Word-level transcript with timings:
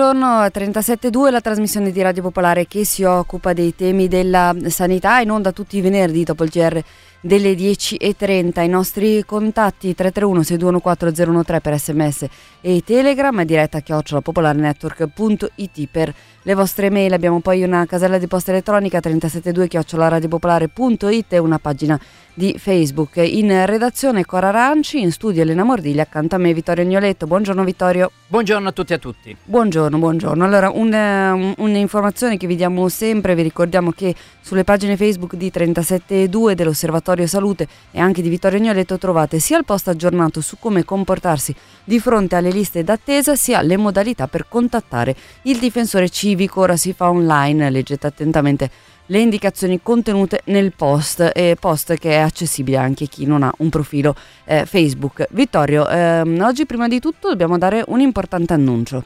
Buongiorno, 0.00 0.48
buongiorno, 0.50 1.10
37.2 1.10 1.30
la 1.30 1.40
trasmissione 1.42 1.92
di 1.92 2.00
Radio 2.00 2.22
Popolare 2.22 2.66
che 2.66 2.86
si 2.86 3.02
occupa 3.02 3.52
dei 3.52 3.74
temi 3.76 4.08
della 4.08 4.56
sanità 4.68 5.20
in 5.20 5.30
onda 5.30 5.52
tutti 5.52 5.76
i 5.76 5.82
venerdì 5.82 6.24
dopo 6.24 6.42
il 6.42 6.48
GR 6.48 6.82
delle 7.20 7.52
10.30. 7.52 8.62
I 8.62 8.68
nostri 8.68 9.22
contatti 9.24 9.94
331 9.94 10.42
6214 10.42 11.60
per 11.60 11.78
sms 11.78 12.26
e 12.60 12.82
telegram, 12.84 13.42
diretta 13.44 13.80
chiocciolapopolarnetwork.it 13.80 15.88
per 15.90 16.14
le 16.42 16.54
vostre 16.54 16.90
mail. 16.90 17.12
Abbiamo 17.12 17.40
poi 17.40 17.62
una 17.62 17.84
casella 17.86 18.18
di 18.18 18.26
posta 18.26 18.50
elettronica 18.50 19.00
372 19.00 19.68
chiocciolaradiopopolare.it 19.68 21.32
e 21.32 21.38
una 21.38 21.58
pagina 21.58 21.98
di 22.32 22.56
Facebook. 22.58 23.16
In 23.16 23.66
redazione 23.66 24.24
Cora 24.24 24.48
Aranci, 24.48 25.00
in 25.00 25.12
studio 25.12 25.42
Elena 25.42 25.64
Mordiglia, 25.64 26.02
accanto 26.02 26.36
a 26.36 26.38
me 26.38 26.54
Vittorio 26.54 26.84
Agnoletto. 26.84 27.26
Buongiorno 27.26 27.64
Vittorio. 27.64 28.10
Buongiorno 28.28 28.68
a 28.68 28.72
tutti 28.72 28.92
e 28.92 28.96
a 28.96 28.98
tutti. 28.98 29.36
Buongiorno, 29.44 29.98
buongiorno. 29.98 30.44
Allora, 30.44 30.70
un, 30.70 31.54
un'informazione 31.58 32.36
che 32.36 32.46
vi 32.46 32.56
diamo 32.56 32.88
sempre, 32.88 33.34
vi 33.34 33.42
ricordiamo 33.42 33.90
che 33.90 34.14
sulle 34.40 34.64
pagine 34.64 34.96
Facebook 34.96 35.34
di 35.34 35.50
37.2 35.52 36.52
dell'Osservatorio 36.52 37.09
Salute 37.26 37.68
e 37.90 38.00
anche 38.00 38.22
di 38.22 38.28
Vittorio 38.28 38.58
Agnoletto 38.58 38.98
trovate 38.98 39.38
sia 39.38 39.58
il 39.58 39.64
post 39.64 39.88
aggiornato 39.88 40.40
su 40.40 40.56
come 40.58 40.84
comportarsi 40.84 41.54
di 41.84 41.98
fronte 41.98 42.36
alle 42.36 42.50
liste 42.50 42.84
d'attesa, 42.84 43.36
sia 43.36 43.62
le 43.62 43.76
modalità 43.76 44.28
per 44.28 44.46
contattare 44.48 45.14
il 45.42 45.58
difensore 45.58 46.08
civico. 46.08 46.60
Ora 46.60 46.76
si 46.76 46.92
fa 46.92 47.10
online, 47.10 47.70
leggete 47.70 48.06
attentamente 48.06 48.70
le 49.06 49.18
indicazioni 49.18 49.80
contenute 49.82 50.42
nel 50.46 50.72
post, 50.72 51.32
e 51.34 51.56
post 51.58 51.94
che 51.94 52.10
è 52.10 52.18
accessibile 52.18 52.76
anche 52.76 53.04
a 53.04 53.06
chi 53.08 53.26
non 53.26 53.42
ha 53.42 53.52
un 53.58 53.68
profilo 53.68 54.14
eh, 54.44 54.64
Facebook. 54.66 55.26
Vittorio, 55.30 55.88
ehm, 55.88 56.40
oggi 56.42 56.64
prima 56.64 56.86
di 56.88 57.00
tutto 57.00 57.28
dobbiamo 57.28 57.58
dare 57.58 57.84
un 57.88 58.00
importante 58.00 58.52
annuncio. 58.52 59.04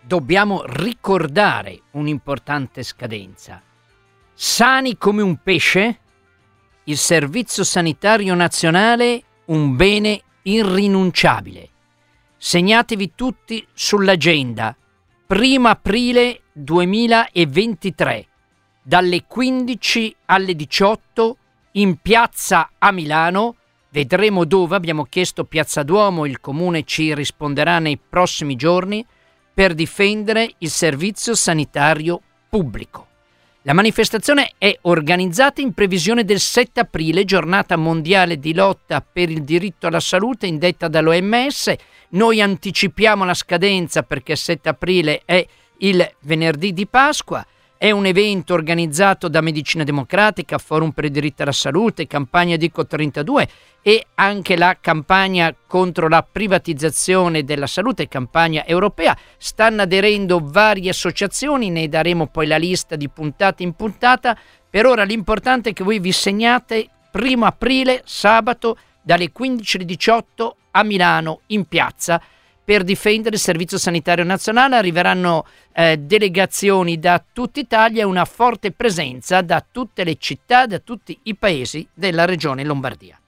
Dobbiamo 0.00 0.62
ricordare 0.64 1.80
un'importante 1.92 2.82
scadenza. 2.82 3.60
Sani 4.32 4.96
come 4.96 5.22
un 5.22 5.38
pesce, 5.42 5.98
il 6.88 6.96
Servizio 6.96 7.64
Sanitario 7.64 8.34
Nazionale 8.34 9.22
un 9.46 9.74
bene 9.74 10.20
irrinunciabile. 10.42 11.68
Segnatevi 12.36 13.12
tutti 13.16 13.66
sull'agenda. 13.72 14.76
1 15.26 15.68
aprile 15.68 16.42
2023 16.52 18.26
dalle 18.82 19.24
15 19.26 20.16
alle 20.26 20.54
18 20.54 21.36
in 21.72 21.96
piazza 21.96 22.70
a 22.78 22.92
Milano. 22.92 23.56
Vedremo 23.88 24.44
dove, 24.44 24.76
abbiamo 24.76 25.04
chiesto 25.04 25.44
Piazza 25.44 25.82
Duomo, 25.82 26.24
il 26.24 26.38
comune 26.40 26.84
ci 26.84 27.12
risponderà 27.14 27.80
nei 27.80 27.98
prossimi 27.98 28.54
giorni, 28.54 29.04
per 29.52 29.74
difendere 29.74 30.54
il 30.58 30.70
servizio 30.70 31.34
sanitario 31.34 32.20
pubblico. 32.48 33.06
La 33.66 33.72
manifestazione 33.72 34.52
è 34.58 34.78
organizzata 34.82 35.60
in 35.60 35.72
previsione 35.72 36.24
del 36.24 36.38
7 36.38 36.78
aprile, 36.78 37.24
giornata 37.24 37.74
mondiale 37.74 38.38
di 38.38 38.54
lotta 38.54 39.00
per 39.00 39.28
il 39.28 39.42
diritto 39.42 39.88
alla 39.88 39.98
salute 39.98 40.46
indetta 40.46 40.86
dall'OMS. 40.86 41.74
Noi 42.10 42.40
anticipiamo 42.40 43.24
la 43.24 43.34
scadenza 43.34 44.04
perché 44.04 44.32
il 44.32 44.38
7 44.38 44.68
aprile 44.68 45.22
è 45.24 45.44
il 45.78 46.08
venerdì 46.20 46.72
di 46.72 46.86
Pasqua. 46.86 47.44
È 47.78 47.90
un 47.90 48.06
evento 48.06 48.54
organizzato 48.54 49.28
da 49.28 49.42
Medicina 49.42 49.84
Democratica, 49.84 50.56
Forum 50.56 50.92
per 50.92 51.04
il 51.04 51.10
diritto 51.10 51.42
alla 51.42 51.52
salute, 51.52 52.06
campagna 52.06 52.56
Dico 52.56 52.86
32 52.86 53.48
e 53.82 54.06
anche 54.14 54.56
la 54.56 54.78
campagna 54.80 55.54
contro 55.66 56.08
la 56.08 56.22
privatizzazione 56.22 57.44
della 57.44 57.66
salute, 57.66 58.08
campagna 58.08 58.64
europea. 58.64 59.14
Stanno 59.36 59.82
aderendo 59.82 60.40
varie 60.42 60.88
associazioni, 60.88 61.68
ne 61.68 61.86
daremo 61.86 62.28
poi 62.28 62.46
la 62.46 62.56
lista 62.56 62.96
di 62.96 63.10
puntata 63.10 63.62
in 63.62 63.74
puntata. 63.74 64.38
Per 64.70 64.86
ora 64.86 65.04
l'importante 65.04 65.70
è 65.70 65.72
che 65.74 65.84
voi 65.84 65.98
vi 65.98 66.12
segnate 66.12 66.88
primo 67.10 67.44
aprile, 67.44 68.00
sabato, 68.06 68.78
dalle 69.02 69.30
15 69.30 69.76
alle 69.76 69.84
18 69.84 70.56
a 70.70 70.82
Milano 70.82 71.40
in 71.48 71.66
piazza 71.66 72.22
per 72.66 72.82
difendere 72.82 73.36
il 73.36 73.40
Servizio 73.40 73.78
Sanitario 73.78 74.24
Nazionale. 74.24 74.74
Arriveranno 74.74 75.46
eh, 75.72 75.96
delegazioni 75.98 76.98
da 76.98 77.24
tutta 77.32 77.60
Italia 77.60 78.02
e 78.02 78.04
una 78.04 78.24
forte 78.24 78.72
presenza 78.72 79.40
da 79.40 79.64
tutte 79.70 80.02
le 80.02 80.16
città, 80.18 80.66
da 80.66 80.80
tutti 80.80 81.16
i 81.22 81.36
paesi 81.36 81.86
della 81.94 82.24
regione 82.24 82.64
Lombardia. 82.64 83.18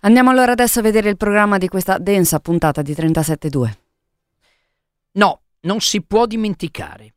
Andiamo 0.00 0.30
allora 0.30 0.52
adesso 0.52 0.80
a 0.80 0.82
vedere 0.82 1.08
il 1.08 1.16
programma 1.16 1.56
di 1.56 1.66
questa 1.66 1.96
densa 1.96 2.40
puntata 2.40 2.82
di 2.82 2.92
37.2. 2.92 3.72
No, 5.12 5.40
non 5.60 5.80
si 5.80 6.02
può 6.02 6.26
dimenticare, 6.26 7.14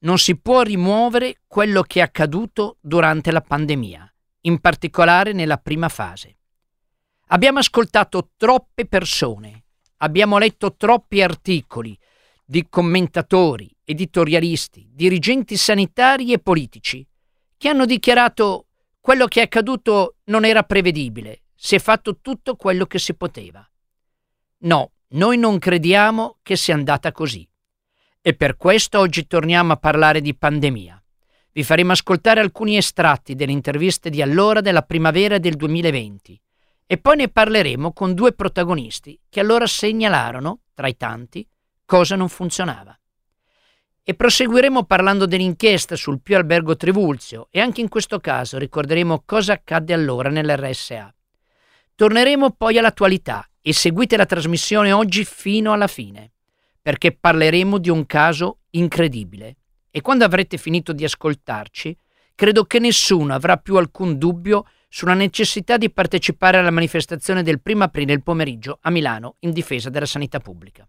non 0.00 0.18
si 0.18 0.36
può 0.36 0.60
rimuovere 0.60 1.38
quello 1.46 1.80
che 1.82 2.00
è 2.00 2.02
accaduto 2.02 2.76
durante 2.78 3.32
la 3.32 3.40
pandemia, 3.40 4.12
in 4.42 4.60
particolare 4.60 5.32
nella 5.32 5.56
prima 5.56 5.88
fase. 5.88 6.36
Abbiamo 7.28 7.58
ascoltato 7.58 8.32
troppe 8.36 8.84
persone, 8.84 9.62
Abbiamo 10.02 10.38
letto 10.38 10.76
troppi 10.76 11.20
articoli 11.20 11.96
di 12.42 12.66
commentatori, 12.70 13.70
editorialisti, 13.84 14.88
dirigenti 14.90 15.58
sanitari 15.58 16.32
e 16.32 16.38
politici 16.38 17.06
che 17.56 17.68
hanno 17.68 17.84
dichiarato 17.84 18.66
quello 18.98 19.26
che 19.26 19.40
è 19.40 19.44
accaduto 19.44 20.16
non 20.24 20.46
era 20.46 20.62
prevedibile, 20.62 21.42
si 21.54 21.74
è 21.74 21.78
fatto 21.78 22.20
tutto 22.20 22.56
quello 22.56 22.86
che 22.86 22.98
si 22.98 23.14
poteva. 23.14 23.68
No, 24.60 24.92
noi 25.08 25.36
non 25.36 25.58
crediamo 25.58 26.38
che 26.42 26.56
sia 26.56 26.74
andata 26.74 27.12
così. 27.12 27.46
E 28.22 28.34
per 28.34 28.56
questo 28.56 28.98
oggi 28.98 29.26
torniamo 29.26 29.74
a 29.74 29.76
parlare 29.76 30.22
di 30.22 30.34
pandemia. 30.34 31.02
Vi 31.52 31.62
faremo 31.62 31.92
ascoltare 31.92 32.40
alcuni 32.40 32.78
estratti 32.78 33.34
delle 33.34 33.52
interviste 33.52 34.08
di 34.08 34.22
allora 34.22 34.62
della 34.62 34.82
primavera 34.82 35.36
del 35.36 35.56
2020 35.56 36.40
e 36.92 36.98
poi 36.98 37.14
ne 37.14 37.28
parleremo 37.28 37.92
con 37.92 38.14
due 38.14 38.32
protagonisti 38.32 39.16
che 39.28 39.38
allora 39.38 39.64
segnalarono, 39.64 40.62
tra 40.74 40.88
i 40.88 40.96
tanti, 40.96 41.46
cosa 41.84 42.16
non 42.16 42.28
funzionava. 42.28 42.98
E 44.02 44.14
proseguiremo 44.14 44.82
parlando 44.86 45.24
dell'inchiesta 45.24 45.94
sul 45.94 46.20
Pio 46.20 46.36
Albergo 46.36 46.74
Trivulzio 46.74 47.46
e 47.52 47.60
anche 47.60 47.80
in 47.80 47.88
questo 47.88 48.18
caso 48.18 48.58
ricorderemo 48.58 49.22
cosa 49.24 49.52
accadde 49.52 49.92
allora 49.94 50.30
nell'RSA. 50.30 51.14
Torneremo 51.94 52.50
poi 52.56 52.78
all'attualità 52.78 53.48
e 53.62 53.72
seguite 53.72 54.16
la 54.16 54.26
trasmissione 54.26 54.90
oggi 54.90 55.24
fino 55.24 55.72
alla 55.72 55.86
fine, 55.86 56.32
perché 56.82 57.12
parleremo 57.16 57.78
di 57.78 57.88
un 57.88 58.04
caso 58.04 58.62
incredibile. 58.70 59.58
E 59.92 60.00
quando 60.00 60.24
avrete 60.24 60.56
finito 60.56 60.92
di 60.92 61.04
ascoltarci, 61.04 61.96
credo 62.34 62.64
che 62.64 62.80
nessuno 62.80 63.32
avrà 63.32 63.58
più 63.58 63.76
alcun 63.76 64.18
dubbio 64.18 64.64
sulla 64.92 65.14
necessità 65.14 65.76
di 65.76 65.88
partecipare 65.88 66.58
alla 66.58 66.72
manifestazione 66.72 67.44
del 67.44 67.60
1 67.64 67.84
aprile 67.84 68.12
il 68.12 68.22
pomeriggio 68.22 68.78
a 68.82 68.90
Milano 68.90 69.36
in 69.40 69.52
difesa 69.52 69.88
della 69.88 70.04
sanità 70.04 70.40
pubblica. 70.40 70.86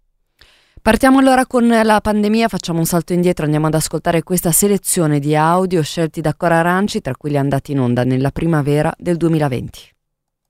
Partiamo 0.81 1.19
allora 1.19 1.45
con 1.45 1.67
la 1.67 2.01
pandemia, 2.01 2.47
facciamo 2.47 2.79
un 2.79 2.85
salto 2.85 3.13
indietro, 3.13 3.45
andiamo 3.45 3.67
ad 3.67 3.75
ascoltare 3.75 4.23
questa 4.23 4.51
selezione 4.51 5.19
di 5.19 5.35
audio 5.35 5.83
scelti 5.83 6.21
da 6.21 6.33
Cora 6.33 6.57
Aranci, 6.57 7.01
tra 7.01 7.15
quelli 7.15 7.37
andati 7.37 7.73
in 7.73 7.79
onda 7.79 8.03
nella 8.03 8.31
primavera 8.31 8.91
del 8.97 9.15
2020. 9.17 9.93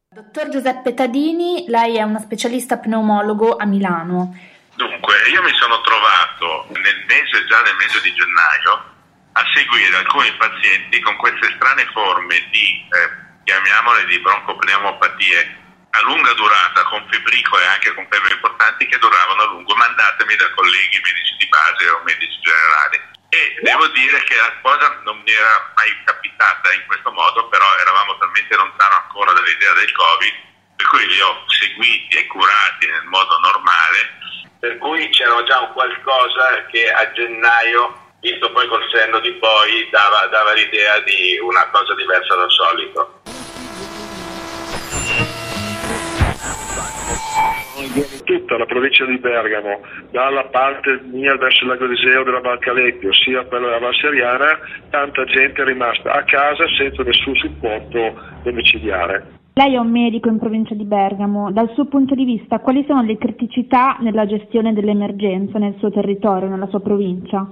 Dottor 0.07 0.47
Giuseppe 0.47 0.93
Tadini, 0.93 1.65
lei 1.67 1.97
è 1.97 2.03
uno 2.03 2.19
specialista 2.19 2.77
pneumologo 2.77 3.57
a 3.57 3.65
Milano. 3.65 4.33
Dunque, 4.75 5.15
io 5.33 5.43
mi 5.43 5.51
sono 5.59 5.81
trovato 5.81 6.67
nel 6.79 7.03
mese, 7.07 7.45
già 7.47 7.61
nel 7.63 7.75
mese 7.75 7.99
di 8.01 8.13
gennaio, 8.15 8.71
a 9.33 9.43
seguire 9.53 9.97
alcuni 9.97 10.31
pazienti 10.37 11.01
con 11.01 11.17
queste 11.17 11.51
strane 11.55 11.83
forme 11.91 12.35
di 12.51 12.87
eh, 12.87 13.30
chiamiamole 13.43 14.05
di 14.05 14.19
broncopneumopatie 14.19 15.59
a 15.91 16.01
lunga 16.03 16.33
durata 16.33 16.83
con 16.83 17.05
fibricole 17.09 17.63
e 17.63 17.67
anche 17.67 17.93
con 17.93 18.07
febbre 18.09 18.33
importanti 18.33 18.87
che 18.87 18.97
duravano 18.97 19.41
a 19.41 19.45
lungo, 19.45 19.75
mandatemi 19.75 20.35
da 20.35 20.49
colleghi 20.51 21.01
medici 21.03 21.35
di 21.37 21.47
base 21.47 21.89
o 21.89 22.01
medici 22.03 22.39
generali. 22.39 23.01
E 23.29 23.59
devo 23.61 23.87
dire 23.87 24.23
che 24.23 24.35
la 24.35 24.53
cosa 24.61 24.99
non 25.03 25.19
mi 25.19 25.31
era 25.31 25.71
mai 25.75 25.91
capitata 26.03 26.73
in 26.73 26.85
questo 26.85 27.11
modo, 27.11 27.47
però 27.49 27.65
eravamo 27.79 28.17
talmente 28.17 28.55
lontano 28.55 28.95
ancora 29.03 29.33
dall'idea 29.33 29.73
del 29.73 29.91
Covid, 29.91 30.33
per 30.75 30.87
cui 30.87 31.07
li 31.07 31.19
ho 31.21 31.43
seguiti 31.47 32.17
e 32.17 32.27
curati 32.27 32.87
nel 32.87 33.05
modo 33.05 33.39
normale. 33.39 34.19
Per 34.59 34.77
cui 34.77 35.09
c'era 35.09 35.43
già 35.43 35.59
un 35.59 35.73
qualcosa 35.73 36.65
che 36.67 36.91
a 36.91 37.11
gennaio, 37.13 38.00
visto 38.21 38.51
poi 38.51 38.67
col 38.67 38.85
senno 38.93 39.19
di 39.19 39.33
poi, 39.33 39.89
dava, 39.89 40.29
dava 40.31 40.53
l'idea 40.53 40.99
di 41.01 41.37
una 41.41 41.67
cosa 41.71 41.93
diversa 41.95 42.35
dal 42.35 42.51
solito. 42.51 43.19
tutta 48.23 48.57
la 48.57 48.65
provincia 48.65 49.05
di 49.05 49.17
Bergamo, 49.17 49.81
dalla 50.11 50.45
parte 50.45 51.01
mia 51.11 51.35
verso 51.35 51.63
il 51.63 51.71
lago 51.71 51.91
Iseo 51.91 52.23
della 52.23 52.39
Val 52.39 52.59
Calepio, 52.59 53.11
sia 53.11 53.43
per 53.43 53.59
la 53.59 53.79
Val 53.79 53.93
Seriana, 53.95 54.57
tanta 54.89 55.25
gente 55.25 55.61
è 55.61 55.65
rimasta 55.65 56.11
a 56.13 56.23
casa 56.23 56.63
senza 56.77 57.03
nessun 57.03 57.35
supporto 57.35 58.13
domiciliare. 58.43 59.39
Lei 59.53 59.73
è 59.73 59.77
un 59.77 59.91
medico 59.91 60.29
in 60.29 60.39
provincia 60.39 60.75
di 60.75 60.85
Bergamo, 60.85 61.51
dal 61.51 61.71
suo 61.73 61.85
punto 61.87 62.15
di 62.15 62.23
vista 62.23 62.59
quali 62.59 62.85
sono 62.87 63.01
le 63.01 63.17
criticità 63.17 63.97
nella 63.99 64.25
gestione 64.25 64.73
dell'emergenza 64.73 65.59
nel 65.59 65.75
suo 65.79 65.91
territorio, 65.91 66.47
nella 66.47 66.67
sua 66.67 66.79
provincia? 66.79 67.45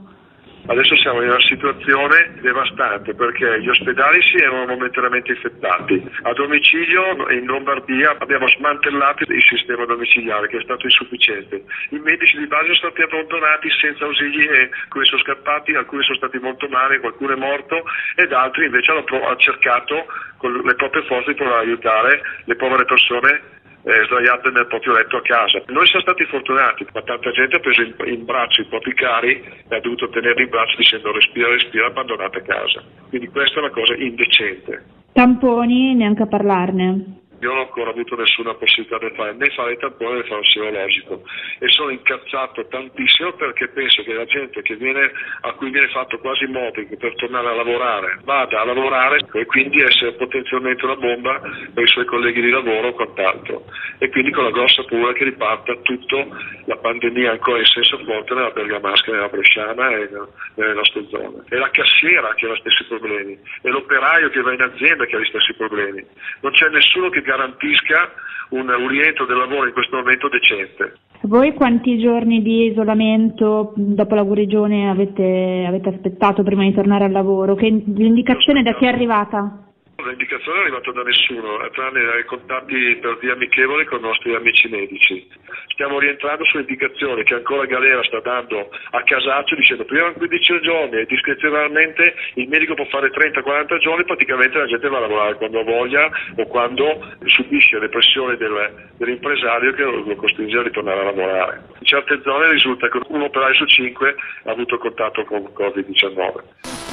Adesso 0.65 0.95
siamo 0.97 1.21
in 1.21 1.29
una 1.29 1.41
situazione 1.41 2.33
devastante 2.41 3.15
perché 3.15 3.61
gli 3.61 3.69
ospedali 3.69 4.21
si 4.21 4.37
erano 4.37 4.65
momentaneamente 4.65 5.31
infettati. 5.31 6.03
A 6.23 6.33
domicilio 6.33 7.29
in 7.31 7.45
Lombardia 7.45 8.15
abbiamo 8.19 8.47
smantellato 8.47 9.23
il 9.23 9.43
sistema 9.49 9.85
domiciliare 9.85 10.47
che 10.47 10.57
è 10.57 10.61
stato 10.61 10.85
insufficiente. 10.85 11.63
I 11.89 11.99
medici 11.99 12.37
di 12.37 12.47
base 12.47 12.75
sono 12.75 12.91
stati 12.91 13.01
abbandonati 13.01 13.69
senza 13.81 14.05
ausili 14.05 14.45
e 14.45 14.69
alcuni 14.83 15.05
sono 15.05 15.21
scappati, 15.21 15.73
alcuni 15.73 16.03
sono 16.03 16.17
stati 16.17 16.37
molto 16.37 16.67
male, 16.67 16.99
qualcuno 16.99 17.33
è 17.33 17.37
morto 17.37 17.83
ed 18.15 18.31
altri 18.31 18.65
invece 18.65 18.91
hanno 18.91 19.37
cercato 19.37 20.05
con 20.37 20.53
le 20.53 20.75
proprie 20.75 21.03
forze 21.03 21.31
di 21.31 21.35
provare 21.35 21.57
a 21.57 21.63
aiutare 21.63 22.21
le 22.45 22.55
povere 22.55 22.85
persone 22.85 23.57
eh, 23.83 24.03
sdraiate 24.05 24.49
nel 24.51 24.67
proprio 24.67 24.93
letto 24.93 25.17
a 25.17 25.21
casa. 25.21 25.61
Noi 25.67 25.85
siamo 25.87 26.01
stati 26.01 26.25
fortunati, 26.25 26.85
ma 26.93 27.01
tanta 27.01 27.31
gente 27.31 27.55
ha 27.55 27.59
preso 27.59 27.81
in, 27.81 27.93
in 28.05 28.25
braccio 28.25 28.61
i 28.61 28.65
propri 28.65 28.93
cari 28.93 29.43
e 29.67 29.75
ha 29.75 29.79
dovuto 29.79 30.09
tenerli 30.09 30.43
in 30.43 30.49
braccio 30.49 30.77
dicendo 30.77 31.11
respira, 31.11 31.49
respira, 31.49 31.87
abbandonate 31.87 32.37
a 32.39 32.41
casa. 32.41 32.83
Quindi 33.09 33.27
questa 33.27 33.55
è 33.55 33.59
una 33.59 33.71
cosa 33.71 33.95
indecente. 33.95 34.83
Tamponi, 35.13 35.95
neanche 35.95 36.23
a 36.23 36.27
parlarne. 36.27 37.17
Io 37.41 37.49
non 37.49 37.59
ho 37.59 37.61
ancora 37.61 37.91
avuto 37.91 38.15
nessuna 38.15 38.53
possibilità 38.53 38.97
di 38.97 39.13
fare 39.15 39.33
né 39.33 39.49
fare 39.49 39.71
il 39.71 39.79
tampone 39.79 40.17
né 40.17 40.23
fare 40.23 40.35
un 40.35 40.43
serologico 40.43 41.23
e 41.59 41.67
sono 41.69 41.89
incazzato 41.89 42.67
tantissimo 42.67 43.33
perché 43.33 43.69
penso 43.69 44.03
che 44.03 44.13
la 44.13 44.25
gente 44.25 44.61
che 44.61 44.75
viene, 44.75 45.11
a 45.41 45.53
cui 45.53 45.69
viene 45.69 45.87
fatto 45.87 46.17
quasi 46.19 46.45
mobbing 46.47 46.97
per 46.97 47.15
tornare 47.15 47.47
a 47.47 47.55
lavorare 47.55 48.19
vada 48.23 48.61
a 48.61 48.65
lavorare 48.65 49.25
e 49.33 49.45
quindi 49.45 49.81
essere 49.81 50.13
potenzialmente 50.13 50.83
una 50.85 50.95
bomba 50.95 51.39
per 51.73 51.83
i 51.83 51.87
suoi 51.87 52.05
colleghi 52.05 52.41
di 52.41 52.49
lavoro 52.49 52.89
o 52.89 52.93
quant'altro 52.93 53.65
e 53.99 54.09
quindi 54.09 54.31
con 54.31 54.43
la 54.43 54.51
grossa 54.51 54.83
paura 54.83 55.13
che 55.13 55.23
riparta 55.23 55.75
tutta 55.81 56.25
la 56.65 56.77
pandemia 56.77 57.31
ancora 57.31 57.59
in 57.59 57.65
senso 57.65 57.97
forte 58.03 58.33
nella 58.33 58.51
Bergamasca, 58.51 59.11
nella 59.11 59.27
Bresciana 59.27 59.89
e 59.89 60.09
nelle 60.55 60.73
nostre 60.73 61.05
zone. 61.09 61.43
È 61.47 61.55
la 61.55 61.69
cassiera 61.69 62.33
che 62.35 62.45
ha 62.45 62.53
gli 62.53 62.59
stessi 62.59 62.85
problemi, 62.85 63.37
è 63.61 63.69
l'operaio 63.69 64.29
che 64.29 64.41
va 64.41 64.53
in 64.53 64.61
azienda 64.61 65.05
che 65.05 65.15
ha 65.15 65.19
gli 65.19 65.25
stessi 65.25 65.53
problemi. 65.55 66.05
Non 66.41 66.51
c'è 66.51 66.69
nessuno 66.69 67.09
che 67.09 67.21
garantisca 67.29 68.11
un, 68.49 68.67
un 68.67 68.87
rientro 68.87 69.25
del 69.25 69.37
lavoro 69.37 69.67
in 69.67 69.73
questo 69.73 69.97
momento 69.97 70.27
decente. 70.29 70.97
Voi 71.21 71.53
quanti 71.53 71.99
giorni 71.99 72.41
di 72.41 72.71
isolamento 72.71 73.73
dopo 73.75 74.15
la 74.15 74.23
guarigione 74.23 74.89
avete, 74.89 75.65
avete 75.67 75.89
aspettato 75.89 76.43
prima 76.43 76.63
di 76.63 76.73
tornare 76.73 77.05
al 77.05 77.11
lavoro? 77.11 77.55
Che 77.55 77.67
l'indicazione 77.67 78.63
da 78.63 78.73
chi 78.73 78.85
è 78.85 78.87
arrivata? 78.87 79.68
L'indicazione 80.05 80.59
è 80.59 80.61
arrivata 80.61 80.91
da 80.93 81.03
nessuno, 81.03 81.69
tranne 81.71 82.19
i 82.19 82.23
contatti 82.23 82.97
per 83.01 83.17
via 83.17 83.33
amichevole 83.33 83.83
con 83.83 83.99
i 83.99 84.03
nostri 84.03 84.33
amici 84.33 84.69
medici. 84.69 85.27
Stiamo 85.73 85.99
rientrando 85.99 86.45
su 86.45 86.57
indicazioni 86.57 87.23
che 87.23 87.33
ancora 87.33 87.65
Galera 87.65 88.01
sta 88.03 88.21
dando 88.21 88.69
a 88.91 89.03
casaccio 89.03 89.55
dicendo 89.55 89.83
prima 89.83 90.11
15 90.13 90.61
giorni 90.61 90.99
e 90.99 91.05
discrezionalmente 91.05 92.15
il 92.35 92.47
medico 92.47 92.75
può 92.75 92.85
fare 92.85 93.09
30-40 93.09 93.77
giorni, 93.79 94.05
praticamente 94.05 94.57
la 94.57 94.67
gente 94.67 94.87
va 94.87 94.97
a 94.97 95.01
lavorare 95.01 95.35
quando 95.35 95.63
voglia 95.63 96.09
o 96.37 96.47
quando 96.47 97.15
subisce 97.25 97.77
le 97.79 97.89
pressioni 97.89 98.37
del, 98.37 98.91
dell'impresario 98.97 99.73
che 99.73 99.83
lo 99.83 100.15
costringe 100.15 100.57
a 100.59 100.63
ritornare 100.63 101.01
a 101.01 101.03
lavorare. 101.03 101.61
In 101.77 101.85
certe 101.85 102.21
zone 102.23 102.49
risulta 102.51 102.87
che 102.87 103.01
un 103.05 103.21
operaio 103.21 103.53
su 103.53 103.65
cinque 103.65 104.15
ha 104.45 104.51
avuto 104.51 104.77
contatto 104.77 105.25
con 105.25 105.43
Covid-19. 105.53 106.87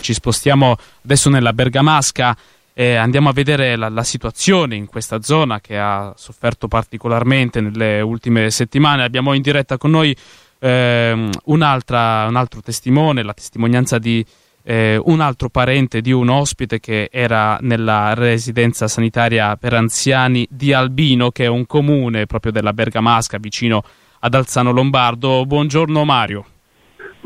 Ci 0.00 0.12
spostiamo 0.12 0.76
adesso 1.02 1.30
nella 1.30 1.52
Bergamasca 1.52 2.36
e 2.72 2.94
andiamo 2.94 3.28
a 3.28 3.32
vedere 3.32 3.74
la, 3.74 3.88
la, 3.88 4.04
situazione 4.04 4.76
in 4.76 4.86
questa 4.86 5.20
zona 5.20 5.60
che 5.60 5.76
ha 5.76 6.12
sofferto 6.16 6.68
particolarmente 6.68 7.60
nelle 7.60 8.00
ultime 8.00 8.50
settimane. 8.50 9.02
Abbiamo 9.02 9.32
in 9.32 9.42
diretta 9.42 9.76
con 9.76 9.90
noi 9.90 10.16
eh, 10.60 11.28
un 11.44 11.62
altro 11.62 12.60
testimone, 12.62 13.24
la 13.24 13.34
testimonianza 13.34 13.98
di 13.98 14.24
eh, 14.62 15.00
un 15.02 15.20
altro 15.20 15.48
parente 15.48 16.00
di 16.00 16.12
un 16.12 16.28
ospite 16.28 16.78
che 16.78 17.08
era 17.10 17.58
nella 17.62 18.14
residenza 18.14 18.86
sanitaria 18.86 19.56
per 19.56 19.72
anziani 19.74 20.46
di 20.48 20.72
Albino, 20.72 21.30
che 21.30 21.44
è 21.44 21.48
un 21.48 21.66
comune 21.66 22.26
proprio 22.26 22.52
della 22.52 22.72
Bergamasca 22.72 23.38
vicino 23.38 23.82
ad 24.20 24.34
Alzano 24.34 24.70
Lombardo. 24.70 25.44
Buongiorno 25.46 26.04
Mario. 26.04 26.44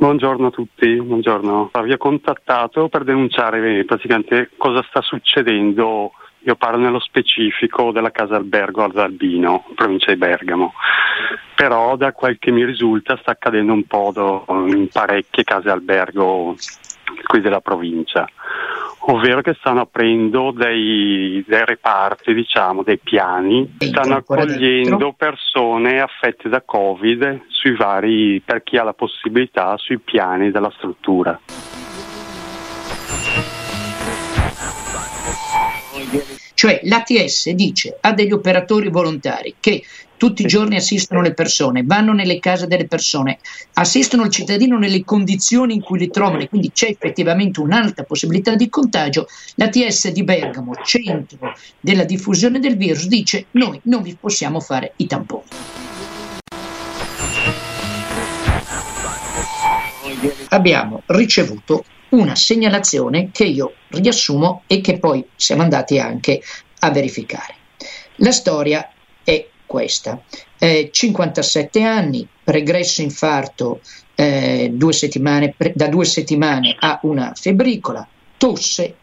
Buongiorno 0.02 0.48
a 0.48 0.50
tutti, 0.50 1.00
buongiorno. 1.00 1.70
Vi 1.80 1.92
ho 1.92 1.96
contattato 1.96 2.88
per 2.88 3.04
denunciare 3.04 3.84
praticamente 3.84 4.50
cosa 4.56 4.84
sta 4.88 5.00
succedendo. 5.00 6.10
Io 6.40 6.56
parlo 6.56 6.78
nello 6.78 6.98
specifico 6.98 7.92
della 7.92 8.10
casa 8.10 8.34
albergo 8.34 8.82
al 8.82 8.90
Zalbino, 8.92 9.64
provincia 9.76 10.10
di 10.10 10.18
Bergamo. 10.18 10.72
Però 11.54 11.94
da 11.94 12.10
quel 12.10 12.40
che 12.40 12.50
mi 12.50 12.64
risulta 12.64 13.16
sta 13.18 13.30
accadendo 13.30 13.72
un 13.74 13.84
po' 13.84 14.44
in 14.66 14.88
parecchie 14.88 15.44
case 15.44 15.70
albergo 15.70 16.56
qui 17.26 17.40
della 17.40 17.60
provincia 17.60 18.28
ovvero 19.04 19.40
che 19.40 19.56
stanno 19.58 19.80
aprendo 19.80 20.52
dei, 20.52 21.42
dei 21.46 21.64
reparti, 21.64 22.34
diciamo, 22.34 22.82
dei 22.82 22.98
piani, 22.98 23.76
stanno 23.78 24.16
accogliendo 24.16 25.14
persone 25.16 26.00
affette 26.00 26.48
da 26.48 26.62
Covid 26.62 27.42
sui 27.48 27.74
vari, 27.74 28.40
per 28.44 28.62
chi 28.62 28.76
ha 28.76 28.84
la 28.84 28.92
possibilità, 28.92 29.76
sui 29.76 29.98
piani 29.98 30.50
della 30.50 30.72
struttura. 30.76 31.40
Cioè 36.54 36.80
l'ATS 36.84 37.50
dice 37.50 37.98
a 38.00 38.12
degli 38.12 38.32
operatori 38.32 38.88
volontari 38.88 39.56
che 39.58 39.82
tutti 40.22 40.42
i 40.42 40.46
giorni 40.46 40.76
assistono 40.76 41.20
le 41.20 41.34
persone, 41.34 41.82
vanno 41.84 42.12
nelle 42.12 42.38
case 42.38 42.68
delle 42.68 42.86
persone, 42.86 43.40
assistono 43.72 44.22
il 44.22 44.30
cittadino 44.30 44.78
nelle 44.78 45.02
condizioni 45.02 45.74
in 45.74 45.82
cui 45.82 45.98
li 45.98 46.10
trovano 46.10 46.46
quindi 46.46 46.70
c'è 46.70 46.90
effettivamente 46.90 47.58
un'alta 47.58 48.04
possibilità 48.04 48.54
di 48.54 48.68
contagio, 48.68 49.26
l'ATS 49.56 50.12
di 50.12 50.22
Bergamo, 50.22 50.76
centro 50.84 51.52
della 51.80 52.04
diffusione 52.04 52.60
del 52.60 52.76
virus, 52.76 53.08
dice 53.08 53.46
noi 53.52 53.80
non 53.86 54.02
vi 54.02 54.14
possiamo 54.14 54.60
fare 54.60 54.92
i 54.98 55.08
tamponi. 55.08 55.42
Abbiamo 60.50 61.02
ricevuto 61.06 61.84
una 62.10 62.36
segnalazione 62.36 63.30
che 63.32 63.44
io 63.44 63.74
riassumo 63.88 64.62
e 64.68 64.80
che 64.80 65.00
poi 65.00 65.26
siamo 65.34 65.62
andati 65.62 65.98
anche 65.98 66.40
a 66.78 66.90
verificare. 66.92 67.56
La 68.18 68.30
storia 68.30 68.88
questa. 69.72 70.22
Eh, 70.58 70.90
57 70.92 71.82
anni, 71.82 72.28
pregresso 72.44 73.00
infarto 73.00 73.80
eh, 74.14 74.70
due 74.70 74.92
pre- 75.56 75.72
da 75.74 75.88
due 75.88 76.04
settimane 76.04 76.76
ha 76.78 77.00
una 77.04 77.32
febbricola, 77.34 78.06
tosse 78.36 78.94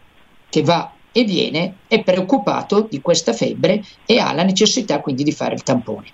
che 0.48 0.62
va 0.62 0.94
e 1.12 1.24
viene, 1.24 1.78
è 1.88 2.04
preoccupato 2.04 2.86
di 2.88 3.02
questa 3.02 3.34
febbre 3.34 3.84
e 4.06 4.20
ha 4.20 4.32
la 4.32 4.44
necessità 4.44 5.00
quindi 5.00 5.24
di 5.24 5.32
fare 5.32 5.56
il 5.56 5.64
tampone. 5.64 6.06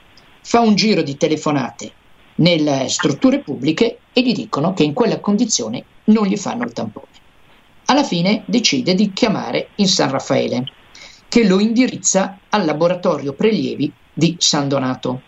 Fa 0.42 0.62
un 0.62 0.76
giro 0.76 1.02
di 1.02 1.18
telefonate 1.18 1.92
nelle 2.36 2.88
strutture 2.88 3.40
pubbliche 3.40 3.98
e 4.14 4.22
gli 4.22 4.34
dicono 4.34 4.74
che 4.74 4.84
in 4.84 4.94
quella 4.94 5.20
condizione 5.20 5.84
non 6.06 6.28
gli 6.28 6.38
fanno 6.38 6.64
il 6.64 6.72
tampone. 6.72 7.08
Alla 7.88 8.04
fine 8.04 8.44
decide 8.46 8.96
di 8.96 9.12
chiamare 9.12 9.70
il 9.76 9.90
San 9.90 10.12
Raffaele, 10.12 10.64
che 11.28 11.46
lo 11.46 11.60
indirizza 11.60 12.40
al 12.48 12.64
laboratorio 12.64 13.34
prelievi 13.34 13.92
di 14.16 14.38
San 14.40 14.70
Donato. 14.70 15.22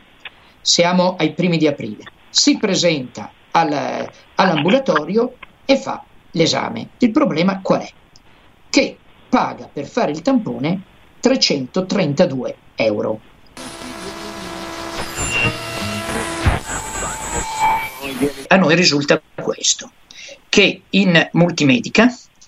Siamo 0.61 1.15
ai 1.17 1.33
primi 1.33 1.57
di 1.57 1.67
aprile. 1.67 2.03
Si 2.29 2.57
presenta 2.57 3.31
al, 3.51 4.09
all'ambulatorio 4.35 5.35
e 5.65 5.77
fa 5.77 6.03
l'esame. 6.31 6.89
Il 6.99 7.11
problema 7.11 7.59
qual 7.61 7.81
è? 7.81 7.89
Che 8.69 8.97
paga 9.29 9.69
per 9.71 9.85
fare 9.85 10.11
il 10.11 10.21
tampone 10.21 10.81
332 11.19 12.55
euro. 12.75 13.19
A 18.47 18.55
noi 18.55 18.75
risulta 18.75 19.21
questo, 19.35 19.91
che 20.47 20.83
in 20.89 21.29
multimedica 21.33 22.07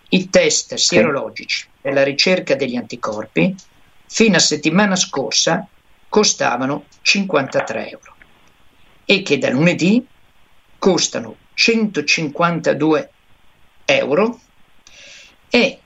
i 0.09 0.29
test 0.29 0.75
sierologici 0.75 1.67
per 1.81 1.93
la 1.93 2.03
ricerca 2.03 2.55
degli 2.55 2.75
anticorpi 2.75 3.53
fino 4.07 4.37
a 4.37 4.39
settimana 4.39 4.95
scorsa 4.95 5.67
costavano 6.09 6.85
53 7.01 7.89
euro 7.89 8.15
e 9.05 9.21
che 9.21 9.37
da 9.37 9.49
lunedì 9.49 10.05
costano 10.77 11.35
152 11.53 13.09
euro 13.85 14.39
e 15.49 15.79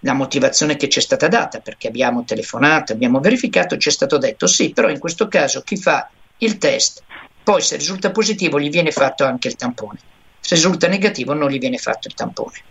la 0.00 0.12
motivazione 0.12 0.76
che 0.76 0.88
ci 0.88 0.98
è 0.98 1.02
stata 1.02 1.28
data, 1.28 1.60
perché 1.60 1.88
abbiamo 1.88 2.24
telefonato, 2.24 2.92
abbiamo 2.92 3.20
verificato, 3.20 3.78
ci 3.78 3.88
è 3.88 3.92
stato 3.92 4.18
detto 4.18 4.46
sì, 4.46 4.70
però 4.70 4.90
in 4.90 4.98
questo 4.98 5.28
caso 5.28 5.62
chi 5.62 5.76
fa 5.76 6.10
il 6.38 6.58
test, 6.58 7.02
poi 7.42 7.62
se 7.62 7.76
risulta 7.76 8.10
positivo 8.10 8.60
gli 8.60 8.68
viene 8.68 8.90
fatto 8.90 9.24
anche 9.24 9.48
il 9.48 9.56
tampone, 9.56 9.98
se 10.40 10.54
risulta 10.54 10.88
negativo 10.88 11.32
non 11.32 11.50
gli 11.50 11.58
viene 11.58 11.78
fatto 11.78 12.08
il 12.08 12.14
tampone. 12.14 12.62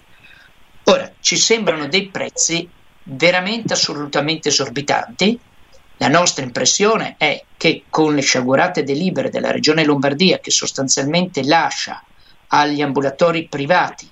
Ora, 0.85 1.11
ci 1.19 1.37
sembrano 1.37 1.87
dei 1.87 2.07
prezzi 2.07 2.69
veramente 3.03 3.73
assolutamente 3.73 4.49
esorbitanti. 4.49 5.39
La 5.97 6.07
nostra 6.07 6.43
impressione 6.43 7.15
è 7.17 7.43
che 7.55 7.83
con 7.89 8.15
le 8.15 8.21
sciagurate 8.21 8.83
delibere 8.83 9.29
della 9.29 9.51
Regione 9.51 9.85
Lombardia, 9.85 10.39
che 10.39 10.51
sostanzialmente 10.51 11.43
lascia 11.43 12.03
agli 12.47 12.81
ambulatori 12.81 13.47
privati 13.47 14.09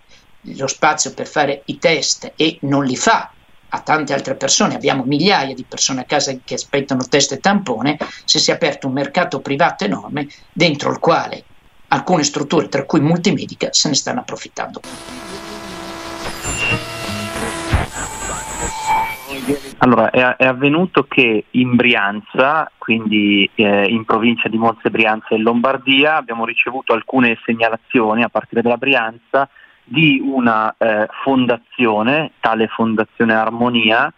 lo 0.55 0.67
spazio 0.67 1.13
per 1.13 1.27
fare 1.27 1.61
i 1.65 1.77
test 1.77 2.33
e 2.35 2.57
non 2.61 2.85
li 2.85 2.95
fa 2.95 3.31
a 3.73 3.79
tante 3.81 4.13
altre 4.13 4.35
persone, 4.35 4.75
abbiamo 4.75 5.03
migliaia 5.03 5.53
di 5.53 5.63
persone 5.63 6.01
a 6.01 6.05
casa 6.05 6.35
che 6.43 6.55
aspettano 6.55 7.07
test 7.07 7.31
e 7.33 7.39
tampone, 7.39 7.97
se 8.25 8.39
si 8.39 8.51
è 8.51 8.53
aperto 8.55 8.88
un 8.88 8.93
mercato 8.93 9.39
privato 9.39 9.85
enorme 9.85 10.27
dentro 10.51 10.91
il 10.91 11.00
quale 11.00 11.45
alcune 11.88 12.23
strutture, 12.23 12.67
tra 12.67 12.85
cui 12.85 13.00
Multimedica, 13.00 13.69
se 13.71 13.89
ne 13.89 13.95
stanno 13.95 14.21
approfittando. 14.21 14.81
Allora, 19.79 20.10
è, 20.10 20.36
è, 20.38 20.46
avvenuto 20.46 21.03
che 21.03 21.46
in 21.51 21.75
Brianza, 21.75 22.72
quindi 22.77 23.50
eh, 23.55 23.86
in 23.86 24.05
provincia 24.05 24.48
di 24.48 24.58
Monza 24.58 24.81
e 24.84 24.89
Brianza 24.89 25.29
e 25.29 25.38
Lombardia, 25.38 26.15
abbiamo 26.15 26.46
ricevuto 26.46 26.93
alcune 26.93 27.38
segnalazioni 27.46 28.24
a 28.24 28.29
partire 28.29 28.62
dalla 28.62 28.77
Brianza 28.77 29.50
di 29.84 30.22
una 30.24 30.74
eh, 30.77 31.08
fondazione, 31.24 32.34
tale 32.39 32.67
Fondazione 32.67 33.34
Armonia, 33.34 34.13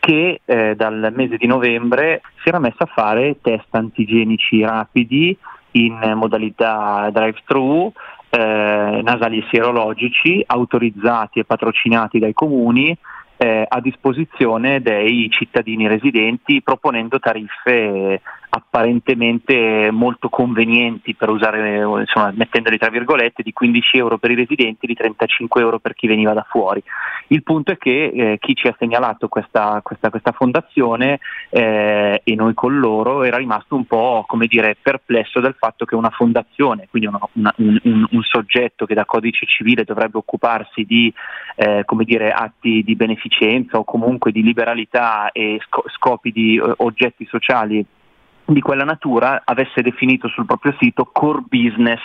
che 0.00 0.40
eh, 0.44 0.74
dal 0.74 1.12
mese 1.14 1.36
di 1.36 1.46
novembre 1.46 2.20
si 2.42 2.48
era 2.48 2.58
messa 2.58 2.84
a 2.84 2.90
fare 2.92 3.40
test 3.40 3.74
antigenici 3.74 4.62
rapidi 4.62 5.36
in 5.72 6.12
modalità 6.14 7.08
drive-thru, 7.10 7.90
eh, 8.28 9.00
nasali 9.02 9.44
sierologici, 9.48 10.42
autorizzati 10.46 11.38
e 11.38 11.44
patrocinati 11.44 12.18
dai 12.18 12.32
comuni 12.32 12.96
eh, 13.44 13.66
a 13.68 13.80
disposizione 13.80 14.80
dei 14.80 15.28
cittadini 15.30 15.86
residenti 15.86 16.62
proponendo 16.62 17.18
tariffe 17.18 18.22
apparentemente 18.56 19.90
molto 19.90 20.28
convenienti 20.28 21.14
per 21.16 21.28
usare, 21.28 21.78
insomma, 21.78 22.32
mettendoli 22.36 22.78
tra 22.78 22.88
virgolette, 22.88 23.42
di 23.42 23.52
15 23.52 23.98
euro 23.98 24.16
per 24.18 24.30
i 24.30 24.36
residenti, 24.36 24.86
di 24.86 24.94
35 24.94 25.60
euro 25.60 25.80
per 25.80 25.94
chi 25.94 26.06
veniva 26.06 26.32
da 26.34 26.46
fuori. 26.48 26.80
Il 27.28 27.42
punto 27.42 27.72
è 27.72 27.76
che 27.76 28.12
eh, 28.14 28.38
chi 28.38 28.54
ci 28.54 28.68
ha 28.68 28.76
segnalato 28.78 29.26
questa, 29.26 29.80
questa, 29.82 30.08
questa 30.08 30.30
fondazione 30.30 31.18
eh, 31.50 32.20
e 32.22 32.34
noi 32.36 32.54
con 32.54 32.78
loro 32.78 33.24
era 33.24 33.38
rimasto 33.38 33.74
un 33.74 33.86
po' 33.86 34.24
come 34.24 34.46
dire, 34.46 34.76
perplesso 34.80 35.40
del 35.40 35.56
fatto 35.58 35.84
che 35.84 35.96
una 35.96 36.10
fondazione, 36.10 36.86
quindi 36.88 37.08
una, 37.08 37.18
una, 37.32 37.52
un, 37.56 38.06
un, 38.08 38.22
soggetto 38.22 38.86
che 38.86 38.94
da 38.94 39.04
codice 39.04 39.46
civile 39.46 39.82
dovrebbe 39.82 40.18
occuparsi 40.18 40.84
di 40.84 41.12
eh, 41.56 41.84
dire, 42.04 42.30
atti 42.30 42.84
di 42.84 42.94
beneficenza 42.94 43.78
o 43.78 43.84
comunque 43.84 44.30
di 44.30 44.42
liberalità 44.42 45.32
e 45.32 45.58
scopi 45.96 46.30
di 46.30 46.56
eh, 46.56 46.72
oggetti 46.76 47.26
sociali 47.28 47.84
di 48.46 48.60
quella 48.60 48.84
natura 48.84 49.42
avesse 49.44 49.80
definito 49.82 50.28
sul 50.28 50.44
proprio 50.44 50.74
sito 50.78 51.06
core 51.06 51.42
business 51.48 52.00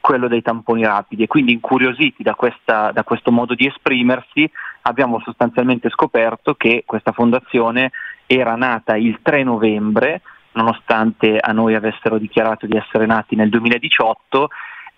quello 0.00 0.28
dei 0.28 0.42
tamponi 0.42 0.84
rapidi. 0.84 1.24
E 1.24 1.26
quindi 1.26 1.52
incuriositi 1.52 2.22
da, 2.22 2.34
questa, 2.34 2.92
da 2.92 3.04
questo 3.04 3.32
modo 3.32 3.54
di 3.54 3.66
esprimersi 3.66 4.48
abbiamo 4.82 5.20
sostanzialmente 5.20 5.88
scoperto 5.90 6.54
che 6.54 6.84
questa 6.86 7.12
fondazione 7.12 7.90
era 8.26 8.54
nata 8.54 8.96
il 8.96 9.18
3 9.22 9.42
novembre 9.42 10.22
nonostante 10.52 11.38
a 11.38 11.52
noi 11.52 11.74
avessero 11.74 12.18
dichiarato 12.18 12.66
di 12.66 12.76
essere 12.76 13.06
nati 13.06 13.34
nel 13.36 13.48
2018 13.48 14.48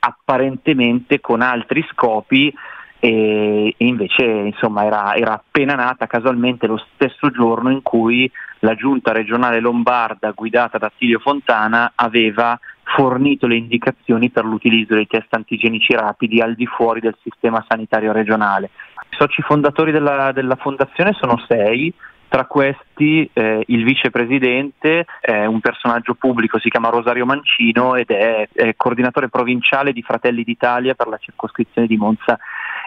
apparentemente 0.00 1.20
con 1.20 1.40
altri 1.40 1.86
scopi 1.90 2.52
e, 3.00 3.74
invece 3.78 4.24
insomma, 4.24 4.84
era, 4.84 5.14
era, 5.14 5.34
appena 5.34 5.74
nata 5.74 6.06
casualmente 6.06 6.66
lo 6.66 6.82
stesso 6.94 7.30
giorno 7.30 7.70
in 7.70 7.82
cui 7.82 8.30
la 8.60 8.74
giunta 8.74 9.12
regionale 9.12 9.60
lombarda 9.60 10.30
guidata 10.30 10.78
da 10.78 10.90
Silvio 10.96 11.18
Fontana 11.18 11.92
aveva 11.94 12.58
fornito 12.82 13.46
le 13.46 13.56
indicazioni 13.56 14.30
per 14.30 14.44
l'utilizzo 14.44 14.94
dei 14.94 15.06
test 15.06 15.32
antigenici 15.34 15.94
rapidi 15.94 16.40
al 16.40 16.54
di 16.54 16.66
fuori 16.66 17.00
del 17.00 17.16
sistema 17.22 17.64
sanitario 17.68 18.12
regionale. 18.12 18.70
I 19.10 19.16
soci 19.16 19.42
fondatori 19.42 19.90
della, 19.90 20.32
della 20.32 20.56
fondazione 20.56 21.12
sono 21.12 21.38
sei, 21.46 21.92
tra 22.34 22.46
questi 22.46 23.30
eh, 23.32 23.62
il 23.68 23.84
vicepresidente 23.84 25.06
è 25.20 25.44
un 25.44 25.60
personaggio 25.60 26.14
pubblico, 26.14 26.58
si 26.58 26.68
chiama 26.68 26.88
Rosario 26.88 27.24
Mancino 27.24 27.94
ed 27.94 28.10
è, 28.10 28.48
è 28.52 28.74
coordinatore 28.74 29.28
provinciale 29.28 29.92
di 29.92 30.02
Fratelli 30.02 30.42
d'Italia 30.42 30.94
per 30.94 31.06
la 31.06 31.16
circoscrizione 31.18 31.86
di 31.86 31.96
Monza 31.96 32.36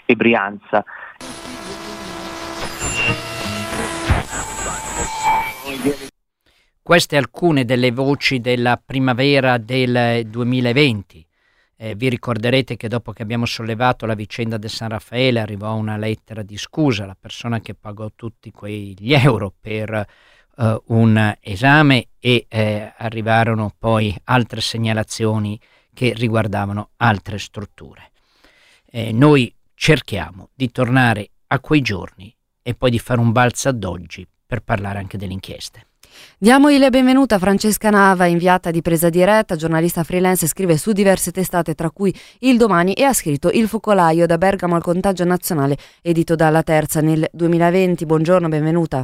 e 0.05 0.15
Brianza. 0.17 0.83
Queste 6.83 7.15
alcune 7.15 7.63
delle 7.63 7.91
voci 7.91 8.41
della 8.41 8.77
primavera 8.85 9.57
del 9.57 10.27
2020. 10.27 11.26
Eh, 11.79 11.93
vi 11.93 12.09
ricorderete 12.09 12.75
che 12.75 12.87
dopo 12.87 13.11
che 13.11 13.21
abbiamo 13.21 13.45
sollevato 13.45 14.07
la 14.07 14.15
vicenda 14.15 14.57
del 14.57 14.71
San 14.71 14.89
Raffaele 14.89 15.39
arrivò 15.39 15.75
una 15.75 15.95
lettera 15.95 16.41
di 16.41 16.57
scusa 16.57 17.03
alla 17.03 17.17
persona 17.17 17.59
che 17.61 17.75
pagò 17.75 18.09
tutti 18.15 18.49
quegli 18.49 19.13
euro 19.13 19.53
per 19.61 19.93
eh, 20.57 20.81
un 20.87 21.35
esame 21.39 22.07
e 22.19 22.47
eh, 22.49 22.93
arrivarono 22.97 23.73
poi 23.77 24.15
altre 24.23 24.59
segnalazioni 24.59 25.59
che 25.93 26.13
riguardavano 26.13 26.89
altre 26.97 27.37
strutture. 27.37 28.11
Eh, 28.89 29.11
noi 29.11 29.53
cerchiamo 29.75 30.49
di 30.55 30.71
tornare 30.71 31.29
a 31.47 31.59
quei 31.59 31.81
giorni 31.81 32.35
e 32.63 32.73
poi 32.73 32.89
di 32.89 32.99
fare 32.99 33.19
un 33.19 33.31
balzo 33.31 33.69
ad 33.69 33.83
oggi 33.83 34.27
per 34.45 34.61
parlare 34.61 34.97
anche 34.97 35.17
delle 35.17 35.33
inchieste. 35.33 35.86
Diamo 36.37 36.69
il 36.69 36.85
benvenuto 36.89 37.35
a 37.35 37.39
Francesca 37.39 37.89
Nava, 37.89 38.25
inviata 38.25 38.71
di 38.71 38.81
Presa 38.81 39.09
Diretta, 39.09 39.55
giornalista 39.55 40.03
freelance, 40.03 40.47
scrive 40.47 40.77
su 40.77 40.91
diverse 40.91 41.31
testate, 41.31 41.73
tra 41.73 41.89
cui 41.89 42.13
Il 42.39 42.57
Domani, 42.57 42.93
e 42.93 43.03
ha 43.03 43.13
scritto 43.13 43.49
Il 43.49 43.67
focolaio 43.67 44.25
da 44.25 44.37
Bergamo 44.37 44.75
al 44.75 44.83
contagio 44.83 45.23
nazionale, 45.23 45.77
edito 46.01 46.35
dalla 46.35 46.63
Terza 46.63 47.01
nel 47.01 47.27
2020. 47.31 48.05
Buongiorno, 48.05 48.47
benvenuta. 48.47 49.03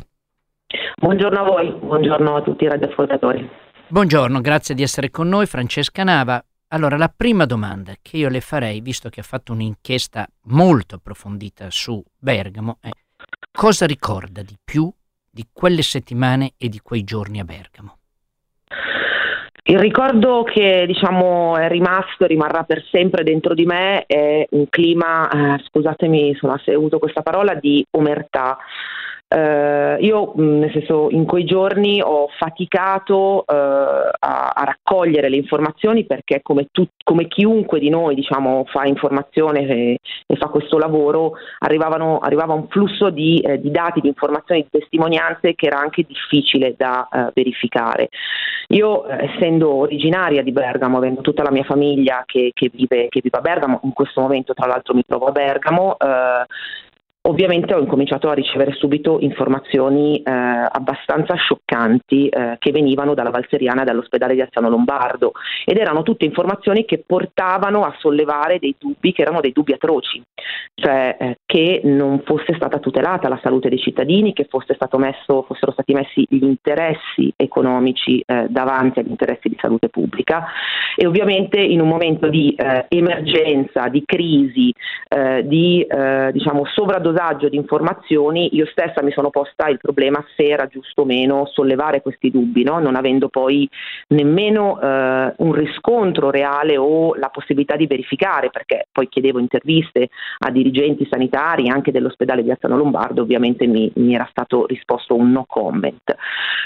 Buongiorno 0.95 1.39
a 1.39 1.43
voi, 1.43 1.71
buongiorno 1.71 2.35
a 2.35 2.41
tutti 2.41 2.63
i 2.63 2.69
radioascoltatori. 2.69 3.49
Buongiorno, 3.87 4.41
grazie 4.41 4.73
di 4.73 4.81
essere 4.81 5.11
con 5.11 5.27
noi, 5.27 5.45
Francesca 5.45 6.03
Nava. 6.03 6.43
Allora, 6.69 6.97
la 6.97 7.13
prima 7.15 7.45
domanda 7.45 7.93
che 8.01 8.17
io 8.17 8.29
le 8.29 8.41
farei, 8.41 8.81
visto 8.81 9.09
che 9.09 9.19
ha 9.19 9.23
fatto 9.23 9.53
un'inchiesta 9.53 10.27
molto 10.45 10.95
approfondita 10.95 11.67
su 11.69 12.03
Bergamo, 12.17 12.77
è 12.81 12.89
cosa 13.51 13.85
ricorda 13.85 14.41
di 14.41 14.57
più 14.63 14.91
di 15.33 15.47
quelle 15.51 15.81
settimane 15.81 16.53
e 16.57 16.69
di 16.69 16.79
quei 16.79 17.03
giorni 17.03 17.39
a 17.39 17.43
Bergamo? 17.43 17.97
Il 19.65 19.79
ricordo 19.79 20.43
che 20.43 20.83
diciamo 20.85 21.57
è 21.57 21.67
rimasto 21.69 22.25
e 22.25 22.27
rimarrà 22.27 22.63
per 22.63 22.83
sempre 22.91 23.23
dentro 23.23 23.55
di 23.55 23.65
me 23.65 24.05
è 24.05 24.45
un 24.51 24.67
clima, 24.69 25.55
eh, 25.55 25.63
scusatemi 25.67 26.37
se 26.63 26.75
uso 26.75 26.99
questa 26.99 27.21
parola, 27.23 27.55
di 27.55 27.83
omertà. 27.91 28.57
Uh, 29.33 29.97
io, 29.99 30.33
nel 30.35 30.69
senso, 30.71 31.07
in 31.09 31.25
quei 31.25 31.43
giorni 31.43 31.99
ho 32.03 32.27
faticato 32.37 33.43
uh, 33.47 33.51
a, 33.51 34.09
a, 34.19 34.63
raccogliere 34.63 35.27
le 35.27 35.37
informazioni 35.37 36.05
perché, 36.05 36.43
come, 36.43 36.67
tu, 36.71 36.85
come 37.03 37.27
chiunque 37.27 37.79
di 37.79 37.89
noi 37.89 38.13
diciamo, 38.13 38.63
fa 38.67 38.85
informazione 38.85 39.61
e, 39.61 39.99
e 40.27 40.35
fa 40.35 40.49
questo 40.49 40.77
lavoro, 40.77 41.31
arrivava 41.57 42.53
un 42.53 42.67
flusso 42.67 43.09
di, 43.09 43.39
eh, 43.39 43.59
di, 43.59 43.71
dati, 43.71 44.01
di 44.01 44.07
informazioni, 44.09 44.67
di 44.69 44.79
testimonianze 44.79 45.55
che 45.55 45.65
era 45.65 45.79
anche 45.79 46.03
difficile 46.03 46.75
da 46.77 47.07
uh, 47.11 47.31
verificare. 47.33 48.09
Io, 48.67 49.09
essendo 49.09 49.73
originaria 49.73 50.43
di 50.43 50.51
Bergamo, 50.51 50.97
avendo 50.97 51.21
tutta 51.21 51.41
la 51.41 51.51
mia 51.51 51.63
famiglia 51.63 52.21
che, 52.27 52.51
che, 52.53 52.69
vive, 52.71 53.07
che 53.09 53.19
vive, 53.19 53.37
a 53.39 53.41
Bergamo, 53.41 53.79
in 53.81 53.93
questo 53.93 54.21
momento 54.21 54.53
tra 54.53 54.67
l'altro 54.67 54.93
mi 54.93 55.03
trovo 55.03 55.25
a 55.25 55.31
Bergamo, 55.31 55.97
Ovviamente 57.25 57.73
ho 57.73 57.79
incominciato 57.79 58.27
a 58.27 58.33
ricevere 58.33 58.73
subito 58.73 59.17
informazioni 59.21 60.17
eh, 60.17 60.29
abbastanza 60.29 61.35
scioccanti 61.35 62.27
eh, 62.27 62.57
che 62.59 62.71
venivano 62.71 63.13
dalla 63.13 63.29
Valseriana 63.29 63.83
e 63.83 63.85
dall'ospedale 63.85 64.33
di 64.33 64.41
Aziano 64.41 64.67
Lombardo 64.67 65.31
ed 65.63 65.77
erano 65.77 66.03
tutte 66.03 66.25
informazioni 66.25 66.83
che 66.83 67.01
portavano 67.07 67.85
a 67.85 67.95
sollevare 67.97 68.59
dei 68.59 68.75
dubbi 68.77 69.13
che 69.13 69.21
erano 69.21 69.39
dei 69.39 69.53
dubbi 69.53 69.71
atroci, 69.71 70.21
cioè 70.75 71.15
eh, 71.17 71.37
che 71.45 71.79
non 71.85 72.23
fosse 72.25 72.55
stata 72.55 72.79
tutelata 72.79 73.29
la 73.29 73.39
salute 73.41 73.69
dei 73.69 73.79
cittadini, 73.79 74.33
che 74.33 74.45
messo, 74.97 75.43
fossero 75.43 75.71
stati 75.71 75.93
messi 75.93 76.25
gli 76.27 76.43
interessi 76.43 77.31
economici 77.37 78.21
eh, 78.25 78.47
davanti 78.49 78.99
agli 78.99 79.11
interessi 79.11 79.47
di 79.47 79.57
salute 79.61 79.87
pubblica. 79.87 80.45
E 80.97 81.07
ovviamente 81.07 81.57
in 81.57 81.79
un 81.79 81.87
momento 81.87 82.27
di 82.27 82.53
eh, 82.53 82.85
emergenza, 82.89 83.87
di 83.87 84.03
crisi, 84.05 84.73
eh, 85.07 85.47
di 85.47 85.87
diciamo 86.31 86.65
sovradotazione 86.65 87.11
dosaggio 87.13 87.49
di 87.49 87.55
informazioni 87.57 88.55
io 88.55 88.65
stessa 88.65 89.03
mi 89.03 89.11
sono 89.11 89.29
posta 89.29 89.67
il 89.67 89.77
problema 89.77 90.23
se 90.35 90.47
era 90.47 90.67
giusto 90.67 91.01
o 91.01 91.05
meno 91.05 91.45
sollevare 91.45 92.01
questi 92.01 92.31
dubbi, 92.31 92.63
no? 92.63 92.79
non 92.79 92.95
avendo 92.95 93.29
poi 93.29 93.69
nemmeno 94.07 94.79
eh, 94.81 95.33
un 95.37 95.53
riscontro 95.53 96.31
reale 96.31 96.77
o 96.77 97.15
la 97.15 97.29
possibilità 97.29 97.75
di 97.75 97.87
verificare, 97.87 98.49
perché 98.49 98.87
poi 98.91 99.07
chiedevo 99.07 99.39
interviste 99.39 100.09
a 100.39 100.51
dirigenti 100.51 101.07
sanitari 101.09 101.69
anche 101.69 101.91
dell'ospedale 101.91 102.43
di 102.43 102.51
Azzano 102.51 102.77
Lombardo, 102.77 103.21
ovviamente 103.21 103.67
mi, 103.67 103.91
mi 103.95 104.15
era 104.15 104.27
stato 104.29 104.65
risposto 104.65 105.15
un 105.15 105.31
no 105.31 105.45
comment. 105.47 106.15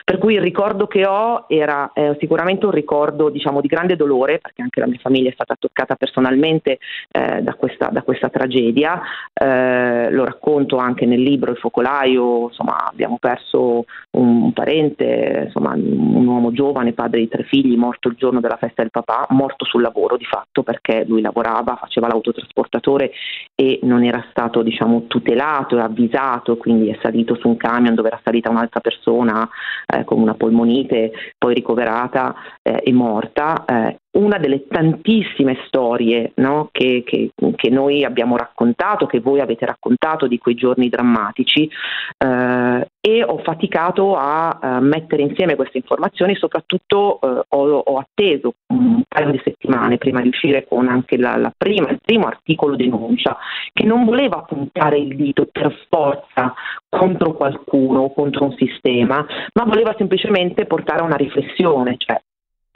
Per 0.03 0.17
cui 0.19 0.35
il 0.35 0.41
ricordo 0.41 0.87
che 0.87 1.05
ho 1.05 1.45
era 1.49 1.91
eh, 1.93 2.15
sicuramente 2.19 2.65
un 2.65 2.71
ricordo 2.71 3.29
diciamo, 3.29 3.59
di 3.59 3.67
grande 3.67 3.95
dolore, 3.95 4.39
perché 4.39 4.61
anche 4.61 4.79
la 4.79 4.87
mia 4.87 4.99
famiglia 5.01 5.29
è 5.29 5.33
stata 5.33 5.55
toccata 5.59 5.95
personalmente 5.95 6.79
eh, 7.11 7.41
da, 7.41 7.53
questa, 7.55 7.89
da, 7.89 8.03
questa, 8.03 8.29
tragedia. 8.29 9.01
Eh, 9.33 10.09
lo 10.11 10.23
racconto 10.37 10.77
anche 10.77 11.05
nel 11.05 11.21
libro 11.21 11.51
Il 11.51 11.57
focolaio, 11.57 12.47
insomma, 12.47 12.77
abbiamo 12.89 13.17
perso 13.19 13.85
un, 14.11 14.53
parente, 14.53 15.43
insomma, 15.45 15.73
un 15.73 16.25
uomo 16.25 16.51
giovane, 16.51 16.93
padre 16.93 17.19
di 17.19 17.27
tre 17.27 17.43
figli, 17.43 17.75
morto 17.75 18.07
il 18.07 18.15
giorno 18.15 18.39
della 18.39 18.57
festa 18.57 18.81
del 18.81 18.91
papà, 18.91 19.27
morto 19.29 19.65
sul 19.65 19.81
lavoro 19.81 20.15
di 20.15 20.25
fatto 20.25 20.63
perché 20.63 21.03
lui 21.05 21.21
lavorava, 21.21 21.75
faceva 21.75 22.07
l'autotrasportatore 22.07 23.11
e 23.55 23.79
non 23.83 24.03
era 24.03 24.23
stato 24.29 24.61
diciamo, 24.61 25.07
tutelato 25.07 25.77
e 25.77 25.81
avvisato, 25.81 26.57
quindi 26.57 26.89
è 26.89 26.97
salito 27.01 27.35
su 27.35 27.47
un 27.47 27.57
camion 27.57 27.95
dove 27.95 28.09
era 28.09 28.21
salita 28.23 28.49
un'altra 28.49 28.79
persona 28.79 29.47
eh, 29.85 30.03
con 30.03 30.21
una 30.21 30.35
polmonite, 30.35 31.11
poi 31.37 31.53
ricoverata 31.53 32.35
eh, 32.61 32.81
e 32.83 32.93
morta. 32.93 33.65
Eh, 33.65 33.97
una 34.17 34.37
delle 34.37 34.67
tantissime 34.67 35.57
storie 35.67 36.31
no, 36.35 36.69
che, 36.71 37.03
che, 37.05 37.31
che, 37.55 37.69
noi 37.69 38.03
abbiamo 38.03 38.35
raccontato, 38.35 39.05
che 39.05 39.19
voi 39.19 39.39
avete 39.39 39.65
raccontato 39.65 40.27
di 40.27 40.37
quei 40.37 40.55
giorni 40.55 40.89
drammatici 40.89 41.69
eh, 42.17 42.87
e 42.99 43.23
ho 43.23 43.37
faticato 43.39 44.15
a, 44.15 44.57
a, 44.59 44.79
mettere 44.79 45.21
insieme 45.21 45.55
queste 45.55 45.77
informazioni, 45.77 46.35
soprattutto 46.35 47.19
eh, 47.21 47.43
ho, 47.47 47.77
ho, 47.77 47.97
atteso 47.97 48.55
un 48.67 49.03
paio 49.07 49.31
di 49.31 49.41
settimane 49.43 49.97
prima 49.97 50.21
di 50.21 50.29
uscire 50.29 50.65
con 50.67 50.87
anche 50.87 51.17
la, 51.17 51.37
la 51.37 51.53
prima, 51.55 51.89
il 51.89 51.99
primo 52.03 52.25
articolo 52.25 52.75
denuncia, 52.75 53.37
che 53.71 53.85
non 53.85 54.03
voleva 54.03 54.41
puntare 54.41 54.97
il 54.97 55.15
dito 55.15 55.47
per 55.51 55.85
forza 55.89 56.53
contro 56.89 57.33
qualcuno 57.33 58.01
o 58.01 58.13
contro 58.13 58.45
un 58.45 58.55
sistema, 58.57 59.23
ma 59.53 59.63
voleva 59.65 59.93
semplicemente 59.95 60.65
portare 60.65 61.01
a 61.01 61.05
una 61.05 61.15
riflessione, 61.15 61.95
cioè 61.97 62.19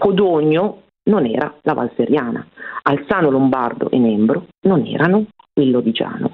Codogno 0.02 0.82
non 1.04 1.26
era 1.26 1.54
la 1.62 1.74
Valseriana, 1.74 2.46
Alzano 2.84 3.30
Lombardo 3.30 3.90
e 3.90 4.00
Membro 4.00 4.48
non 4.62 4.86
erano 4.86 5.26
il 5.56 5.72
Lodigiano. 5.72 6.32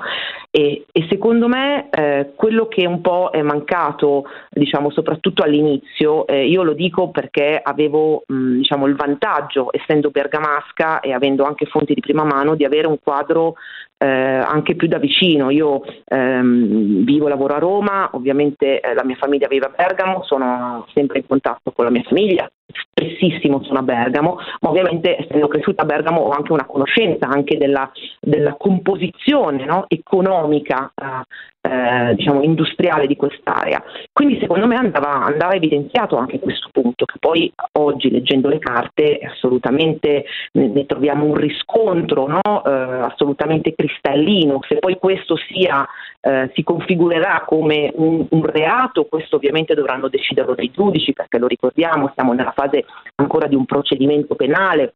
E, 0.50 0.86
e 0.92 1.08
secondo 1.10 1.48
me 1.48 1.90
eh, 1.90 2.34
quello 2.36 2.68
che 2.68 2.86
un 2.86 3.02
po' 3.02 3.30
è 3.32 3.42
mancato, 3.42 4.26
diciamo, 4.50 4.90
soprattutto 4.92 5.44
all'inizio, 5.44 6.26
eh, 6.28 6.48
io 6.48 6.64
lo 6.64 6.74
dico 6.74 7.10
perché 7.10 7.60
avevo 7.62 8.24
mh, 8.26 8.58
diciamo, 8.58 8.88
il 8.88 8.96
vantaggio, 8.96 9.70
essendo 9.72 10.10
bergamasca 10.10 11.00
e 11.02 11.14
avendo 11.14 11.44
anche 11.44 11.66
fonti 11.66 11.94
di 11.94 12.02
prima 12.02 12.24
mano, 12.24 12.56
di 12.56 12.64
avere 12.64 12.88
un 12.88 12.98
quadro 13.02 13.56
eh, 13.98 14.08
anche 14.08 14.76
più 14.76 14.88
da 14.88 15.00
vicino. 15.00 15.50
Io 15.50 15.82
ehm, 16.06 17.04
vivo 17.04 17.26
e 17.26 17.30
lavoro 17.30 17.56
a 17.56 17.60
Roma, 17.60 18.10
ovviamente 18.14 18.80
eh, 18.80 18.94
la 18.94 19.04
mia 19.04 19.16
famiglia 19.16 19.48
vive 19.48 19.66
a 19.66 19.74
Bergamo, 19.76 20.24
sono 20.24 20.86
sempre 20.94 21.20
in 21.20 21.28
contatto 21.28 21.72
con 21.72 21.86
la 21.86 21.92
mia 21.92 22.04
famiglia, 22.04 22.50
spessissimo 22.82 23.64
sono 23.64 23.80
a 23.80 23.84
Bergamo, 23.84 24.38
ma 24.62 24.70
ovviamente 24.70 25.18
essendo 25.18 25.48
cresciuta 25.48 25.84
a 25.84 25.86
Bergamo 25.86 26.22
ho 26.22 26.30
anche 26.30 26.52
una 26.52 26.66
conoscenza 26.66 27.28
anche 27.28 27.58
della, 27.58 27.90
della 28.20 28.56
composizione 28.58 29.66
no, 29.66 29.86
economica 29.88 30.92
eh, 30.96 31.26
eh, 31.68 32.16
diciamo 32.16 32.42
industriale 32.44 33.08
di 33.08 33.16
quest'area. 33.16 33.84
Quindi 34.12 34.40
secondo 34.40 34.68
me 34.68 34.76
andava, 34.76 35.26
andava, 35.26 35.54
evidenziato 35.54 36.16
anche 36.16 36.40
questo 36.40 36.70
punto, 36.72 37.06
che 37.06 37.18
poi 37.20 37.52
oggi 37.74 38.10
leggendo 38.10 38.48
le 38.48 38.60
carte 38.60 39.20
assolutamente 39.20 40.26
ne, 40.54 40.86
troviamo 40.86 41.26
un 41.26 41.36
riscontro 41.36 42.28
no, 42.28 42.64
eh, 42.66 42.72
assolutamente 42.72 43.74
cristallino. 43.76 44.60
Se 44.68 44.78
poi 44.78 44.98
questo 44.98 45.36
sia, 45.36 45.86
eh, 46.22 46.52
si 46.54 46.64
configurerà 46.64 47.44
come 47.46 47.92
un, 47.96 48.26
un 48.30 48.46
reato, 48.46 49.06
questo 49.06 49.36
ovviamente 49.36 49.74
dovranno 49.74 50.08
deciderlo 50.08 50.56
dei 50.56 50.72
giudici, 50.72 51.14
perché 51.14 51.38
lo 51.38 51.48
ricordiamo, 51.48 52.12
siamo 52.14 52.34
nella 52.34 52.54
fase 52.56 52.67
ancora 53.16 53.48
di 53.48 53.56
un 53.56 53.66
procedimento 53.66 54.36
penale. 54.36 54.96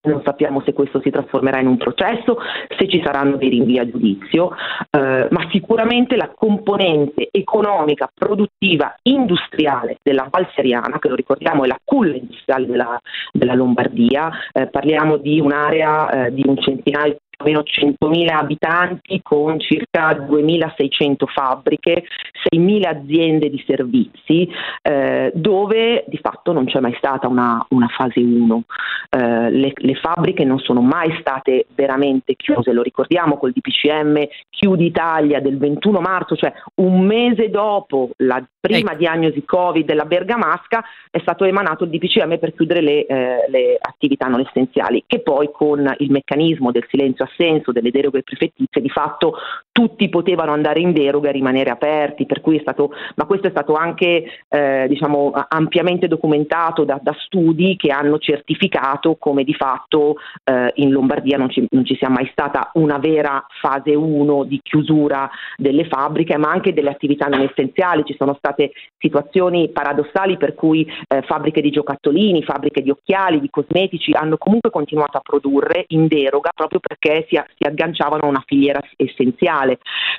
Non 0.00 0.22
sappiamo 0.24 0.62
se 0.64 0.72
questo 0.72 1.00
si 1.00 1.10
trasformerà 1.10 1.58
in 1.58 1.66
un 1.66 1.76
processo, 1.76 2.38
se 2.78 2.88
ci 2.88 3.02
saranno 3.04 3.36
dei 3.36 3.48
rinvii 3.48 3.80
a 3.80 3.90
giudizio, 3.90 4.52
eh, 4.90 5.26
ma 5.28 5.48
sicuramente 5.50 6.14
la 6.14 6.32
componente 6.32 7.28
economica, 7.32 8.08
produttiva, 8.14 8.94
industriale 9.02 9.98
della 10.00 10.28
Val 10.30 10.48
Seriana, 10.54 11.00
che 11.00 11.08
lo 11.08 11.16
ricordiamo 11.16 11.64
è 11.64 11.66
la 11.66 11.80
culla 11.82 12.14
industriale 12.14 12.66
della, 12.66 13.00
della 13.32 13.54
Lombardia, 13.54 14.30
eh, 14.52 14.68
parliamo 14.68 15.16
di 15.16 15.40
un'area 15.40 16.26
eh, 16.26 16.32
di 16.32 16.44
un 16.46 16.56
centinaio 16.58 17.16
meno 17.44 17.60
100.000 17.60 18.28
abitanti 18.30 19.20
con 19.22 19.60
circa 19.60 20.10
2.600 20.12 21.26
fabbriche, 21.26 22.04
6.000 22.52 22.86
aziende 22.86 23.50
di 23.50 23.62
servizi, 23.66 24.48
eh, 24.82 25.30
dove 25.34 26.04
di 26.08 26.18
fatto 26.18 26.52
non 26.52 26.66
c'è 26.66 26.80
mai 26.80 26.94
stata 26.98 27.28
una, 27.28 27.64
una 27.70 27.88
fase 27.88 28.20
1. 28.20 28.62
Eh, 29.10 29.50
le, 29.50 29.72
le, 29.74 29.94
fabbriche 29.94 30.44
non 30.44 30.58
sono 30.58 30.80
mai 30.80 31.16
state 31.20 31.66
veramente 31.74 32.34
chiuse, 32.34 32.72
lo 32.72 32.82
ricordiamo 32.82 33.38
col 33.38 33.52
DPCM 33.52 34.26
Chiudi 34.50 34.86
Italia 34.86 35.40
del 35.40 35.58
21 35.58 36.00
marzo, 36.00 36.36
cioè 36.36 36.52
un 36.76 37.00
mese 37.04 37.50
dopo 37.50 38.10
la 38.18 38.44
prima 38.60 38.90
ecco. 38.90 38.98
diagnosi 38.98 39.44
Covid 39.44 39.84
della 39.84 40.04
Bergamasca 40.04 40.84
è 41.10 41.18
stato 41.20 41.44
emanato 41.44 41.84
il 41.84 41.90
DPCM 41.90 42.38
per 42.38 42.54
chiudere 42.54 42.80
le, 42.80 43.06
eh, 43.06 43.44
le 43.48 43.78
attività 43.80 44.26
non 44.26 44.40
essenziali, 44.40 45.04
che 45.06 45.20
poi 45.20 45.50
con 45.52 45.94
il 45.98 46.10
meccanismo 46.10 46.72
del 46.72 46.86
silenzio 46.88 47.24
assenso 47.24 47.72
delle 47.72 47.90
deroghe 47.90 48.22
prefettizie 48.22 48.80
di 48.80 48.88
fatto 48.88 49.34
tutti 49.78 50.08
potevano 50.08 50.50
andare 50.50 50.80
in 50.80 50.92
deroga 50.92 51.28
e 51.28 51.32
rimanere 51.32 51.70
aperti, 51.70 52.26
stato, 52.60 52.90
ma 53.14 53.26
questo 53.26 53.46
è 53.46 53.50
stato 53.50 53.74
anche 53.74 54.24
eh, 54.48 54.86
diciamo, 54.88 55.30
ampiamente 55.48 56.08
documentato 56.08 56.82
da, 56.82 56.98
da, 57.00 57.14
studi 57.16 57.76
che 57.76 57.90
hanno 57.90 58.18
certificato 58.18 59.14
come 59.20 59.44
di 59.44 59.54
fatto 59.54 60.16
eh, 60.42 60.72
in 60.76 60.90
Lombardia 60.90 61.36
non 61.36 61.48
ci, 61.48 61.64
non 61.70 61.84
ci, 61.84 61.94
sia 61.94 62.08
mai 62.08 62.28
stata 62.32 62.70
una 62.74 62.98
vera 62.98 63.46
fase 63.60 63.94
1 63.94 64.44
di 64.44 64.58
chiusura 64.62 65.30
delle 65.56 65.84
fabbriche, 65.84 66.36
ma 66.36 66.50
anche 66.50 66.72
delle 66.72 66.90
attività 66.90 67.26
non 67.26 67.42
essenziali. 67.42 68.04
Ci 68.04 68.16
sono 68.18 68.34
state 68.36 68.72
situazioni 68.98 69.68
paradossali 69.68 70.36
per 70.38 70.54
cui 70.54 70.84
eh, 71.06 71.22
fabbriche 71.22 71.60
di 71.60 71.70
giocattolini, 71.70 72.42
fabbriche 72.42 72.82
di 72.82 72.90
occhiali, 72.90 73.40
di 73.40 73.50
cosmetici 73.50 74.10
hanno 74.12 74.38
comunque 74.38 74.70
continuato 74.70 75.18
a 75.18 75.22
produrre 75.22 75.84
in 75.88 76.08
deroga 76.08 76.50
proprio 76.54 76.80
perché 76.80 77.26
si, 77.28 77.40
si 77.56 77.68
agganciavano 77.68 78.24
a 78.24 78.26
una 78.28 78.42
filiera 78.44 78.80
essenziale. 78.96 79.67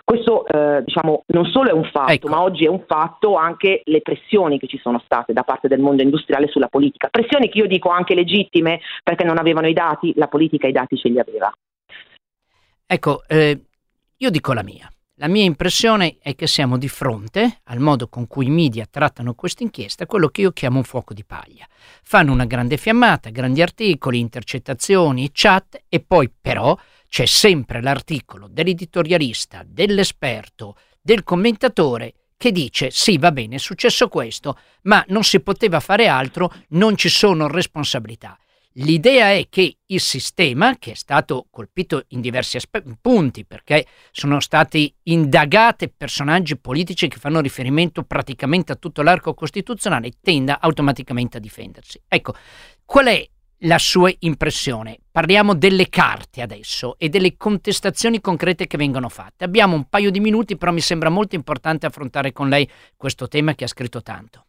Questo 0.03 0.45
eh, 0.45 0.83
diciamo, 0.83 1.23
non 1.27 1.45
solo 1.45 1.69
è 1.69 1.73
un 1.73 1.89
fatto, 1.91 2.11
ecco. 2.11 2.27
ma 2.29 2.41
oggi 2.41 2.65
è 2.65 2.69
un 2.69 2.83
fatto 2.85 3.35
anche 3.35 3.81
le 3.85 4.01
pressioni 4.01 4.59
che 4.59 4.67
ci 4.67 4.77
sono 4.77 5.01
state 5.03 5.33
da 5.33 5.43
parte 5.43 5.67
del 5.67 5.79
mondo 5.79 6.03
industriale 6.03 6.47
sulla 6.47 6.67
politica. 6.67 7.07
Pressioni 7.09 7.49
che 7.49 7.57
io 7.57 7.67
dico 7.67 7.89
anche 7.89 8.13
legittime 8.13 8.81
perché 9.03 9.23
non 9.23 9.37
avevano 9.37 9.67
i 9.67 9.73
dati, 9.73 10.13
la 10.15 10.27
politica 10.27 10.67
i 10.67 10.71
dati 10.71 10.97
ce 10.97 11.09
li 11.09 11.19
aveva. 11.19 11.51
Ecco, 12.85 13.23
eh, 13.27 13.59
io 14.17 14.29
dico 14.29 14.53
la 14.53 14.63
mia. 14.63 14.89
La 15.21 15.27
mia 15.27 15.43
impressione 15.43 16.15
è 16.21 16.33
che 16.33 16.47
siamo 16.47 16.77
di 16.77 16.87
fronte 16.87 17.59
al 17.65 17.79
modo 17.79 18.07
con 18.07 18.25
cui 18.25 18.45
i 18.45 18.49
media 18.49 18.87
trattano 18.89 19.33
questa 19.33 19.63
inchiesta, 19.63 20.05
quello 20.05 20.29
che 20.29 20.39
io 20.39 20.51
chiamo 20.51 20.77
un 20.77 20.85
fuoco 20.85 21.13
di 21.13 21.25
paglia. 21.25 21.67
Fanno 22.03 22.31
una 22.31 22.45
grande 22.45 22.77
fiammata, 22.77 23.29
grandi 23.29 23.61
articoli, 23.61 24.19
intercettazioni, 24.19 25.29
chat 25.33 25.83
e 25.89 25.99
poi 25.99 26.31
però 26.39 26.73
c'è 27.09 27.25
sempre 27.25 27.81
l'articolo 27.81 28.47
dell'editorialista, 28.47 29.63
dell'esperto, 29.65 30.77
del 31.01 31.23
commentatore 31.23 32.13
che 32.37 32.53
dice 32.53 32.89
sì 32.89 33.17
va 33.17 33.33
bene 33.33 33.55
è 33.55 33.59
successo 33.59 34.07
questo, 34.07 34.57
ma 34.83 35.03
non 35.09 35.23
si 35.23 35.41
poteva 35.41 35.81
fare 35.81 36.07
altro, 36.07 36.53
non 36.69 36.95
ci 36.95 37.09
sono 37.09 37.47
responsabilità. 37.47 38.39
L'idea 38.73 39.31
è 39.31 39.47
che 39.49 39.79
il 39.87 39.99
sistema, 39.99 40.77
che 40.77 40.91
è 40.91 40.95
stato 40.95 41.47
colpito 41.49 42.05
in 42.09 42.21
diversi 42.21 42.55
aspe- 42.55 42.83
punti, 43.01 43.43
perché 43.43 43.85
sono 44.11 44.39
stati 44.39 44.93
indagati 45.03 45.89
personaggi 45.89 46.55
politici 46.57 47.09
che 47.09 47.17
fanno 47.17 47.41
riferimento 47.41 48.03
praticamente 48.03 48.71
a 48.71 48.75
tutto 48.75 49.01
l'arco 49.01 49.33
costituzionale, 49.33 50.11
tenda 50.21 50.59
automaticamente 50.61 51.37
a 51.37 51.41
difendersi. 51.41 51.99
Ecco, 52.07 52.33
qual 52.85 53.07
è 53.07 53.29
la 53.59 53.77
sua 53.77 54.11
impressione? 54.19 54.97
Parliamo 55.11 55.53
delle 55.53 55.89
carte 55.89 56.41
adesso 56.41 56.95
e 56.97 57.09
delle 57.09 57.35
contestazioni 57.35 58.21
concrete 58.21 58.67
che 58.67 58.77
vengono 58.77 59.09
fatte. 59.09 59.43
Abbiamo 59.43 59.75
un 59.75 59.85
paio 59.89 60.11
di 60.11 60.19
minuti, 60.19 60.57
però 60.57 60.71
mi 60.71 60.79
sembra 60.79 61.09
molto 61.09 61.35
importante 61.35 61.85
affrontare 61.85 62.31
con 62.31 62.47
lei 62.49 62.69
questo 62.95 63.27
tema 63.27 63.53
che 63.55 63.65
ha 63.65 63.67
scritto 63.67 64.01
tanto. 64.01 64.45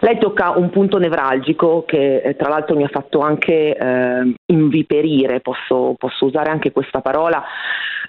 Lei 0.00 0.18
tocca 0.18 0.50
un 0.50 0.70
punto 0.70 0.98
nevralgico 0.98 1.84
che 1.86 2.22
eh, 2.22 2.36
tra 2.36 2.48
l'altro 2.48 2.76
mi 2.76 2.84
ha 2.84 2.88
fatto 2.88 3.20
anche 3.20 3.76
eh, 3.76 4.34
inviperire, 4.50 5.40
posso, 5.40 5.94
posso 5.98 6.26
usare 6.26 6.50
anche 6.50 6.72
questa 6.72 7.00
parola. 7.00 7.44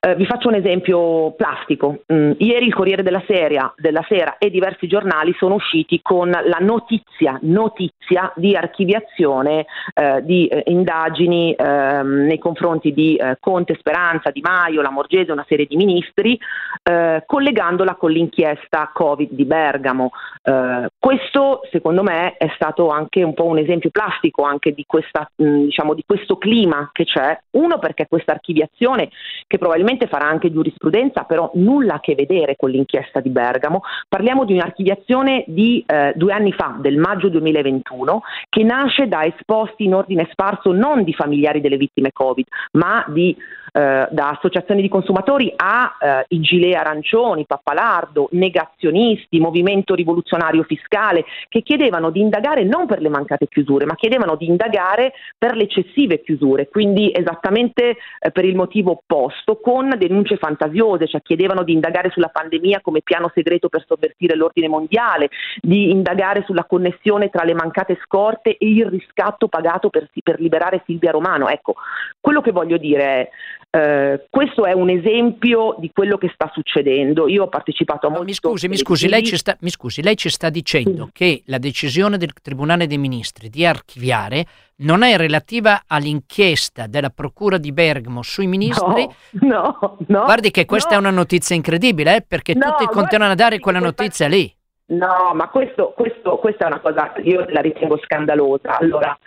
Eh, 0.02 0.15
vi 0.15 0.25
faccio 0.25 0.47
un 0.47 0.56
esempio 0.56 1.34
plastico. 1.34 2.04
Mm, 2.13 2.32
ieri 2.38 2.67
il 2.67 2.73
Corriere 2.73 3.04
della 3.04 3.23
Sera, 3.28 3.73
della 3.75 4.06
Sera, 4.08 4.38
e 4.38 4.49
diversi 4.49 4.88
giornali 4.88 5.36
sono 5.38 5.56
usciti 5.56 5.99
con 6.02 6.30
la 6.30 6.58
notizia, 6.62 7.38
notizia 7.41 8.32
di 8.36 8.56
archiviazione 8.56 9.65
eh, 9.93 10.23
di 10.23 10.47
eh, 10.47 10.63
indagini 10.67 11.54
ehm, 11.54 12.25
nei 12.28 12.39
confronti 12.39 12.93
di 12.93 13.15
eh, 13.15 13.38
Conte, 13.41 13.75
Speranza, 13.78 14.32
Di 14.32 14.41
Maio, 14.41 14.82
la 14.82 14.91
Morgese, 14.91 15.34
una 15.34 15.45
serie 15.47 15.65
di 15.65 15.75
ministri, 15.75 16.39
eh, 16.84 17.23
collegandola 17.25 17.95
con 17.95 18.12
l'inchiesta 18.12 18.91
Covid 18.93 19.32
di 19.32 19.43
Bergamo. 19.43 20.12
Eh, 20.41 20.89
questo 20.97 21.62
secondo 21.71 22.04
me 22.04 22.38
è 22.38 22.49
stato 22.56 22.89
anche 22.89 23.21
un 23.23 23.34
po' 23.34 23.45
un 23.45 23.58
esempio 23.58 23.89
plastico 23.89 24.43
anche 24.43 24.71
di, 24.71 24.86
questa, 24.88 25.30
mh, 25.36 25.43
mm, 25.43 25.63
diciamo, 25.65 25.93
di 25.93 26.04
questo 26.06 26.28
clima 26.37 26.89
che 26.91 27.05
c'è. 27.05 27.37
Uno 27.51 27.79
perché 27.79 28.07
questa 28.07 28.33
archiviazione, 28.33 29.09
che 29.47 29.57
probabilmente 29.57 30.07
farà 30.07 30.25
anche 30.25 30.51
giurisprudenza, 30.51 31.23
però 31.23 31.51
nulla 31.55 31.95
a 31.95 31.99
che 31.99 32.15
vedere 32.15 32.55
con 32.55 32.69
l'inchiesta 32.69 33.19
di 33.19 33.29
Bergamo. 33.29 33.81
Parliamo 34.07 34.45
di 34.45 34.53
un'archiviazione 34.53 35.43
di 35.47 35.83
eh, 35.85 36.13
due 36.15 36.33
anni 36.33 36.51
fa, 36.51 36.77
del 36.79 36.97
maggio 36.97 37.29
2021, 37.29 38.21
che 38.49 38.63
nasce 38.63 39.07
da 39.07 39.25
esposti 39.25 39.85
in 39.85 39.95
ordine 39.95 40.27
sparso 40.31 40.71
non 40.71 41.03
di 41.03 41.13
familiari 41.13 41.61
delle 41.61 41.77
vittime 41.77 42.11
Covid, 42.11 42.45
ma 42.71 43.03
di 43.07 43.35
eh, 43.71 44.07
da 44.09 44.29
associazioni 44.29 44.81
di 44.81 44.89
consumatori 44.89 45.53
a 45.55 45.95
eh, 45.99 46.25
i 46.29 46.39
gilet 46.39 46.75
arancioni, 46.75 47.45
Pappalardo, 47.45 48.29
negazionisti, 48.31 49.39
movimento 49.39 49.93
rivoluzionario 49.93 50.63
fiscale, 50.63 51.25
che 51.47 51.61
chiedevano 51.61 52.09
di 52.09 52.19
indagare 52.19 52.63
non 52.63 52.87
per 52.87 53.01
le 53.01 53.09
mancate 53.09 53.47
chiusure, 53.47 53.85
ma 53.85 53.95
chiedevano 53.95 54.35
di 54.35 54.47
indagare 54.47 55.13
per 55.37 55.55
le 55.55 55.63
eccessive 55.63 56.18
chiusure, 56.21 56.67
quindi 56.67 57.12
esattamente 57.13 57.97
eh, 58.19 58.32
per 58.32 58.45
il 58.45 58.55
motivo 58.55 58.91
opposto, 58.91 59.58
con 59.58 59.93
denunce 59.97 60.38
fantasiose, 60.38 61.08
cioè 61.08 61.21
chiedevano 61.21 61.63
di 61.63 61.73
indagare 61.73 62.10
sulla 62.10 62.29
pandemia 62.29 62.82
come 62.82 63.01
piano 63.01 63.32
segreto 63.34 63.69
per 63.69 63.86
sovvertire 63.88 64.36
l'ordine 64.36 64.67
mondiale, 64.67 65.29
di 65.62 65.91
indagare 65.91 66.43
sulla 66.45 66.65
connessione 66.65 67.29
tra 67.29 67.43
le 67.43 67.53
mancate 67.53 67.97
scorte 68.03 68.58
e 68.58 68.67
il 68.67 68.86
riscatto 68.86 69.47
pagato 69.47 69.89
per, 69.89 70.10
per 70.23 70.39
liberare 70.39 70.84
Silvia 70.86 71.12
Romano. 71.12 71.47
Ecco, 71.49 71.75
quello 72.19 72.41
che 72.41 72.51
voglio 72.51 72.77
dire 72.77 73.03
è 73.03 73.29
eh, 73.71 74.25
questo 74.32 74.65
è 74.65 74.71
un 74.71 74.89
esempio 74.89 75.75
di 75.77 75.91
quello 75.93 76.17
che 76.17 76.32
sta 76.34 76.49
succedendo. 76.51 77.27
Io 77.27 77.43
ho 77.43 77.49
partecipato 77.49 78.08
a 78.08 78.10
molti. 78.10 78.25
Mi 78.25 78.34
scusi, 78.34 78.67
mi 78.67 78.77
scusi, 78.77 79.08
lei 79.08 79.23
ci 79.23 79.38
sta, 79.38 79.55
mi 79.62 79.69
scusi, 79.69 80.01
lei 80.01 80.17
ci 80.17 80.29
sta 80.29 80.49
dicendo 80.49 81.05
sì. 81.05 81.12
che 81.13 81.41
la 81.45 81.60
decisione 81.60 82.17
del 82.17 82.34
Tribunale 82.41 82.88
dei 82.88 82.97
Ministri 82.97 83.49
di 83.49 83.65
archiviare 83.65 84.45
non 84.79 85.03
è 85.03 85.17
relativa 85.17 85.83
all'inchiesta 85.87 86.87
della 86.87 87.09
Procura 87.09 87.57
di 87.57 87.71
Bergamo 87.71 88.21
sui 88.21 88.47
ministri. 88.47 89.07
No, 89.41 89.77
no. 89.79 89.97
no 90.07 90.23
Guardi 90.23 90.51
che 90.51 90.65
questa 90.65 90.91
no. 90.91 90.95
è 90.95 90.99
una 90.99 91.09
notizia 91.09 91.55
incredibibile, 91.55 92.17
eh, 92.17 92.25
perché 92.27 92.53
no, 92.53 92.67
tutti 92.69 92.85
continuano 92.85 93.33
a 93.33 93.35
dare 93.35 93.59
quella 93.59 93.79
notizia 93.79 94.27
lì. 94.27 94.53
No, 94.87 95.31
ma 95.35 95.49
questo, 95.49 95.93
questo, 95.95 96.37
questa 96.37 96.65
è 96.65 96.67
una 96.67 96.79
cosa 96.79 97.11
che 97.11 97.21
io 97.21 97.45
la 97.49 97.61
ritengo 97.61 97.99
scandalosa. 97.99 98.77
Allora, 98.77 99.17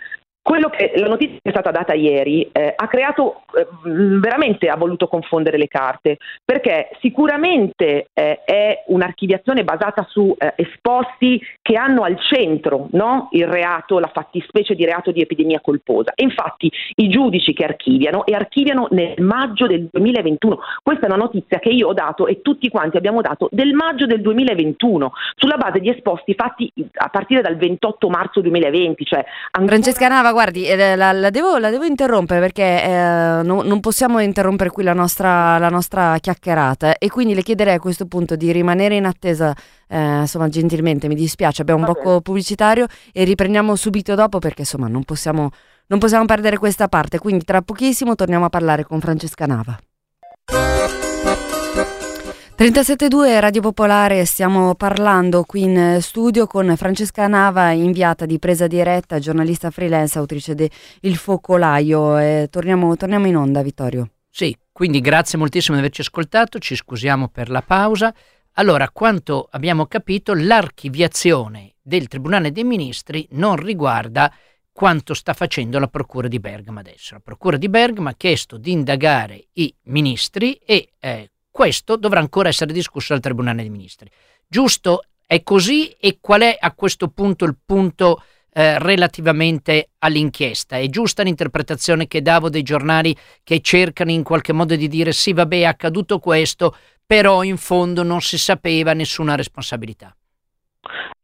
che 0.73 0.93
la 0.95 1.07
notizia 1.07 1.37
che 1.41 1.49
è 1.49 1.51
stata 1.51 1.71
data 1.71 1.93
ieri 1.93 2.49
eh, 2.51 2.73
ha 2.75 2.87
creato 2.87 3.43
eh, 3.55 3.65
veramente 3.83 4.67
ha 4.67 4.75
voluto 4.75 5.07
confondere 5.07 5.57
le 5.57 5.67
carte 5.67 6.17
perché 6.43 6.89
sicuramente 6.99 8.07
eh, 8.13 8.43
è 8.43 8.83
un'archiviazione 8.87 9.63
basata 9.63 10.05
su 10.09 10.35
eh, 10.37 10.53
esposti 10.57 11.41
che 11.61 11.75
hanno 11.75 12.03
al 12.03 12.19
centro 12.19 12.87
no? 12.91 13.29
il 13.31 13.47
reato, 13.47 13.99
la 13.99 14.11
fattispecie 14.13 14.75
di 14.75 14.85
reato 14.85 15.11
di 15.11 15.21
epidemia 15.21 15.61
colposa. 15.61 16.11
E 16.13 16.23
infatti 16.23 16.71
i 16.95 17.07
giudici 17.07 17.53
che 17.53 17.63
archiviano 17.63 18.25
e 18.25 18.33
archiviano 18.33 18.87
nel 18.91 19.21
maggio 19.21 19.65
del 19.65 19.87
2021. 19.91 20.59
Questa 20.83 21.03
è 21.03 21.07
una 21.07 21.23
notizia 21.23 21.59
che 21.59 21.69
io 21.69 21.87
ho 21.87 21.93
dato 21.93 22.27
e 22.27 22.41
tutti 22.41 22.69
quanti 22.69 22.97
abbiamo 22.97 23.21
dato 23.21 23.47
del 23.51 23.73
maggio 23.73 24.05
del 24.05 24.21
2021 24.21 25.13
sulla 25.35 25.57
base 25.57 25.79
di 25.79 25.89
esposti 25.89 26.33
fatti 26.33 26.71
a 26.95 27.07
partire 27.07 27.41
dal 27.41 27.55
28 27.55 28.09
marzo 28.09 28.41
2020. 28.41 29.05
Cioè. 29.05 29.25
Francesca 29.65 30.07
Nava, 30.07 30.32
guardi, 30.33 30.65
eh, 30.65 30.95
la, 30.95 31.11
la, 31.13 31.29
devo, 31.29 31.57
la 31.57 31.69
devo, 31.69 31.85
interrompere 31.85 32.39
perché 32.39 32.83
eh, 32.83 33.41
no, 33.43 33.61
non 33.61 33.79
possiamo 33.79 34.19
interrompere 34.19 34.69
qui 34.69 34.83
la 34.83 34.93
nostra, 34.93 35.57
la 35.57 35.69
nostra, 35.69 36.17
chiacchierata 36.19 36.97
e 36.97 37.09
quindi 37.09 37.33
le 37.33 37.41
chiederei 37.41 37.75
a 37.75 37.79
questo 37.79 38.05
punto 38.05 38.35
di 38.35 38.51
rimanere 38.51 38.95
in 38.95 39.05
attesa, 39.05 39.55
eh, 39.87 40.19
insomma, 40.19 40.49
gentilmente, 40.49 41.07
mi 41.07 41.15
dispiace, 41.15 41.61
abbiamo 41.61 41.85
un 41.85 41.85
blocco 41.85 42.19
pubblicitario 42.21 42.87
e 43.13 43.23
riprendiamo 43.23 43.75
subito 43.75 44.15
dopo 44.15 44.39
perché 44.39 44.61
insomma 44.61 44.87
non 44.87 45.03
possiamo, 45.03 45.51
non 45.87 45.99
possiamo 45.99 46.25
perdere 46.25 46.57
questa 46.57 46.89
parte, 46.89 47.19
quindi 47.19 47.45
tra 47.45 47.61
pochissimo 47.61 48.15
torniamo 48.15 48.45
a 48.45 48.49
parlare 48.49 48.83
con 48.83 48.99
Francesca 48.99 49.45
Nava. 49.45 49.77
372 52.63 53.41
Radio 53.41 53.59
Popolare, 53.59 54.23
stiamo 54.23 54.73
parlando 54.75 55.43
qui 55.43 55.63
in 55.63 55.97
studio 55.99 56.47
con 56.47 56.73
Francesca 56.77 57.27
Nava, 57.27 57.71
inviata 57.71 58.25
di 58.25 58.39
Presa 58.39 58.67
Diretta, 58.67 59.19
giornalista 59.19 59.69
freelance, 59.69 60.17
autrice 60.17 60.55
di 60.55 60.71
Il 61.01 61.17
Focolaio. 61.17 62.17
Eh, 62.17 62.47
torniamo, 62.49 62.95
torniamo 62.95 63.27
in 63.27 63.35
onda, 63.35 63.61
Vittorio. 63.61 64.11
Sì, 64.29 64.55
quindi 64.71 65.01
grazie 65.01 65.37
moltissimo 65.37 65.75
di 65.75 65.81
averci 65.81 65.99
ascoltato, 65.99 66.57
ci 66.59 66.77
scusiamo 66.77 67.27
per 67.27 67.49
la 67.49 67.61
pausa. 67.61 68.15
Allora, 68.53 68.89
quanto 68.91 69.49
abbiamo 69.51 69.85
capito, 69.87 70.33
l'archiviazione 70.33 71.73
del 71.81 72.07
Tribunale 72.07 72.53
dei 72.53 72.63
Ministri 72.63 73.27
non 73.31 73.57
riguarda 73.57 74.33
quanto 74.71 75.13
sta 75.13 75.33
facendo 75.33 75.79
la 75.79 75.89
Procura 75.89 76.29
di 76.29 76.39
Bergamo 76.39 76.79
adesso. 76.79 77.15
La 77.15 77.21
Procura 77.21 77.57
di 77.57 77.67
Bergamo 77.67 78.07
ha 78.07 78.13
chiesto 78.13 78.55
di 78.55 78.71
indagare 78.71 79.47
i 79.55 79.75
ministri 79.83 80.53
e 80.53 80.93
eh, 80.97 81.32
questo 81.53 81.97
dovrà 81.97 82.19
ancora 82.19 82.49
essere 82.49 82.73
discusso 82.73 83.13
al 83.13 83.19
Tribunale 83.19 83.61
dei 83.61 83.69
Ministri. 83.69 84.09
Giusto? 84.47 85.03
È 85.23 85.43
così? 85.43 85.89
E 85.99 86.17
qual 86.19 86.41
è 86.41 86.57
a 86.59 86.73
questo 86.73 87.09
punto 87.09 87.45
il 87.45 87.55
punto 87.63 88.23
eh, 88.51 88.79
relativamente 88.79 89.89
all'inchiesta? 89.99 90.77
È 90.77 90.87
giusta 90.87 91.21
l'interpretazione 91.21 92.07
che 92.07 92.23
davo 92.23 92.49
dei 92.49 92.63
giornali 92.63 93.15
che 93.43 93.61
cercano 93.61 94.09
in 94.09 94.23
qualche 94.23 94.51
modo 94.51 94.75
di 94.75 94.87
dire 94.87 95.11
sì, 95.11 95.31
vabbè, 95.31 95.59
è 95.59 95.65
accaduto 95.65 96.17
questo, 96.17 96.75
però 97.05 97.43
in 97.43 97.57
fondo 97.57 98.01
non 98.01 98.21
si 98.21 98.39
sapeva 98.39 98.93
nessuna 98.93 99.35
responsabilità? 99.35 100.15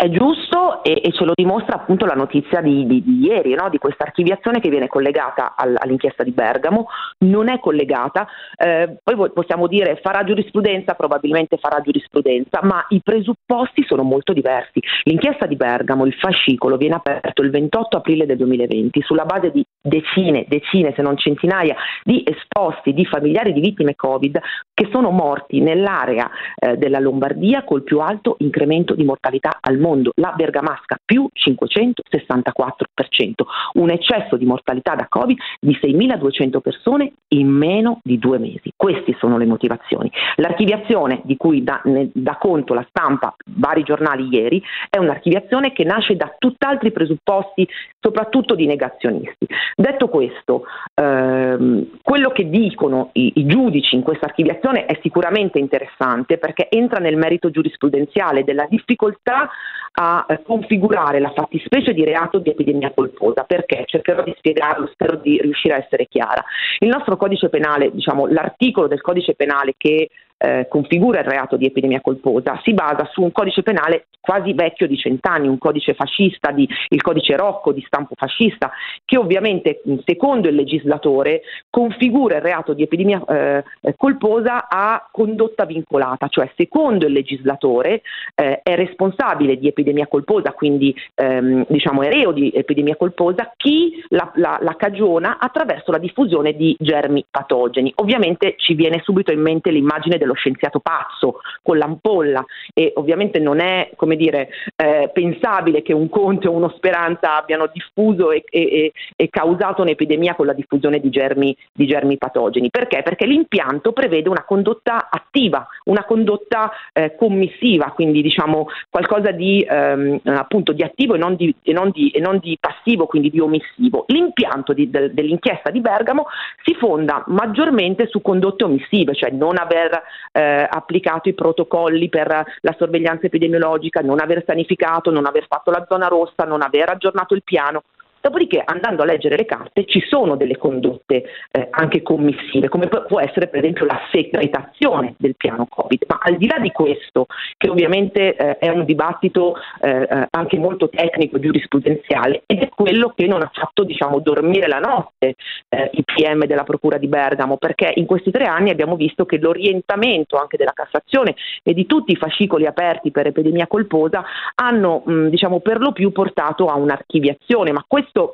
È 0.01 0.07
giusto 0.07 0.81
e, 0.81 1.01
e, 1.03 1.11
ce 1.11 1.25
lo 1.25 1.33
dimostra 1.35 1.75
appunto 1.75 2.05
la 2.05 2.13
notizia 2.13 2.61
di, 2.61 2.85
di, 2.87 3.03
di 3.03 3.19
ieri, 3.19 3.53
no? 3.53 3.67
di 3.67 3.79
questa 3.79 4.05
archiviazione 4.05 4.61
che 4.61 4.69
viene 4.69 4.87
collegata 4.87 5.55
al, 5.57 5.75
all'inchiesta 5.77 6.23
di 6.23 6.31
Bergamo, 6.31 6.87
non 7.25 7.49
è 7.49 7.59
collegata, 7.59 8.25
eh, 8.55 8.95
poi 9.03 9.29
possiamo 9.33 9.67
dire 9.67 9.99
farà 10.01 10.23
giurisprudenza, 10.23 10.93
probabilmente 10.93 11.57
farà 11.57 11.81
giurisprudenza, 11.81 12.61
ma 12.63 12.85
i 12.87 13.01
presupposti 13.03 13.83
sono 13.85 14.03
molto 14.03 14.31
diversi. 14.31 14.79
L'inchiesta 15.03 15.45
di 15.45 15.57
Bergamo, 15.57 16.05
il 16.05 16.13
fascicolo, 16.13 16.77
viene 16.77 16.95
aperto 16.95 17.41
il 17.41 17.49
28 17.49 17.97
aprile 17.97 18.25
del 18.25 18.37
2020 18.37 19.01
sulla 19.01 19.25
base 19.25 19.51
di 19.51 19.65
decine, 19.81 20.45
decine 20.47 20.93
se 20.95 21.01
non 21.01 21.17
centinaia 21.17 21.75
di 22.03 22.23
esposti 22.25 22.93
di 22.93 23.05
familiari 23.05 23.53
di 23.53 23.61
vittime 23.61 23.95
Covid 23.95 24.39
che 24.73 24.89
sono 24.91 25.09
morti 25.09 25.61
nell'area 25.61 26.29
eh, 26.55 26.77
della 26.77 26.99
Lombardia 26.99 27.63
col 27.63 27.83
più 27.83 27.99
alto 27.99 28.35
incremento 28.39 28.93
di 28.93 29.03
mortalità 29.03 29.57
al 29.59 29.77
mondo, 29.77 29.87
la 30.15 30.33
bergamasca 30.35 30.97
più 31.03 31.27
564%, 31.33 33.31
un 33.73 33.89
eccesso 33.89 34.35
di 34.35 34.45
mortalità 34.45 34.95
da 34.95 35.07
Covid 35.07 35.37
di 35.59 35.77
6.200 35.81 36.59
persone 36.59 37.13
in 37.29 37.47
meno 37.47 37.99
di 38.03 38.17
due 38.17 38.37
mesi. 38.37 38.71
Queste 38.75 39.15
sono 39.19 39.37
le 39.37 39.45
motivazioni. 39.45 40.11
L'archiviazione 40.35 41.21
di 41.23 41.37
cui 41.37 41.63
dà, 41.63 41.81
dà 41.83 42.37
conto 42.37 42.73
la 42.73 42.85
stampa, 42.89 43.35
vari 43.45 43.83
giornali 43.83 44.27
ieri, 44.31 44.61
è 44.89 44.97
un'archiviazione 44.97 45.71
che 45.71 45.83
nasce 45.83 46.15
da 46.15 46.33
tutt'altri 46.37 46.91
presupposti, 46.91 47.67
soprattutto 47.99 48.55
di 48.55 48.65
negazionisti. 48.65 49.47
Detto 49.75 50.09
questo, 50.09 50.63
ehm, 50.93 51.99
quello 52.01 52.29
che 52.29 52.49
dicono 52.49 53.09
i, 53.13 53.33
i 53.35 53.45
giudici 53.45 53.95
in 53.95 54.01
questa 54.01 54.25
archiviazione 54.25 54.85
è 54.85 54.97
sicuramente 55.01 55.59
interessante 55.59 56.37
perché 56.37 56.67
entra 56.69 56.99
nel 56.99 57.17
merito 57.17 57.49
giurisprudenziale 57.49 58.43
della 58.43 58.65
difficoltà 58.69 59.49
a 59.93 60.25
eh, 60.27 60.41
configurare 60.43 61.19
la 61.19 61.31
fattispecie 61.31 61.93
di 61.93 62.03
reato 62.03 62.39
di 62.39 62.49
epidemia 62.49 62.91
colposa. 62.93 63.43
Perché? 63.43 63.83
Cercherò 63.85 64.23
di 64.23 64.33
spiegarlo, 64.37 64.87
spero 64.91 65.17
di 65.17 65.39
riuscire 65.41 65.75
a 65.75 65.77
essere 65.77 66.07
chiara. 66.07 66.43
Il 66.79 66.89
nostro 66.89 67.17
codice 67.17 67.49
penale, 67.49 67.91
diciamo, 67.91 68.27
l'articolo 68.27 68.87
del 68.87 69.01
codice 69.01 69.35
penale 69.35 69.73
che 69.77 70.09
eh, 70.39 70.67
configura 70.69 71.19
il 71.19 71.25
reato 71.25 71.57
di 71.57 71.65
epidemia 71.65 72.01
colposa 72.01 72.59
si 72.63 72.73
basa 72.73 73.07
su 73.11 73.21
un 73.21 73.31
codice 73.31 73.61
penale 73.61 74.05
quasi 74.21 74.53
vecchio 74.53 74.87
di 74.87 74.97
cent'anni, 74.97 75.47
un 75.47 75.57
codice 75.57 75.93
fascista, 75.93 76.51
di, 76.51 76.67
il 76.89 77.01
codice 77.01 77.35
Rocco 77.35 77.71
di 77.71 77.83
stampo 77.85 78.13
fascista, 78.15 78.71
che 79.03 79.17
ovviamente 79.17 79.81
secondo 80.05 80.47
il 80.49 80.55
legislatore 80.55 81.41
configura 81.69 82.35
il 82.35 82.41
reato 82.41 82.73
di 82.73 82.83
epidemia 82.83 83.23
eh, 83.25 83.63
colposa 83.97 84.67
a 84.69 85.07
condotta 85.11 85.65
vincolata, 85.65 86.27
cioè 86.27 86.51
secondo 86.55 87.05
il 87.07 87.13
legislatore 87.13 88.01
eh, 88.35 88.61
è 88.61 88.75
responsabile 88.75 89.57
di 89.57 89.67
epidemia 89.67 90.07
colposa, 90.07 90.53
quindi 90.53 90.95
ehm, 91.15 91.65
diciamo 91.67 92.03
è 92.03 92.09
reo 92.09 92.31
di 92.31 92.51
epidemia 92.53 92.95
colposa, 92.95 93.53
chi 93.55 94.03
la, 94.09 94.31
la, 94.35 94.59
la 94.61 94.75
cagiona 94.75 95.37
attraverso 95.39 95.91
la 95.91 95.97
diffusione 95.97 96.53
di 96.53 96.75
germi 96.79 97.25
patogeni. 97.29 97.91
Ovviamente 97.95 98.55
ci 98.57 98.73
viene 98.73 99.01
subito 99.03 99.31
in 99.31 99.41
mente 99.41 99.71
l'immagine 99.71 100.17
dello 100.29 100.33
scienziato 100.35 100.79
pazzo 100.79 101.41
con 101.63 101.77
l'ampolla 101.77 102.45
e 102.73 102.93
ovviamente 102.95 103.39
non 103.39 103.59
è 103.59 103.89
come 103.95 104.15
dire, 104.15 104.49
eh, 104.75 105.09
pensabile 105.11 105.81
che 105.81 105.93
un 105.93 106.09
Conte 106.09 106.47
o 106.47 106.51
uno 106.51 106.69
Speranza 106.69 107.37
abbiano 107.37 107.69
diffuso 107.71 108.31
e, 108.31 108.43
e, 108.49 108.91
e, 109.15 109.29
causato 109.29 109.81
un'epidemia 109.81 110.35
con 110.35 110.45
la 110.45 110.53
diffusione 110.53 110.99
di 110.99 111.09
germi, 111.09 111.55
di 111.73 111.87
germi, 111.87 112.17
patogeni. 112.17 112.69
Perché? 112.69 113.01
Perché 113.03 113.25
l'impianto 113.25 113.91
prevede 113.91 114.29
una 114.29 114.43
condotta 114.43 115.09
attiva, 115.09 115.67
una 115.85 116.05
condotta 116.05 116.71
eh, 116.93 117.15
commissiva, 117.15 117.91
quindi 117.91 118.21
diciamo 118.21 118.67
qualcosa 118.89 119.31
di, 119.31 119.65
ehm, 119.67 120.19
appunto, 120.23 120.73
di 120.73 120.83
attivo 120.83 121.15
e 121.15 121.17
non 121.17 121.35
di, 121.35 121.53
e, 121.63 121.73
non 121.73 121.89
di, 121.91 122.09
e 122.09 122.19
non 122.19 122.37
di, 122.39 122.57
passivo, 122.59 123.05
quindi 123.05 123.29
di 123.29 123.39
omissivo. 123.39 124.05
L'impianto 124.07 124.73
del, 124.73 125.13
dell'inchiesta 125.13 125.69
di 125.69 125.81
Bergamo 125.81 126.25
si 126.63 126.73
fonda 126.75 127.23
maggiormente 127.27 128.07
su 128.07 128.21
condotte 128.21 128.63
omissive, 128.63 129.13
cioè 129.13 129.31
non 129.31 129.57
aver 129.57 130.01
eh, 130.31 130.67
applicato 130.69 131.29
i 131.29 131.33
protocolli 131.33 132.09
per 132.09 132.27
la 132.61 132.75
sorveglianza 132.77 133.25
epidemiologica, 133.25 134.01
non 134.01 134.19
aver 134.19 134.43
sanificato, 134.45 135.11
non 135.11 135.25
aver 135.25 135.45
fatto 135.47 135.71
la 135.71 135.85
zona 135.87 136.07
rossa, 136.07 136.43
non 136.45 136.61
aver 136.61 136.89
aggiornato 136.89 137.33
il 137.33 137.43
piano. 137.43 137.83
Dopodiché, 138.21 138.61
andando 138.63 139.03
a 139.03 139.05
leggere 139.05 139.37
le 139.37 139.45
carte, 139.45 139.85
ci 139.85 140.01
sono 140.07 140.35
delle 140.35 140.57
condotte 140.57 141.23
eh, 141.51 141.67
anche 141.69 142.01
commissive, 142.01 142.67
come 142.67 142.87
può 142.87 143.19
essere 143.19 143.47
per 143.47 143.59
esempio 143.59 143.85
la 143.85 143.99
secretazione 144.11 145.15
del 145.17 145.35
piano 145.37 145.67
Covid. 145.69 146.03
Ma 146.07 146.19
al 146.21 146.37
di 146.37 146.47
là 146.47 146.57
di 146.59 146.71
questo, 146.71 147.27
che 147.57 147.69
ovviamente 147.69 148.35
eh, 148.35 148.57
è 148.57 148.69
un 148.69 148.85
dibattito 148.85 149.55
eh, 149.81 150.07
eh 150.09 150.27
anche 150.31 150.57
molto 150.57 150.89
tecnico, 150.89 151.39
giurisprudenziale, 151.39 152.43
ed 152.45 152.61
è 152.61 152.69
quello 152.69 153.13
che 153.15 153.25
non 153.25 153.41
ha 153.41 153.49
fatto 153.53 153.83
diciamo, 153.83 154.19
dormire 154.19 154.67
la 154.67 154.79
notte 154.79 155.35
eh, 155.69 155.89
il 155.93 156.03
PM 156.03 156.45
della 156.45 156.63
Procura 156.63 156.97
di 156.97 157.07
Bergamo, 157.07 157.57
perché 157.57 157.91
in 157.95 158.05
questi 158.05 158.31
tre 158.31 158.45
anni 158.45 158.69
abbiamo 158.69 158.95
visto 158.95 159.25
che 159.25 159.37
l'orientamento 159.37 160.37
anche 160.37 160.57
della 160.57 160.73
Cassazione 160.73 161.35
e 161.63 161.73
di 161.73 161.85
tutti 161.85 162.11
i 162.11 162.15
fascicoli 162.15 162.65
aperti 162.65 163.11
per 163.11 163.27
epidemia 163.27 163.67
colposa 163.67 164.23
hanno 164.55 165.03
mh, 165.05 165.27
diciamo, 165.29 165.59
per 165.59 165.79
lo 165.79 165.91
più 165.91 166.11
portato 166.11 166.65
a 166.67 166.75
un'archiviazione, 166.75 167.71
ma 167.71 167.83
questo 167.87 168.08
questo 168.09 168.33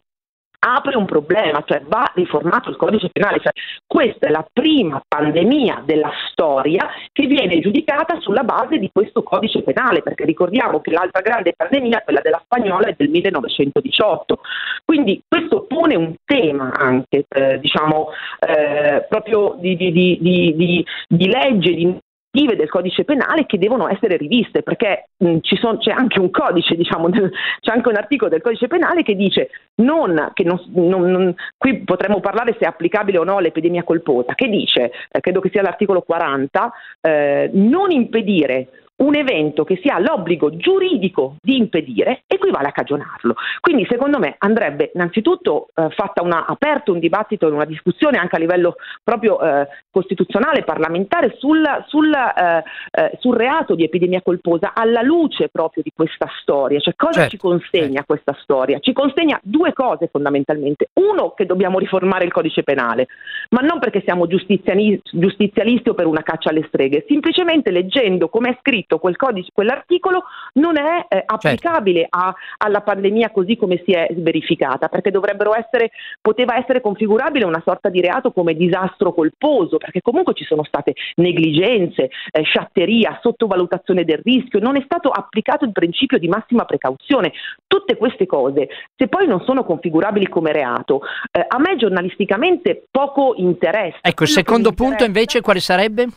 apre 0.57 0.97
un 0.97 1.05
problema, 1.05 1.63
cioè 1.63 1.81
va 1.85 2.11
riformato 2.15 2.71
il 2.71 2.75
codice 2.75 3.09
penale. 3.11 3.39
Cioè, 3.39 3.51
questa 3.85 4.27
è 4.27 4.31
la 4.31 4.45
prima 4.51 4.99
pandemia 5.07 5.83
della 5.85 6.11
storia 6.31 6.89
che 7.11 7.27
viene 7.27 7.59
giudicata 7.59 8.19
sulla 8.19 8.43
base 8.43 8.79
di 8.79 8.89
questo 8.91 9.21
codice 9.21 9.61
penale, 9.61 10.01
perché 10.01 10.25
ricordiamo 10.25 10.81
che 10.81 10.89
l'altra 10.89 11.21
grande 11.21 11.53
pandemia, 11.55 12.01
quella 12.01 12.21
della 12.21 12.41
spagnola, 12.43 12.87
è 12.87 12.95
del 12.97 13.09
1918. 13.09 14.39
Quindi 14.83 15.21
questo 15.27 15.65
pone 15.65 15.95
un 15.95 16.15
tema 16.25 16.71
anche, 16.73 17.25
eh, 17.27 17.59
diciamo, 17.59 18.09
eh, 18.39 19.05
proprio 19.07 19.57
di, 19.59 19.75
di, 19.75 19.91
di, 19.91 20.85
di 21.07 21.27
legge, 21.27 21.73
di 21.75 21.99
direttive 22.35 22.55
del 22.55 22.69
codice 22.69 23.05
penale 23.05 23.45
che 23.45 23.57
devono 23.57 23.87
essere 23.87 24.17
riviste, 24.17 24.61
perché 24.61 25.07
mh, 25.17 25.37
son, 25.59 25.77
c'è 25.79 25.91
anche 25.91 26.19
un 26.19 26.29
codice, 26.29 26.75
diciamo, 26.77 27.09
c'è 27.09 27.71
anche 27.71 27.89
un 27.89 27.95
articolo 27.95 28.29
del 28.29 28.41
codice 28.41 28.67
penale 28.67 29.01
che 29.01 29.15
dice 29.15 29.49
non, 29.75 30.31
che 30.33 30.43
non, 30.43 30.61
non, 30.73 31.09
non, 31.09 31.35
qui 31.57 31.83
potremmo 31.83 32.19
parlare 32.19 32.53
se 32.53 32.65
è 32.65 32.67
applicabile 32.67 33.17
o 33.17 33.23
no 33.23 33.39
l'epidemia 33.39 33.83
colposa, 33.83 34.35
che 34.35 34.49
dice, 34.49 34.91
eh, 35.09 35.19
credo 35.21 35.39
che 35.39 35.49
sia 35.51 35.61
l'articolo 35.61 36.01
40, 36.01 36.73
eh, 37.01 37.49
non 37.53 37.91
impedire 37.91 38.67
un 38.97 39.15
evento 39.15 39.63
che 39.65 39.79
si 39.81 39.89
ha 39.89 39.99
l'obbligo 39.99 40.55
giuridico 40.55 41.35
di 41.41 41.57
impedire 41.57 42.23
equivale 42.27 42.67
a 42.67 42.71
cagionarlo. 42.71 43.35
Quindi 43.59 43.85
secondo 43.89 44.19
me 44.19 44.35
andrebbe 44.37 44.91
innanzitutto 44.93 45.67
eh, 45.75 45.89
fatta 45.89 46.21
una, 46.21 46.45
aperto 46.45 46.93
un 46.93 46.99
dibattito, 46.99 47.47
una 47.47 47.65
discussione 47.65 48.17
anche 48.17 48.37
a 48.37 48.39
livello 48.39 48.75
proprio 49.03 49.39
eh, 49.41 49.67
costituzionale, 49.91 50.63
parlamentare 50.63 51.35
sul, 51.37 51.63
sul, 51.87 52.13
eh, 52.13 52.63
eh 52.91 53.17
sul, 53.19 53.35
reato 53.35 53.75
di 53.75 53.83
epidemia 53.83 54.21
colposa 54.21 54.71
alla 54.73 55.01
luce 55.01 55.49
proprio 55.49 55.83
di 55.83 55.91
questa 55.93 56.29
storia. 56.41 56.79
Cioè 56.79 56.93
cosa 56.95 57.21
certo. 57.21 57.31
ci 57.31 57.37
consegna 57.37 57.85
certo. 57.85 58.05
questa 58.05 58.37
storia? 58.41 58.79
Ci 58.79 58.93
consegna 58.93 59.39
due 59.43 59.73
cose 59.73 60.07
fondamentalmente. 60.07 60.89
Uno 60.93 61.31
che 61.31 61.45
dobbiamo 61.45 61.79
riformare 61.79 62.23
il 62.23 62.31
codice 62.31 62.63
penale, 62.63 63.07
ma 63.49 63.59
non 63.59 63.79
perché 63.79 64.01
siamo 64.05 64.25
giustizialisti 64.27 65.89
o 65.89 65.93
per 65.93 66.05
una 66.05 66.23
caccia 66.23 66.49
alle 66.49 66.65
streghe, 66.67 67.03
semplicemente 67.07 67.71
leggendo 67.71 68.29
come 68.29 68.51
è 68.51 68.57
scritto 68.61 68.84
scritto 68.85 68.99
quel 68.99 69.15
codice, 69.15 69.49
quell'articolo 69.53 70.23
non 70.53 70.77
è 70.77 71.05
eh, 71.09 71.23
applicabile 71.25 72.01
certo. 72.01 72.17
a, 72.17 72.35
alla 72.57 72.81
pandemia 72.81 73.31
così 73.31 73.57
come 73.57 73.81
si 73.83 73.91
è 73.91 74.07
verificata, 74.13 74.87
perché 74.87 75.11
dovrebbero 75.11 75.53
essere, 75.55 75.91
poteva 76.21 76.57
essere 76.57 76.79
configurabile 76.79 77.45
una 77.45 77.61
sorta 77.65 77.89
di 77.89 77.99
reato 77.99 78.31
come 78.31 78.53
disastro 78.53 79.13
colposo, 79.13 79.77
perché 79.77 80.01
comunque 80.01 80.33
ci 80.33 80.45
sono 80.45 80.63
state 80.63 80.93
negligenze, 81.15 82.09
eh, 82.31 82.43
sciatteria, 82.43 83.19
sottovalutazione 83.21 84.05
del 84.05 84.21
rischio, 84.23 84.59
non 84.59 84.77
è 84.77 84.81
stato 84.85 85.09
applicato 85.09 85.65
il 85.65 85.71
principio 85.71 86.17
di 86.19 86.27
massima 86.27 86.65
precauzione. 86.65 87.33
Tutte 87.67 87.97
queste 87.97 88.25
cose, 88.25 88.67
se 88.95 89.07
poi 89.07 89.27
non 89.27 89.41
sono 89.43 89.65
configurabili 89.65 90.27
come 90.27 90.53
reato, 90.53 91.01
eh, 91.31 91.43
a 91.47 91.57
me 91.57 91.75
giornalisticamente 91.75 92.85
poco 92.91 93.33
interessa. 93.37 93.99
Ecco, 94.01 94.23
il 94.23 94.29
secondo 94.29 94.71
punto 94.71 95.03
invece 95.03 95.41
quale 95.41 95.59
sarebbe? 95.59 96.07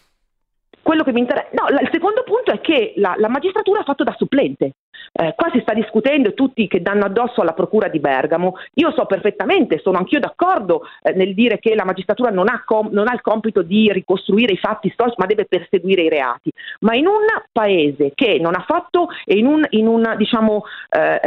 Quello 0.89 1.05
che 1.05 1.13
mi 1.13 1.21
interessa. 1.21 1.51
No, 1.53 1.69
la, 1.69 1.81
il 1.81 1.91
secondo 1.93 2.23
punto 2.23 2.51
è 2.51 2.63
che 2.63 2.95
la, 2.97 3.15
la 3.19 3.29
magistratura 3.29 3.81
ha 3.81 3.85
fatto 3.85 4.05
da 4.05 4.15
supplente. 4.17 4.73
Eh, 5.13 5.35
qua 5.37 5.51
si 5.53 5.61
sta 5.61 5.75
discutendo 5.75 6.35
tutti 6.35 6.67
che 6.69 6.83
danno 6.83 7.05
addosso 7.05 7.41
alla 7.41 7.53
Procura 7.53 7.89
di 7.89 7.99
Bergamo. 7.99 8.57
Io 8.75 8.93
so 8.93 9.07
perfettamente, 9.07 9.79
sono 9.79 9.99
anch'io 9.99 10.21
d'accordo 10.21 10.83
eh, 11.03 11.13
nel 11.13 11.35
dire 11.35 11.59
che 11.59 11.75
la 11.75 11.85
magistratura 11.85 12.31
non 12.31 12.49
ha, 12.49 12.63
com- 12.65 12.89
non 12.91 13.09
ha, 13.09 13.15
il 13.15 13.21
compito 13.21 13.63
di 13.63 13.91
ricostruire 13.93 14.53
i 14.53 14.59
fatti 14.59 14.91
storici, 14.91 15.17
ma 15.19 15.27
deve 15.27 15.47
perseguire 15.47 16.03
i 16.03 16.09
reati. 16.09 16.53
Ma 16.81 16.95
in 16.95 17.07
un 17.07 17.25
paese 17.53 18.13
che 18.15 18.39
non 18.41 18.55
ha 18.55 18.65
fatto 18.67 19.09
e 19.25 19.37
in 19.37 19.47
un, 19.47 19.67
in 19.71 19.87
un, 19.87 20.15
diciamo, 20.17 20.65
eh, 20.91 21.21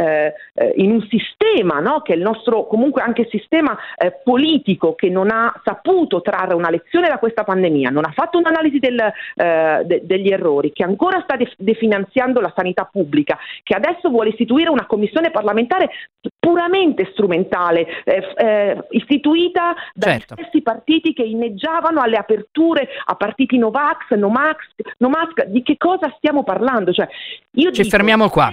eh 0.54 0.72
in 0.76 0.90
un 0.90 1.06
sistema, 1.08 1.80
no? 1.80 2.00
che 2.00 2.12
è 2.12 2.16
il 2.16 2.22
nostro 2.22 2.66
comunque 2.66 3.02
anche 3.02 3.28
sistema 3.30 3.76
eh, 3.96 4.12
politico 4.22 4.94
che 4.94 5.08
non 5.08 5.30
ha 5.30 5.52
saputo 5.64 6.20
trarre 6.20 6.54
una 6.54 6.70
lezione 6.70 7.08
da 7.08 7.18
questa 7.18 7.44
pandemia, 7.44 7.90
non 7.90 8.04
ha 8.04 8.12
fatto 8.12 8.38
un'analisi 8.38 8.78
del, 8.78 8.98
eh, 8.98 9.82
de- 9.84 10.00
degli 10.04 10.28
errori, 10.28 10.72
che 10.72 10.82
ancora 10.82 11.20
sta 11.22 11.36
de- 11.36 11.52
definanziando 11.56 12.40
la 12.40 12.52
sanità 12.54 12.88
pubblica, 12.90 13.38
che 13.72 13.74
adesso 13.74 14.10
vuole 14.10 14.28
istituire 14.28 14.68
una 14.68 14.86
commissione 14.86 15.30
parlamentare 15.30 15.90
puramente 16.38 17.08
strumentale, 17.12 18.02
eh, 18.04 18.34
eh, 18.36 18.84
istituita 18.90 19.74
dai 19.94 20.18
certo. 20.18 20.34
stessi 20.38 20.60
partiti 20.60 21.14
che 21.14 21.22
inneggiavano 21.22 22.00
alle 22.00 22.16
aperture 22.16 22.88
a 23.06 23.14
partiti 23.14 23.56
Novax, 23.56 24.10
Nomax, 24.10 24.56
Nomax, 24.98 25.46
di 25.46 25.62
che 25.62 25.76
cosa 25.78 26.12
stiamo 26.18 26.42
parlando? 26.42 26.92
Cioè, 26.92 27.08
Ci 27.08 27.70
dico, 27.70 27.84
fermiamo 27.84 28.28
qua 28.28 28.52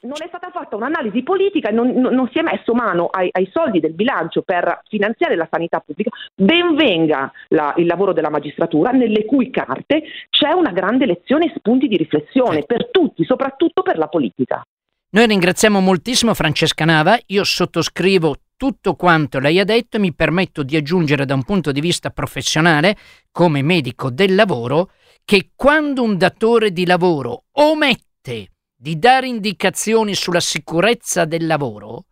non 0.00 0.16
è 0.22 0.26
stata 0.28 0.50
fatta 0.50 0.76
un'analisi 0.76 1.22
politica, 1.22 1.70
non, 1.70 1.90
non 1.90 2.28
si 2.32 2.38
è 2.38 2.42
messo 2.42 2.74
mano 2.74 3.06
ai, 3.06 3.28
ai, 3.32 3.48
soldi 3.52 3.80
del 3.80 3.94
bilancio 3.94 4.42
per 4.42 4.82
finanziare 4.88 5.36
la 5.36 5.48
sanità 5.50 5.80
pubblica, 5.80 6.10
ben 6.34 6.74
venga 6.74 7.32
la, 7.48 7.74
il 7.76 7.86
lavoro 7.86 8.12
della 8.12 8.30
magistratura 8.30 8.90
nelle 8.90 9.24
cui 9.24 9.50
carte 9.50 10.02
c'è 10.30 10.52
una 10.52 10.70
grande 10.72 11.06
lezione 11.06 11.46
e 11.46 11.52
spunti 11.56 11.88
di 11.88 11.96
riflessione 11.96 12.62
per 12.64 12.90
tutti, 12.90 13.24
soprattutto 13.24 13.82
per 13.82 13.98
la 13.98 14.08
politica. 14.08 14.62
Noi 15.08 15.26
ringraziamo 15.26 15.80
moltissimo 15.80 16.34
Francesca 16.34 16.84
Nava, 16.84 17.18
io 17.26 17.44
sottoscrivo 17.44 18.34
tutto 18.56 18.94
quanto 18.94 19.38
lei 19.38 19.58
ha 19.60 19.64
detto 19.64 19.96
e 19.96 20.00
mi 20.00 20.14
permetto 20.14 20.62
di 20.62 20.76
aggiungere 20.76 21.24
da 21.24 21.34
un 21.34 21.44
punto 21.44 21.72
di 21.72 21.80
vista 21.80 22.10
professionale, 22.10 22.96
come 23.30 23.62
medico 23.62 24.10
del 24.10 24.34
lavoro, 24.34 24.90
che 25.24 25.50
quando 25.54 26.02
un 26.02 26.16
datore 26.16 26.70
di 26.70 26.86
lavoro 26.86 27.44
omette 27.52 28.50
di 28.76 28.98
dare 28.98 29.26
indicazioni 29.26 30.14
sulla 30.14 30.40
sicurezza 30.40 31.24
del 31.24 31.46
lavoro, 31.46 32.04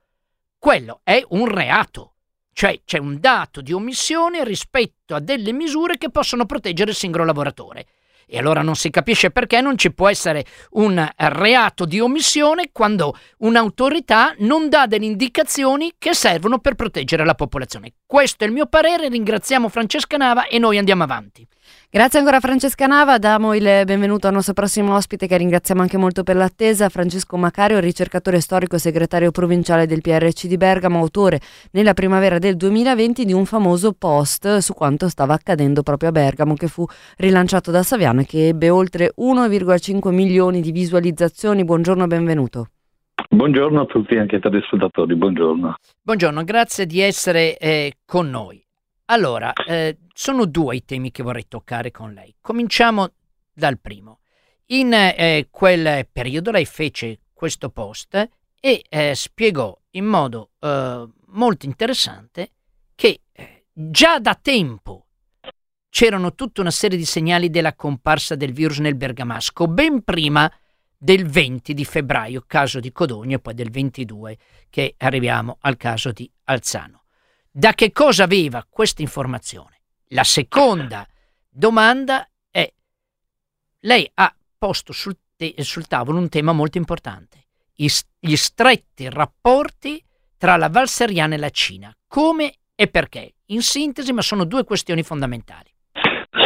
quello 0.58 1.00
è 1.04 1.22
un 1.28 1.46
reato. 1.46 2.14
Cioè 2.54 2.80
c'è 2.84 2.98
un 2.98 3.18
dato 3.20 3.60
di 3.60 3.72
omissione 3.72 4.44
rispetto 4.44 5.14
a 5.14 5.20
delle 5.20 5.52
misure 5.52 5.98
che 5.98 6.10
possono 6.10 6.46
proteggere 6.46 6.90
il 6.90 6.96
singolo 6.96 7.24
lavoratore. 7.24 7.86
E 8.26 8.38
allora 8.38 8.62
non 8.62 8.74
si 8.74 8.88
capisce 8.88 9.30
perché 9.30 9.60
non 9.60 9.76
ci 9.76 9.92
può 9.92 10.08
essere 10.08 10.46
un 10.70 11.06
reato 11.16 11.84
di 11.84 12.00
omissione 12.00 12.70
quando 12.72 13.14
un'autorità 13.38 14.34
non 14.38 14.70
dà 14.70 14.86
delle 14.86 15.04
indicazioni 15.04 15.94
che 15.98 16.14
servono 16.14 16.58
per 16.58 16.74
proteggere 16.74 17.26
la 17.26 17.34
popolazione. 17.34 17.92
Questo 18.06 18.44
è 18.44 18.46
il 18.46 18.54
mio 18.54 18.66
parere, 18.66 19.08
ringraziamo 19.08 19.68
Francesca 19.68 20.16
Nava 20.16 20.46
e 20.46 20.58
noi 20.58 20.78
andiamo 20.78 21.02
avanti. 21.02 21.46
Grazie 21.90 22.18
ancora 22.18 22.38
a 22.38 22.40
Francesca 22.40 22.86
Nava, 22.86 23.18
diamo 23.18 23.54
il 23.54 23.82
benvenuto 23.84 24.26
al 24.26 24.32
nostro 24.32 24.52
prossimo 24.52 24.96
ospite 24.96 25.28
che 25.28 25.36
ringraziamo 25.36 25.80
anche 25.80 25.96
molto 25.96 26.24
per 26.24 26.34
l'attesa, 26.34 26.88
Francesco 26.88 27.36
Macario, 27.36 27.78
ricercatore 27.78 28.40
storico 28.40 28.78
segretario 28.78 29.30
provinciale 29.30 29.86
del 29.86 30.00
PRC 30.00 30.46
di 30.46 30.56
Bergamo, 30.56 30.98
autore 30.98 31.40
nella 31.70 31.94
primavera 31.94 32.38
del 32.38 32.56
2020 32.56 33.24
di 33.24 33.32
un 33.32 33.44
famoso 33.44 33.92
post 33.92 34.56
su 34.58 34.74
quanto 34.74 35.08
stava 35.08 35.34
accadendo 35.34 35.82
proprio 35.84 36.08
a 36.08 36.12
Bergamo 36.12 36.54
che 36.54 36.66
fu 36.66 36.84
rilanciato 37.18 37.70
da 37.70 37.84
Saviano 37.84 38.22
e 38.22 38.26
che 38.26 38.48
ebbe 38.48 38.70
oltre 38.70 39.12
1,5 39.16 40.10
milioni 40.10 40.60
di 40.60 40.72
visualizzazioni. 40.72 41.64
Buongiorno, 41.64 42.08
benvenuto. 42.08 42.70
Buongiorno 43.28 43.82
a 43.82 43.86
tutti, 43.86 44.16
anche 44.16 44.36
ai 44.36 44.40
telespettatori, 44.40 45.14
buongiorno. 45.14 45.76
Buongiorno, 46.02 46.42
grazie 46.42 46.86
di 46.86 47.00
essere 47.00 47.56
eh, 47.56 47.94
con 48.04 48.28
noi. 48.28 48.63
Allora, 49.06 49.52
eh, 49.52 49.98
sono 50.14 50.46
due 50.46 50.76
i 50.76 50.84
temi 50.84 51.10
che 51.10 51.22
vorrei 51.22 51.46
toccare 51.46 51.90
con 51.90 52.12
lei. 52.12 52.34
Cominciamo 52.40 53.12
dal 53.52 53.78
primo. 53.78 54.20
In 54.66 54.94
eh, 54.94 55.48
quel 55.50 56.08
periodo 56.10 56.50
lei 56.50 56.64
fece 56.64 57.20
questo 57.34 57.68
post 57.68 58.14
e 58.58 58.82
eh, 58.88 59.14
spiegò 59.14 59.78
in 59.90 60.06
modo 60.06 60.52
eh, 60.58 61.06
molto 61.26 61.66
interessante 61.66 62.52
che 62.94 63.20
eh, 63.32 63.66
già 63.70 64.18
da 64.18 64.34
tempo 64.40 65.08
c'erano 65.90 66.34
tutta 66.34 66.62
una 66.62 66.70
serie 66.70 66.96
di 66.96 67.04
segnali 67.04 67.50
della 67.50 67.74
comparsa 67.74 68.34
del 68.34 68.52
virus 68.52 68.78
nel 68.78 68.96
Bergamasco, 68.96 69.68
ben 69.68 70.02
prima 70.02 70.50
del 70.96 71.26
20 71.26 71.74
di 71.74 71.84
febbraio, 71.84 72.44
caso 72.46 72.80
di 72.80 72.90
Codogno, 72.90 73.36
e 73.36 73.38
poi 73.38 73.54
del 73.54 73.70
22 73.70 74.38
che 74.70 74.94
arriviamo 74.96 75.58
al 75.60 75.76
caso 75.76 76.10
di 76.10 76.28
Alzano. 76.44 77.03
Da 77.56 77.72
che 77.72 77.92
cosa 77.92 78.24
aveva 78.24 78.66
questa 78.68 79.00
informazione? 79.00 79.82
La 80.08 80.24
seconda 80.24 81.06
domanda 81.48 82.28
è, 82.50 82.68
lei 83.82 84.10
ha 84.14 84.34
posto 84.58 84.92
sul, 84.92 85.16
te- 85.36 85.54
sul 85.58 85.86
tavolo 85.86 86.18
un 86.18 86.28
tema 86.28 86.50
molto 86.50 86.78
importante, 86.78 87.44
gli 87.72 88.34
stretti 88.34 89.08
rapporti 89.08 90.02
tra 90.36 90.56
la 90.56 90.68
Valseriana 90.68 91.36
e 91.36 91.38
la 91.38 91.50
Cina. 91.50 91.94
Come 92.08 92.54
e 92.74 92.88
perché? 92.88 93.34
In 93.46 93.60
sintesi, 93.60 94.12
ma 94.12 94.22
sono 94.22 94.42
due 94.42 94.64
questioni 94.64 95.04
fondamentali. 95.04 95.70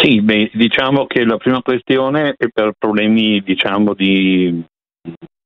Sì, 0.02 0.20
beh, 0.20 0.50
diciamo 0.52 1.06
che 1.06 1.24
la 1.24 1.38
prima 1.38 1.62
questione 1.62 2.34
è 2.36 2.48
per 2.48 2.72
problemi 2.78 3.40
diciamo, 3.40 3.94
di 3.94 4.62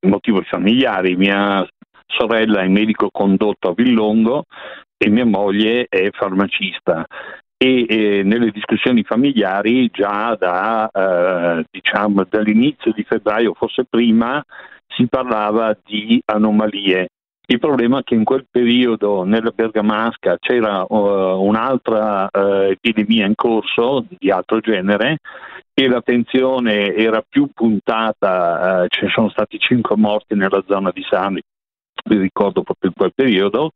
motivi 0.09 0.43
familiari. 0.43 1.15
Mia 1.15 1.65
sorella 2.09 2.63
è 2.63 2.67
medico 2.67 3.11
condotto 3.13 3.69
a 3.69 3.75
Villongo 3.75 4.47
e 5.03 5.09
mia 5.09 5.27
moglie 5.27 5.87
è 5.89 6.11
farmacista 6.13 7.05
e 7.57 7.87
eh, 7.89 8.23
nelle 8.23 8.51
discussioni 8.51 9.03
familiari 9.03 9.89
già 9.93 10.37
da, 10.39 10.89
eh, 10.93 11.65
diciamo, 11.71 12.25
dall'inizio 12.29 12.93
di 12.93 13.03
febbraio, 13.03 13.55
forse 13.55 13.85
prima, 13.89 14.43
si 14.87 15.07
parlava 15.09 15.77
di 15.85 16.23
anomalie. 16.25 17.09
Il 17.47 17.59
problema 17.59 17.99
è 17.99 18.03
che 18.05 18.15
in 18.15 18.23
quel 18.23 18.47
periodo 18.49 19.25
nella 19.25 19.51
Bergamasca 19.51 20.39
c'era 20.39 20.85
uh, 20.89 21.45
un'altra 21.45 22.29
uh, 22.33 22.71
epidemia 22.71 23.27
in 23.27 23.35
corso 23.35 24.07
di 24.09 24.31
altro 24.31 24.61
genere 24.61 25.19
e 25.75 25.89
l'attenzione 25.89 26.95
era 26.95 27.23
più 27.29 27.49
puntata, 27.53 28.83
uh, 28.83 28.87
ci 28.89 29.09
sono 29.09 29.29
stati 29.31 29.59
cinque 29.59 29.97
morti 29.97 30.37
nella 30.37 30.63
zona 30.67 30.91
di 30.93 31.05
Sani 31.09 31.43
vi 32.05 32.19
ricordo 32.19 32.63
proprio 32.63 32.91
in 32.91 32.97
quel 32.97 33.13
periodo, 33.15 33.73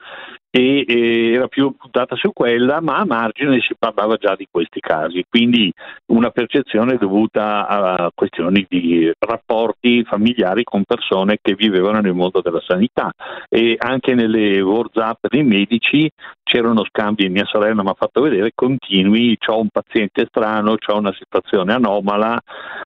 e, 0.56 0.84
e, 0.88 1.32
era 1.32 1.48
più 1.48 1.74
puntata 1.76 2.16
su 2.16 2.32
quella, 2.32 2.80
ma 2.80 2.96
a 2.96 3.04
margine 3.04 3.60
si 3.60 3.74
parlava 3.78 4.16
già 4.16 4.34
di 4.34 4.46
questi 4.50 4.80
casi, 4.80 5.24
quindi 5.28 5.70
una 6.06 6.30
percezione 6.30 6.96
dovuta 6.96 7.66
a 7.66 8.10
questioni 8.14 8.64
di 8.66 9.12
rapporti 9.18 10.02
familiari 10.04 10.64
con 10.64 10.84
persone 10.84 11.38
che 11.42 11.54
vivevano 11.54 12.00
nel 12.00 12.14
mondo 12.14 12.40
della 12.40 12.62
sanità. 12.66 13.12
E 13.50 13.76
anche 13.78 14.14
nelle 14.14 14.60
WhatsApp 14.62 15.26
dei 15.28 15.42
medici 15.42 16.10
c'erano 16.42 16.84
scambi, 16.84 17.28
mia 17.28 17.44
sorella 17.44 17.82
mi 17.82 17.90
ha 17.90 17.94
fatto 17.94 18.22
vedere, 18.22 18.52
continui, 18.54 19.36
ho 19.48 19.60
un 19.60 19.68
paziente 19.68 20.26
strano, 20.28 20.72
ho 20.72 20.98
una 20.98 21.12
situazione 21.12 21.74
anomala, 21.74 22.40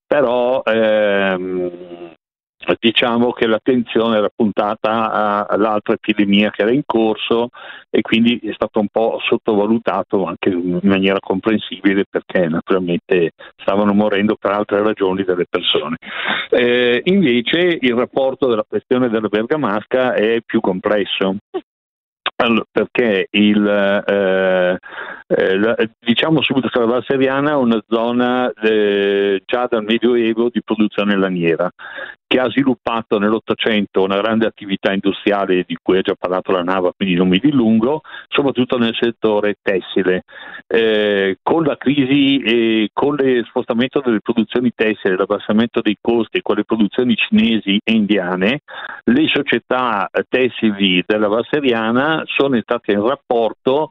però 0.07 0.63
ehm, 0.65 2.17
diciamo 2.79 3.33
che 3.33 3.47
l'attenzione 3.47 4.19
era 4.19 4.31
puntata 4.35 5.47
all'altra 5.49 5.95
epidemia 5.95 6.51
che 6.51 6.63
era 6.63 6.73
in 6.73 6.83
corso 6.85 7.49
e 7.89 8.03
quindi 8.03 8.39
è 8.43 8.53
stato 8.53 8.81
un 8.81 8.89
po' 8.89 9.19
sottovalutato 9.27 10.25
anche 10.25 10.51
in 10.51 10.79
maniera 10.83 11.19
comprensibile 11.21 12.05
perché 12.09 12.49
naturalmente 12.49 13.33
stavano 13.57 13.93
morendo 13.93 14.37
per 14.37 14.53
altre 14.53 14.83
ragioni 14.83 15.25
delle 15.25 15.47
persone. 15.49 15.97
Eh, 16.51 17.01
invece 17.05 17.79
il 17.81 17.95
rapporto 17.95 18.47
della 18.49 18.65
questione 18.69 19.09
della 19.09 19.29
bergamasca 19.29 20.15
è 20.15 20.41
più 20.45 20.61
complesso. 20.61 21.37
Allora, 22.43 22.65
perché 22.71 23.27
il, 23.33 23.67
eh, 23.67 24.79
eh, 25.27 25.59
la, 25.59 25.77
diciamo 25.99 26.41
subito 26.41 26.69
che 26.69 26.79
la 26.79 26.87
Val 26.87 27.05
Seriana 27.07 27.51
è 27.51 27.55
una 27.55 27.83
zona 27.87 28.51
eh, 28.53 29.43
già 29.45 29.67
dal 29.67 29.85
Medioevo 29.85 30.49
di 30.49 30.63
produzione 30.63 31.19
laniera 31.19 31.71
che 32.31 32.39
ha 32.39 32.49
sviluppato 32.49 33.19
nell'Ottocento 33.19 34.05
una 34.05 34.21
grande 34.21 34.47
attività 34.47 34.93
industriale 34.93 35.65
di 35.67 35.77
cui 35.83 35.99
ha 35.99 36.01
già 36.01 36.15
parlato 36.15 36.53
la 36.53 36.63
Nava, 36.63 36.93
quindi 36.97 37.17
non 37.17 37.27
mi 37.27 37.39
dilungo, 37.39 38.03
soprattutto 38.29 38.79
nel 38.79 38.95
settore 38.95 39.57
tessile. 39.61 40.23
Eh, 40.69 41.39
con 41.43 41.65
la 41.65 41.77
crisi 41.77 42.39
e 42.39 42.91
con 42.93 43.17
lo 43.17 43.45
spostamento 43.47 44.01
delle 44.01 44.21
produzioni 44.21 44.71
tessili, 44.73 45.17
l'abbassamento 45.17 45.81
dei 45.81 45.97
costi 46.01 46.41
con 46.41 46.55
le 46.55 46.65
produzioni 46.65 47.17
cinesi 47.17 47.81
e 47.83 47.93
indiane, 47.95 48.61
le 49.07 49.27
società 49.27 50.09
tessili 50.29 51.03
della 51.05 51.27
Valseriana 51.27 52.23
sono 52.27 52.55
entrate 52.55 52.93
in 52.93 53.05
rapporto 53.05 53.91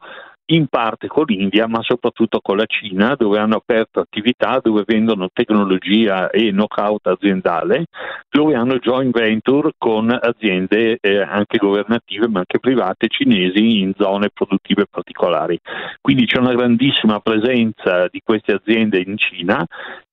in 0.52 0.66
parte 0.66 1.06
con 1.06 1.24
l'India, 1.26 1.66
ma 1.66 1.82
soprattutto 1.82 2.40
con 2.40 2.56
la 2.56 2.66
Cina, 2.66 3.14
dove 3.14 3.38
hanno 3.38 3.56
aperto 3.56 4.00
attività, 4.00 4.60
dove 4.62 4.84
vendono 4.86 5.28
tecnologia 5.32 6.30
e 6.30 6.50
know-how 6.50 6.98
aziendale, 7.02 7.86
dove 8.28 8.54
hanno 8.54 8.78
joint 8.78 9.16
venture 9.16 9.72
con 9.78 10.10
aziende 10.10 10.98
eh, 11.00 11.20
anche 11.20 11.58
governative 11.58 12.28
ma 12.28 12.38
anche 12.40 12.58
private 12.58 13.08
cinesi 13.08 13.80
in 13.80 13.92
zone 13.96 14.30
produttive 14.32 14.86
particolari. 14.90 15.58
Quindi 16.00 16.26
c'è 16.26 16.38
una 16.38 16.54
grandissima 16.54 17.20
presenza 17.20 18.08
di 18.08 18.20
queste 18.24 18.52
aziende 18.52 19.02
in 19.04 19.16
Cina 19.16 19.64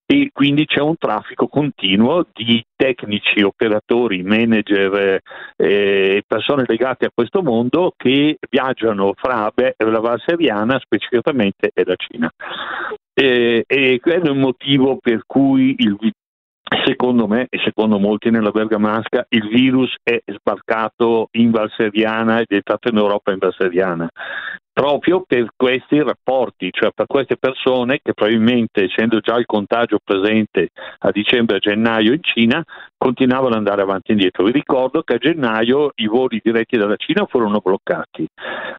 e 0.10 0.30
quindi 0.32 0.66
c'è 0.66 0.80
un 0.80 0.98
traffico 0.98 1.48
continuo 1.48 2.26
di 2.34 2.64
tecnici, 2.78 3.42
operatori, 3.42 4.24
manager 4.24 5.22
eh, 5.58 6.24
persone 6.26 6.64
legate 6.66 7.08
a 7.08 7.12
questo 7.14 7.44
mondo 7.44 7.92
che 7.98 8.38
viaggiano 8.50 9.12
fra 9.18 9.52
la 9.54 10.00
Val 10.00 10.24
Seriana 10.26 10.80
specificamente 10.80 11.72
e 11.74 11.84
la 11.84 11.96
Cina. 11.98 12.32
E, 13.14 13.66
e 13.68 14.00
quello 14.00 14.28
è 14.28 14.30
il 14.30 14.40
motivo 14.40 14.98
per 15.02 15.24
cui 15.26 15.76
il, 15.78 15.98
Secondo 16.86 17.28
me 17.28 17.48
e 17.50 17.60
secondo 17.64 17.98
molti 17.98 18.30
nella 18.30 18.52
Bergamasca 18.52 19.26
il 19.30 19.48
virus 19.48 19.96
è 20.04 20.22
sbarcato 20.26 21.30
in 21.32 21.50
Valseriana 21.50 22.40
ed 22.40 22.48
è 22.50 22.56
entrato 22.56 22.90
in 22.90 22.98
Europa 22.98 23.32
in 23.32 23.38
Valseriana 23.38 24.10
proprio 24.78 25.24
per 25.26 25.48
questi 25.56 26.00
rapporti, 26.04 26.70
cioè 26.72 26.92
per 26.94 27.08
queste 27.08 27.36
persone 27.36 28.00
che 28.04 28.14
probabilmente, 28.14 28.84
essendo 28.84 29.20
già 29.22 29.36
il 29.38 29.48
contagio 29.48 29.98
presente 30.04 30.70
a 31.00 31.10
dicembre 31.10 31.56
e 31.56 31.60
gennaio 31.62 32.14
in 32.14 32.22
Cina, 32.22 32.64
continuavano 32.96 33.54
ad 33.54 33.58
andare 33.58 33.82
avanti 33.82 34.12
e 34.12 34.14
indietro. 34.14 34.44
Vi 34.44 34.52
ricordo 34.52 35.02
che 35.02 35.16
a 35.16 35.18
gennaio 35.18 35.94
i 35.96 36.06
voli 36.06 36.40
diretti 36.44 36.78
dalla 36.78 36.96
Cina 36.96 37.26
furono 37.26 37.60
bloccati, 37.60 38.28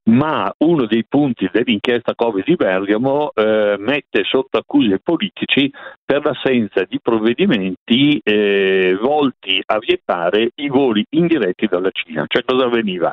ma 0.05 0.53
uno 0.59 0.87
dei 0.87 1.05
punti 1.05 1.49
dell'inchiesta 1.53 2.15
Covid 2.15 2.45
di 2.45 2.55
Bergamo 2.55 3.33
eh, 3.35 3.75
mette 3.81 4.23
sotto 4.23 4.57
accuse 4.57 4.95
i 4.95 5.01
politici 5.03 5.69
per 6.05 6.25
l'assenza 6.25 6.85
di 6.89 7.01
provvedimenti 7.03 8.21
eh, 8.23 8.97
volti 9.03 9.61
a 9.67 9.79
vietare 9.79 10.51
i 10.55 10.69
voli 10.69 11.05
indiretti 11.11 11.67
dalla 11.67 11.91
Cina. 11.91 12.25
Cioè 12.29 12.45
cosa 12.45 12.67
avveniva? 12.67 13.13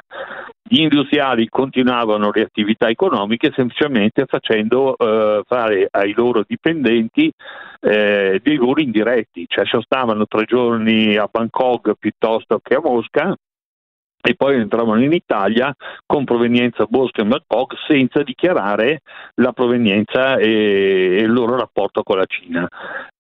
Gli 0.67 0.81
industriali 0.81 1.47
continuavano 1.47 2.31
le 2.33 2.41
attività 2.41 2.74
economiche 2.79 3.51
semplicemente 3.55 4.25
facendo 4.25 4.95
eh, 4.97 5.43
fare 5.45 5.87
ai 5.91 6.13
loro 6.13 6.43
dipendenti 6.45 7.31
eh, 7.81 8.39
dei 8.43 8.57
voli 8.57 8.83
indiretti, 8.83 9.45
cioè 9.47 9.65
sostavano 9.65 10.25
tre 10.27 10.45
giorni 10.45 11.15
a 11.15 11.27
Bangkok 11.31 11.93
piuttosto 11.99 12.59
che 12.61 12.75
a 12.75 12.81
Mosca 12.81 13.35
e 14.27 14.33
poi 14.35 14.55
entravano 14.55 15.03
in 15.03 15.13
Italia 15.13 15.71
con 16.03 16.23
provenienza 16.23 16.85
Bosco 16.85 17.21
e 17.21 17.25
Bangkok 17.25 17.75
senza 17.87 18.23
dichiarare 18.23 19.01
la 19.35 19.51
provenienza 19.51 20.37
e, 20.37 21.17
e 21.17 21.21
il 21.21 21.31
loro 21.31 21.55
rapporto 21.55 22.01
con 22.01 22.17
la 22.17 22.25
Cina. 22.25 22.67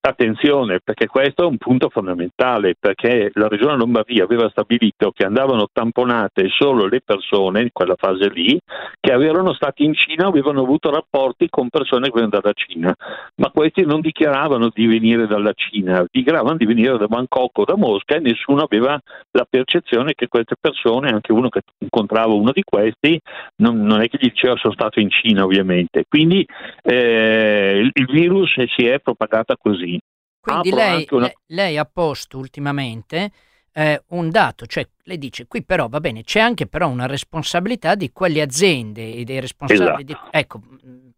Attenzione, 0.01 0.81
perché 0.83 1.07
questo 1.07 1.43
è 1.43 1.45
un 1.47 1.57
punto 1.57 1.89
fondamentale, 1.89 2.75
perché 2.79 3.31
la 3.33 3.47
Regione 3.47 3.75
Lombardia 3.75 4.23
aveva 4.23 4.47
stabilito 4.49 5.11
che 5.11 5.25
andavano 5.25 5.67
tamponate 5.71 6.47
solo 6.49 6.85
le 6.85 7.01
persone 7.03 7.61
in 7.61 7.69
quella 7.71 7.95
fase 7.97 8.29
lì 8.29 8.59
che 8.99 9.11
avevano 9.11 9.53
stati 9.53 9.83
in 9.83 9.95
Cina 9.95 10.25
o 10.25 10.29
avevano 10.29 10.61
avuto 10.61 10.91
rapporti 10.91 11.49
con 11.49 11.69
persone 11.69 12.11
che 12.11 12.19
venivano 12.19 12.39
dalla 12.39 12.53
Cina, 12.53 12.95
ma 13.37 13.49
questi 13.49 13.83
non 13.83 14.01
dichiaravano 14.01 14.69
di 14.71 14.85
venire 14.85 15.25
dalla 15.25 15.53
Cina, 15.53 16.05
dichiaravano 16.11 16.57
di 16.57 16.65
venire 16.65 16.97
da 16.97 17.07
Bangkok 17.07 17.57
o 17.57 17.65
da 17.65 17.75
Mosca 17.75 18.15
e 18.15 18.19
nessuno 18.19 18.61
aveva 18.61 18.99
la 19.31 19.47
percezione 19.49 20.13
che 20.13 20.27
queste 20.27 20.55
persone, 20.59 20.94
anche 21.03 21.31
uno 21.31 21.49
che 21.49 21.61
incontrava 21.79 22.33
uno 22.33 22.51
di 22.51 22.63
questi, 22.63 23.19
non, 23.57 23.81
non 23.81 24.01
è 24.01 24.07
che 24.07 24.17
gli 24.19 24.29
diceva 24.29 24.55
sono 24.57 24.73
stato 24.73 24.99
in 24.99 25.09
Cina 25.09 25.43
ovviamente. 25.43 26.03
Quindi 26.07 26.45
eh, 26.81 27.79
il, 27.79 27.91
il 27.93 28.05
virus 28.05 28.53
si 28.75 28.85
è 28.85 28.99
propagata 28.99 29.55
così. 29.57 29.99
Quindi 30.39 30.71
lei, 30.71 31.07
una... 31.09 31.31
lei, 31.47 31.77
ha 31.77 31.89
posto 31.91 32.37
ultimamente 32.37 33.31
eh, 33.73 34.03
un 34.09 34.29
dato, 34.29 34.67
cioè 34.67 34.87
lei 35.03 35.17
dice 35.17 35.47
qui 35.47 35.63
però 35.63 35.87
va 35.89 35.99
bene, 35.99 36.23
c'è 36.23 36.39
anche 36.39 36.67
però 36.67 36.87
una 36.87 37.07
responsabilità 37.07 37.95
di 37.95 38.11
quelle 38.11 38.41
aziende 38.41 39.15
e 39.15 39.23
dei 39.23 39.39
responsabili. 39.39 39.85
Esatto. 39.85 40.03
Di, 40.03 40.15
ecco, 40.37 40.61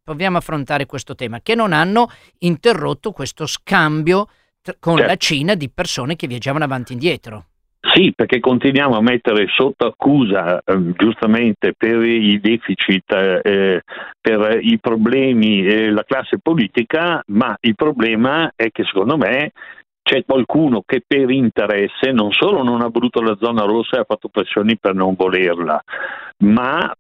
proviamo 0.02 0.38
a 0.38 0.40
affrontare 0.40 0.86
questo 0.86 1.14
tema, 1.16 1.42
che 1.42 1.54
non 1.54 1.74
hanno 1.74 2.10
interrotto 2.40 3.12
questo 3.12 3.46
scambio 3.46 4.30
t- 4.62 4.78
con 4.80 4.96
certo. 4.96 5.12
la 5.12 5.18
Cina 5.18 5.56
di 5.56 5.70
persone 5.70 6.16
che 6.16 6.28
viaggiavano 6.28 6.64
avanti 6.64 6.94
e 6.94 6.96
indietro. 6.96 7.46
Sì, 7.80 8.12
perché 8.16 8.40
continuiamo 8.40 8.98
a 8.98 9.02
mettere 9.02 9.46
sotto 9.48 9.86
accusa 9.86 10.62
eh, 10.64 10.94
giustamente 10.98 11.74
per 11.78 12.02
i 12.04 12.40
deficit, 12.40 13.12
eh, 13.12 13.82
per 14.20 14.60
i 14.62 14.80
problemi 14.80 15.66
eh, 15.66 15.92
la 15.92 16.04
classe 16.04 16.40
politica, 16.42 17.22
ma 17.28 17.56
il 17.62 17.76
problema 17.76 18.52
è 18.56 18.70
che 18.72 18.84
secondo 18.84 19.18
me 19.18 19.52
c'è 20.02 20.24
qualcuno 20.26 20.84
che 20.86 21.04
per 21.06 21.30
interesse 21.30 22.12
non 22.12 22.32
solo 22.32 22.64
non 22.64 22.82
ha 22.82 22.88
voluto 22.88 23.22
la 23.22 23.38
zona 23.40 23.64
rossa 23.64 23.98
e 23.98 24.00
ha 24.00 24.06
fatto 24.06 24.30
pressioni 24.30 24.78
per 24.78 24.96
non 24.96 25.16
volerla, 25.16 25.82
ma 26.40 26.92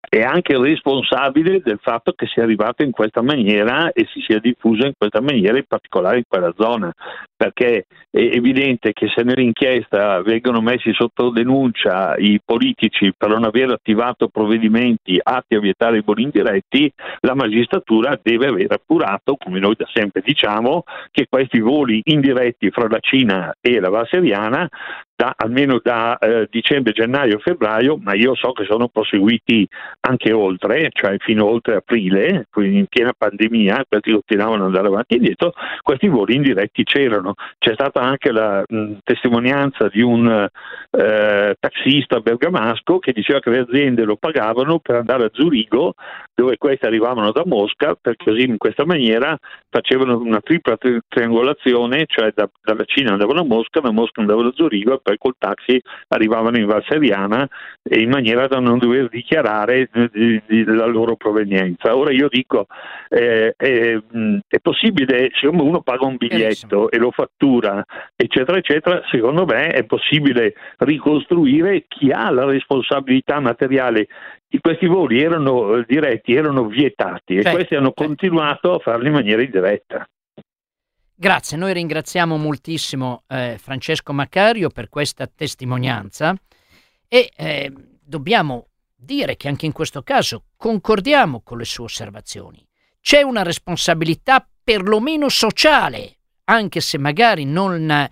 è 0.00 0.22
anche 0.22 0.58
responsabile 0.58 1.60
del 1.60 1.78
fatto 1.80 2.12
che 2.12 2.26
sia 2.26 2.42
arrivato 2.42 2.82
in 2.82 2.90
questa 2.90 3.22
maniera 3.22 3.92
e 3.92 4.06
si 4.12 4.20
sia 4.20 4.38
diffuso 4.38 4.86
in 4.86 4.92
questa 4.96 5.20
maniera, 5.20 5.56
in 5.56 5.66
particolare 5.66 6.18
in 6.18 6.24
quella 6.26 6.52
zona, 6.56 6.92
perché 7.38 7.86
è 8.10 8.18
evidente 8.18 8.92
che 8.92 9.06
se 9.14 9.22
nell'inchiesta 9.22 10.20
vengono 10.22 10.60
messi 10.60 10.92
sotto 10.92 11.30
denuncia 11.30 12.16
i 12.16 12.40
politici 12.44 13.14
per 13.16 13.28
non 13.28 13.44
aver 13.44 13.70
attivato 13.70 14.26
provvedimenti 14.26 15.20
atti 15.22 15.54
a 15.54 15.60
vietare 15.60 15.98
i 15.98 16.02
voli 16.04 16.24
indiretti, 16.24 16.92
la 17.20 17.36
magistratura 17.36 18.18
deve 18.20 18.48
aver 18.48 18.72
appurato, 18.72 19.36
come 19.36 19.60
noi 19.60 19.76
da 19.76 19.86
sempre 19.92 20.20
diciamo, 20.20 20.82
che 21.12 21.26
questi 21.30 21.60
voli 21.60 22.00
indiretti 22.06 22.70
fra 22.70 22.88
la 22.88 22.98
Cina 22.98 23.54
e 23.60 23.78
la 23.78 23.88
Val 23.88 24.08
Seriana 24.08 24.68
da, 25.18 25.34
almeno 25.36 25.80
da 25.82 26.16
eh, 26.16 26.46
dicembre, 26.48 26.92
gennaio, 26.92 27.40
febbraio, 27.40 27.98
ma 28.00 28.14
io 28.14 28.36
so 28.36 28.52
che 28.52 28.64
sono 28.64 28.86
proseguiti 28.86 29.66
anche 30.02 30.32
oltre, 30.32 30.90
cioè 30.92 31.16
fino 31.18 31.44
oltre 31.44 31.74
aprile, 31.74 32.46
quindi 32.48 32.78
in 32.78 32.86
piena 32.86 33.12
pandemia, 33.18 33.84
questi 33.88 34.12
continuavano 34.12 34.62
ad 34.62 34.68
andare 34.68 34.86
avanti 34.86 35.14
e 35.14 35.16
indietro, 35.16 35.52
questi 35.82 36.06
voli 36.06 36.36
indiretti 36.36 36.84
c'erano. 36.84 37.27
C'è 37.58 37.74
stata 37.74 38.00
anche 38.00 38.32
la 38.32 38.62
mh, 38.66 38.98
testimonianza 39.04 39.88
di 39.88 40.00
un 40.00 40.48
eh, 40.90 41.56
taxista 41.58 42.20
bergamasco 42.20 42.98
che 42.98 43.12
diceva 43.12 43.40
che 43.40 43.50
le 43.50 43.60
aziende 43.60 44.04
lo 44.04 44.16
pagavano 44.16 44.78
per 44.78 44.96
andare 44.96 45.24
a 45.24 45.30
Zurigo, 45.32 45.94
dove 46.38 46.56
questi 46.56 46.86
arrivavano 46.86 47.32
da 47.32 47.42
Mosca, 47.44 47.96
perché 48.00 48.30
così 48.30 48.44
in 48.44 48.58
questa 48.58 48.86
maniera 48.86 49.36
facevano 49.68 50.18
una 50.18 50.40
tripla 50.40 50.76
tri- 50.76 51.00
triangolazione, 51.08 52.04
cioè 52.06 52.30
da, 52.32 52.48
dalla 52.62 52.84
Cina 52.84 53.10
andavano 53.10 53.40
a 53.40 53.44
Mosca, 53.44 53.80
da 53.80 53.90
Mosca 53.90 54.20
andavano 54.20 54.50
a 54.50 54.52
Zurigo 54.54 55.00
poi 55.02 55.18
col 55.18 55.34
taxi 55.36 55.82
arrivavano 56.06 56.56
in 56.56 56.66
Val 56.66 56.84
Seriana 56.86 57.48
in 57.90 58.08
maniera 58.08 58.46
da 58.46 58.60
non 58.60 58.78
dover 58.78 59.08
dichiarare 59.08 59.90
di, 60.12 60.40
di, 60.46 60.64
la 60.64 60.86
loro 60.86 61.16
provenienza. 61.16 61.96
Ora 61.96 62.12
io 62.12 62.28
dico, 62.28 62.66
eh, 63.08 63.54
eh, 63.56 64.00
è 64.46 64.58
possibile, 64.60 65.30
se 65.32 65.48
uno 65.48 65.80
paga 65.80 66.06
un 66.06 66.18
biglietto 66.18 66.88
e 66.88 66.98
lo 66.98 67.10
fattura, 67.10 67.84
eccetera, 68.14 68.58
eccetera, 68.58 69.02
secondo 69.10 69.44
me 69.44 69.70
è 69.70 69.82
possibile 69.82 70.54
ricostruire 70.76 71.86
chi 71.88 72.12
ha 72.12 72.30
la 72.30 72.44
responsabilità 72.44 73.40
materiale 73.40 74.06
questi 74.60 74.86
voli 74.86 75.22
erano 75.22 75.76
eh, 75.76 75.84
diretti, 75.86 76.34
erano 76.34 76.66
vietati 76.66 77.36
e 77.36 77.42
cioè, 77.42 77.52
questi 77.52 77.74
hanno 77.74 77.92
cioè. 77.94 78.06
continuato 78.06 78.74
a 78.74 78.78
farli 78.78 79.08
in 79.08 79.12
maniera 79.12 79.42
indiretta. 79.42 80.08
Grazie, 81.14 81.56
noi 81.56 81.72
ringraziamo 81.72 82.36
moltissimo 82.36 83.24
eh, 83.26 83.56
Francesco 83.58 84.12
Maccario 84.12 84.68
per 84.70 84.88
questa 84.88 85.26
testimonianza 85.26 86.34
e 87.08 87.30
eh, 87.36 87.72
dobbiamo 88.00 88.68
dire 88.94 89.36
che 89.36 89.48
anche 89.48 89.66
in 89.66 89.72
questo 89.72 90.02
caso 90.02 90.44
concordiamo 90.56 91.42
con 91.42 91.58
le 91.58 91.64
sue 91.64 91.84
osservazioni. 91.84 92.64
C'è 93.00 93.22
una 93.22 93.42
responsabilità 93.42 94.46
perlomeno 94.62 95.28
sociale, 95.28 96.18
anche 96.44 96.80
se 96.80 96.98
magari 96.98 97.44
non 97.44 98.08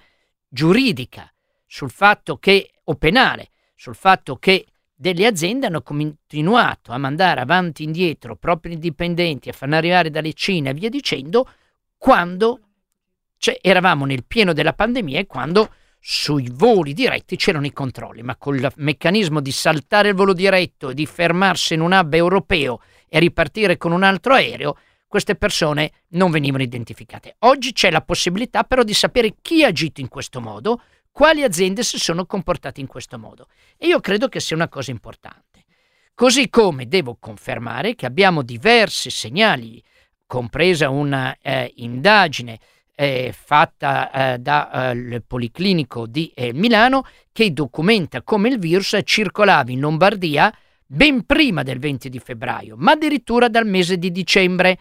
giuridica, 0.48 1.32
sul 1.66 1.90
fatto 1.90 2.38
che, 2.38 2.72
o 2.84 2.94
penale, 2.94 3.50
sul 3.74 3.94
fatto 3.94 4.36
che 4.36 4.66
delle 4.98 5.26
aziende 5.26 5.66
hanno 5.66 5.82
continuato 5.82 6.90
a 6.90 6.98
mandare 6.98 7.40
avanti 7.40 7.82
e 7.82 7.86
indietro 7.86 8.34
propri 8.34 8.78
dipendenti, 8.78 9.50
a 9.50 9.52
farne 9.52 9.76
arrivare 9.76 10.10
dalle 10.10 10.32
Cina 10.32 10.70
e 10.70 10.74
via 10.74 10.88
dicendo, 10.88 11.46
quando 11.98 12.60
cioè, 13.36 13.58
eravamo 13.60 14.06
nel 14.06 14.24
pieno 14.24 14.54
della 14.54 14.72
pandemia 14.72 15.20
e 15.20 15.26
quando 15.26 15.70
sui 16.00 16.48
voli 16.50 16.94
diretti 16.94 17.36
c'erano 17.36 17.66
i 17.66 17.72
controlli, 17.72 18.22
ma 18.22 18.36
col 18.36 18.66
meccanismo 18.76 19.40
di 19.40 19.50
saltare 19.50 20.08
il 20.08 20.14
volo 20.14 20.32
diretto 20.32 20.90
e 20.90 20.94
di 20.94 21.04
fermarsi 21.04 21.74
in 21.74 21.80
un 21.80 21.92
hub 21.92 22.14
europeo 22.14 22.80
e 23.08 23.18
ripartire 23.18 23.76
con 23.76 23.92
un 23.92 24.02
altro 24.02 24.32
aereo, 24.32 24.78
queste 25.06 25.34
persone 25.34 25.92
non 26.10 26.30
venivano 26.30 26.62
identificate. 26.62 27.36
Oggi 27.40 27.72
c'è 27.72 27.90
la 27.90 28.00
possibilità 28.00 28.64
però 28.64 28.82
di 28.82 28.94
sapere 28.94 29.36
chi 29.42 29.62
ha 29.62 29.68
agito 29.68 30.00
in 30.00 30.08
questo 30.08 30.40
modo, 30.40 30.80
quali 31.16 31.42
aziende 31.42 31.82
si 31.82 31.98
sono 31.98 32.26
comportate 32.26 32.82
in 32.82 32.86
questo 32.86 33.18
modo. 33.18 33.46
E 33.78 33.86
io 33.86 34.00
credo 34.00 34.28
che 34.28 34.38
sia 34.38 34.54
una 34.54 34.68
cosa 34.68 34.90
importante. 34.90 35.64
Così 36.12 36.50
come 36.50 36.88
devo 36.88 37.16
confermare 37.18 37.94
che 37.94 38.04
abbiamo 38.04 38.42
diversi 38.42 39.08
segnali, 39.08 39.82
compresa 40.26 40.90
una 40.90 41.34
eh, 41.40 41.72
eh, 42.94 43.34
fatta 43.34 44.34
eh, 44.34 44.38
dal 44.40 45.12
eh, 45.12 45.22
Policlinico 45.22 46.06
di 46.06 46.30
eh, 46.34 46.52
Milano 46.52 47.06
che 47.32 47.50
documenta 47.50 48.20
come 48.20 48.50
il 48.50 48.58
virus 48.58 48.98
circolava 49.02 49.70
in 49.70 49.80
Lombardia 49.80 50.54
ben 50.84 51.24
prima 51.24 51.62
del 51.62 51.78
20 51.78 52.10
di 52.10 52.18
febbraio, 52.18 52.74
ma 52.76 52.92
addirittura 52.92 53.48
dal 53.48 53.66
mese 53.66 53.96
di 53.96 54.12
dicembre. 54.12 54.78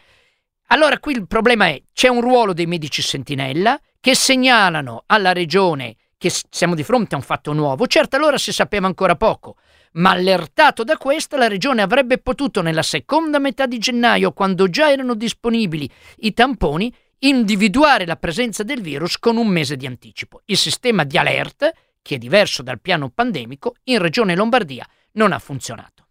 Allora 0.67 0.99
qui 0.99 1.13
il 1.13 1.27
problema 1.27 1.67
è 1.67 1.81
c'è 1.93 2.09
un 2.09 2.19
ruolo 2.19 2.51
dei 2.51 2.65
medici 2.65 3.01
sentinella 3.01 3.79
che 4.01 4.13
segnalano 4.15 5.03
alla 5.05 5.31
regione 5.31 5.95
che 6.25 6.33
siamo 6.49 6.73
di 6.73 6.83
fronte 6.83 7.13
a 7.13 7.19
un 7.19 7.23
fatto 7.23 7.53
nuovo. 7.53 7.85
Certo, 7.85 8.15
allora 8.15 8.39
si 8.39 8.51
sapeva 8.51 8.87
ancora 8.87 9.15
poco, 9.15 9.57
ma 9.93 10.09
allertato 10.09 10.83
da 10.83 10.97
questo 10.97 11.37
la 11.37 11.47
regione 11.47 11.83
avrebbe 11.83 12.17
potuto 12.17 12.63
nella 12.63 12.81
seconda 12.81 13.37
metà 13.37 13.67
di 13.67 13.77
gennaio, 13.77 14.31
quando 14.31 14.67
già 14.67 14.91
erano 14.91 15.13
disponibili 15.13 15.87
i 16.21 16.33
tamponi, 16.33 16.91
individuare 17.19 18.07
la 18.07 18.15
presenza 18.15 18.63
del 18.63 18.81
virus 18.81 19.19
con 19.19 19.37
un 19.37 19.47
mese 19.47 19.75
di 19.75 19.85
anticipo. 19.85 20.41
Il 20.45 20.57
sistema 20.57 21.03
di 21.03 21.17
alert, 21.19 21.71
che 22.01 22.15
è 22.15 22.17
diverso 22.17 22.63
dal 22.63 22.81
piano 22.81 23.09
pandemico, 23.09 23.75
in 23.83 23.99
Regione 23.99 24.35
Lombardia 24.35 24.87
non 25.13 25.31
ha 25.31 25.37
funzionato. 25.37 26.04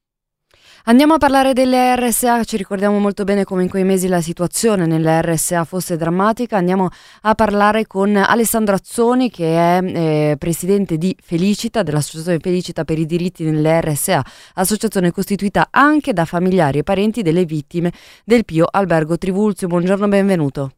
Andiamo 0.87 1.14
a 1.14 1.18
parlare 1.18 1.55
delle 1.55 1.97
RSA, 1.97 2.45
ci 2.45 2.59
ricordiamo 2.59 2.99
molto 2.99 3.24
bene 3.24 3.45
come 3.45 3.62
in 3.62 3.70
quei 3.70 3.85
mesi 3.85 4.07
la 4.07 4.20
situazione 4.20 4.85
nelle 4.85 5.22
RSA 5.22 5.64
fosse 5.64 5.97
drammatica. 5.97 6.59
Andiamo 6.59 6.91
a 7.22 7.35
parlare 7.35 7.87
con 7.87 8.14
Alessandro 8.14 8.74
Azzoni 8.74 9.30
che 9.30 9.47
è 9.57 9.82
eh, 9.82 10.37
presidente 10.37 10.99
di 10.99 11.16
Felicita, 11.18 11.82
dell'Associazione 11.82 12.39
Felicita 12.39 12.85
per 12.85 12.99
i 12.99 13.07
diritti 13.07 13.45
nelle 13.45 13.80
RSA, 13.80 14.22
associazione 14.57 15.11
costituita 15.11 15.68
anche 15.70 16.12
da 16.12 16.26
familiari 16.26 16.80
e 16.80 16.82
parenti 16.82 17.22
delle 17.22 17.47
vittime 17.47 17.91
del 18.22 18.45
Pio 18.45 18.66
Albergo 18.70 19.16
Trivulzio. 19.16 19.68
Buongiorno, 19.68 20.07
benvenuto. 20.07 20.72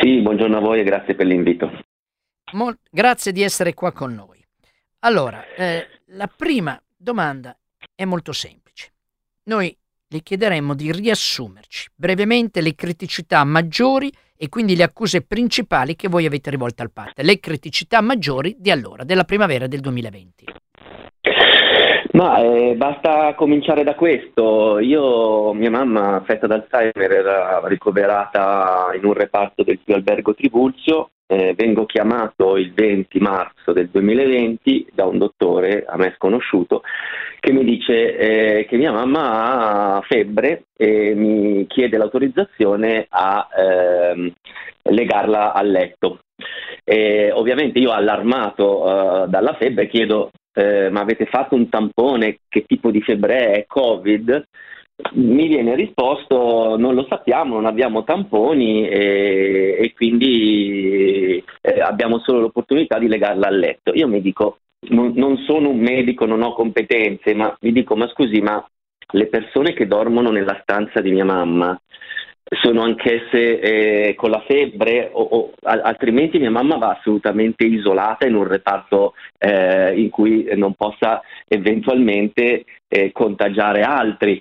Sì, 0.00 0.22
buongiorno 0.22 0.58
a 0.58 0.60
voi 0.60 0.78
e 0.78 0.84
grazie 0.84 1.16
per 1.16 1.26
l'invito. 1.26 1.68
Mol- 2.52 2.78
grazie 2.88 3.32
di 3.32 3.42
essere 3.42 3.74
qua 3.74 3.90
con 3.90 4.14
noi. 4.14 4.40
Allora, 5.00 5.44
eh, 5.56 5.88
la 6.12 6.28
prima 6.28 6.80
domanda 6.96 7.58
è 7.96 8.04
molto 8.04 8.30
semplice. 8.30 8.92
Noi 9.48 9.74
le 10.10 10.22
chiederemmo 10.22 10.74
di 10.74 10.92
riassumerci 10.92 11.88
brevemente 11.94 12.60
le 12.60 12.74
criticità 12.74 13.44
maggiori 13.44 14.12
e 14.36 14.50
quindi 14.50 14.76
le 14.76 14.82
accuse 14.82 15.22
principali 15.22 15.96
che 15.96 16.08
voi 16.08 16.26
avete 16.26 16.50
rivolto 16.50 16.82
al 16.82 16.92
PAT, 16.92 17.20
le 17.20 17.40
criticità 17.40 18.02
maggiori 18.02 18.56
di 18.58 18.70
allora, 18.70 19.04
della 19.04 19.24
primavera 19.24 19.66
del 19.66 19.80
2020. 19.80 20.44
Ma 22.18 22.40
eh, 22.40 22.74
basta 22.74 23.32
cominciare 23.36 23.84
da 23.84 23.94
questo. 23.94 24.80
Io, 24.80 25.52
mia 25.52 25.70
mamma, 25.70 26.16
affetta 26.16 26.48
d'Alzheimer, 26.48 27.12
era 27.12 27.60
ricoverata 27.66 28.90
in 28.96 29.04
un 29.04 29.12
reparto 29.12 29.62
del 29.62 29.78
più 29.78 29.94
albergo 29.94 30.34
Tribulzio. 30.34 31.10
Eh, 31.28 31.54
vengo 31.56 31.86
chiamato 31.86 32.56
il 32.56 32.72
20 32.72 33.20
marzo 33.20 33.72
del 33.72 33.88
2020 33.90 34.88
da 34.94 35.04
un 35.04 35.18
dottore 35.18 35.84
a 35.86 35.96
me 35.98 36.14
sconosciuto 36.16 36.82
che 37.38 37.52
mi 37.52 37.62
dice 37.64 38.16
eh, 38.16 38.64
che 38.64 38.78
mia 38.78 38.90
mamma 38.90 39.96
ha 39.96 40.00
febbre 40.00 40.64
e 40.74 41.14
mi 41.14 41.66
chiede 41.68 41.98
l'autorizzazione 41.98 43.06
a 43.10 43.46
ehm, 43.56 44.32
legarla 44.82 45.52
al 45.52 45.70
letto. 45.70 46.20
E 46.82 47.30
ovviamente 47.30 47.78
io 47.78 47.92
allarmato 47.92 48.82
uh, 48.82 49.28
dalla 49.28 49.54
febbre 49.54 49.86
chiedo 49.86 50.30
eh, 50.58 50.90
ma 50.90 51.00
avete 51.00 51.26
fatto 51.26 51.54
un 51.54 51.68
tampone, 51.68 52.40
che 52.48 52.64
tipo 52.66 52.90
di 52.90 53.00
febbre 53.00 53.52
è, 53.52 53.66
Covid? 53.66 54.44
Mi 55.12 55.46
viene 55.46 55.76
risposto 55.76 56.76
non 56.76 56.96
lo 56.96 57.06
sappiamo, 57.08 57.54
non 57.54 57.66
abbiamo 57.66 58.02
tamponi 58.02 58.88
e, 58.88 59.76
e 59.78 59.92
quindi 59.94 61.42
eh, 61.60 61.80
abbiamo 61.80 62.18
solo 62.18 62.40
l'opportunità 62.40 62.98
di 62.98 63.06
legarla 63.06 63.46
al 63.46 63.58
letto. 63.58 63.92
Io 63.94 64.08
mi 64.08 64.20
dico, 64.20 64.58
non, 64.88 65.12
non 65.14 65.36
sono 65.46 65.68
un 65.68 65.78
medico, 65.78 66.26
non 66.26 66.42
ho 66.42 66.52
competenze, 66.52 67.32
ma 67.34 67.56
mi 67.60 67.70
dico, 67.70 67.94
ma 67.94 68.08
scusi, 68.08 68.40
ma 68.40 68.60
le 69.12 69.26
persone 69.28 69.72
che 69.74 69.86
dormono 69.86 70.30
nella 70.32 70.58
stanza 70.62 71.00
di 71.00 71.12
mia 71.12 71.24
mamma 71.24 71.80
sono 72.48 72.82
anch'esse 72.82 73.60
eh, 73.60 74.14
con 74.14 74.30
la 74.30 74.42
febbre 74.46 75.10
o, 75.12 75.22
o, 75.22 75.52
altrimenti 75.62 76.38
mia 76.38 76.50
mamma 76.50 76.76
va 76.76 76.96
assolutamente 76.98 77.64
isolata 77.64 78.26
in 78.26 78.34
un 78.34 78.46
reparto 78.46 79.14
eh, 79.38 80.00
in 80.00 80.08
cui 80.08 80.48
non 80.54 80.74
possa 80.74 81.20
eventualmente 81.46 82.64
eh, 82.88 83.12
contagiare 83.12 83.82
altri. 83.82 84.40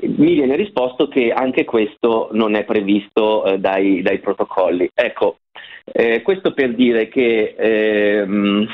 Mi 0.00 0.34
viene 0.34 0.56
risposto 0.56 1.08
che 1.08 1.32
anche 1.32 1.64
questo 1.64 2.28
non 2.32 2.54
è 2.54 2.64
previsto 2.64 3.44
eh, 3.44 3.58
dai, 3.58 4.02
dai, 4.02 4.20
protocolli. 4.20 4.90
Ecco, 4.94 5.38
eh, 5.84 6.22
questo 6.22 6.52
per 6.52 6.74
dire 6.74 7.08
che 7.08 7.54
ehm, 7.56 8.66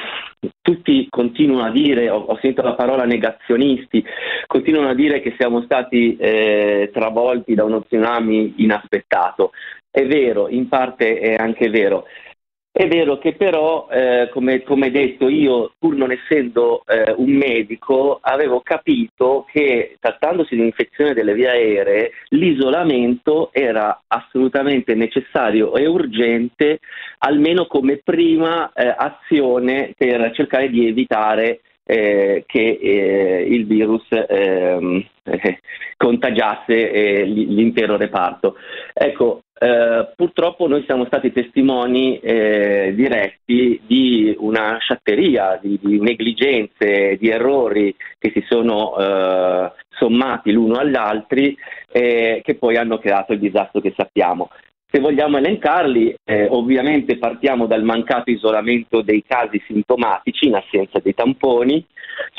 tutti 0.61 1.07
continuano 1.09 1.65
a 1.65 1.71
dire, 1.71 2.11
ho, 2.11 2.19
ho, 2.19 2.39
sentito 2.41 2.63
la 2.63 2.75
parola 2.75 3.05
negazionisti, 3.05 4.05
continuano 4.47 4.89
a 4.89 4.95
dire 4.95 5.21
che 5.21 5.35
siamo 5.39 5.63
stati 5.63 6.17
eh, 6.17 6.91
travolti 6.93 7.55
da 7.55 7.65
uno 7.65 7.83
tsunami 7.83 8.55
inaspettato. 8.59 9.53
È 9.91 10.07
vero, 10.07 10.49
in 10.49 10.69
parte 10.69 11.19
è 11.19 11.35
anche 11.35 11.71
vero. 11.71 12.05
È 12.79 12.87
vero 12.87 13.19
che 13.19 13.33
però, 13.33 13.89
eh, 13.91 14.29
come, 14.31 14.63
come, 14.63 14.93
detto, 14.93 15.29
io 15.29 15.73
pur 15.81 15.97
non 15.97 16.13
essendo 16.13 16.85
eh, 16.87 17.13
un 17.17 17.33
medico, 17.33 18.21
avevo 18.23 18.61
capito 18.61 19.45
che 19.51 19.97
trattandosi 19.99 20.55
di 20.55 20.63
infezione 20.63 21.13
delle 21.13 21.35
vie 21.35 21.49
aeree, 21.49 22.13
l'isolamento 22.29 23.51
era 23.53 24.03
assolutamente 24.07 24.95
necessario 24.95 25.75
e 25.75 25.89
urgente, 25.89 26.79
almeno 27.19 27.67
come 27.67 27.97
prima 27.97 28.71
eh, 28.73 28.95
azione 28.97 29.93
per 29.99 30.31
cercare 30.33 30.71
di 30.71 30.87
evitare 30.87 31.63
eh, 31.83 32.45
che 32.47 32.79
eh, 32.81 33.45
il 33.49 33.67
virus 33.67 34.07
ehm, 34.11 35.05
eh, 35.25 35.59
contagiasse 35.97 37.25
l'intero 37.25 37.97
reparto. 37.97 38.55
Ecco, 38.93 39.43
eh, 39.61 40.13
purtroppo 40.15 40.69
noi 40.69 40.85
siamo 40.85 41.05
stati 41.07 41.33
testimoni 41.33 42.21
eh, 42.21 42.93
diretti 42.95 43.81
di 43.85 44.35
una 44.39 44.79
sciatteria, 44.79 45.59
di, 45.61 45.79
di, 45.83 45.99
negligenze, 45.99 47.17
di 47.19 47.29
errori 47.29 47.95
che 48.19 48.31
si 48.33 48.45
sono 48.49 48.97
eh, 48.97 49.73
sommati 49.91 50.53
l'uno 50.53 50.77
agli 50.79 50.95
altri 50.95 51.57
e 51.91 52.41
che 52.45 52.55
poi 52.55 52.77
hanno 52.77 52.99
creato 52.99 53.33
il 53.33 53.41
disastro 53.41 53.81
che 53.81 53.93
sappiamo. 53.97 54.49
Se 54.91 55.01
vogliamo 55.01 55.37
elencarli, 55.37 56.15
eh, 56.25 56.47
ovviamente 56.49 57.19
partiamo 57.19 57.67
dal 57.67 57.83
mancato 57.83 58.31
isolamento 58.31 59.03
dei 59.03 59.23
casi 59.27 59.61
sintomatici 59.67 60.47
in 60.47 60.55
assenza 60.55 61.01
dei 61.01 61.15
tamponi, 61.15 61.85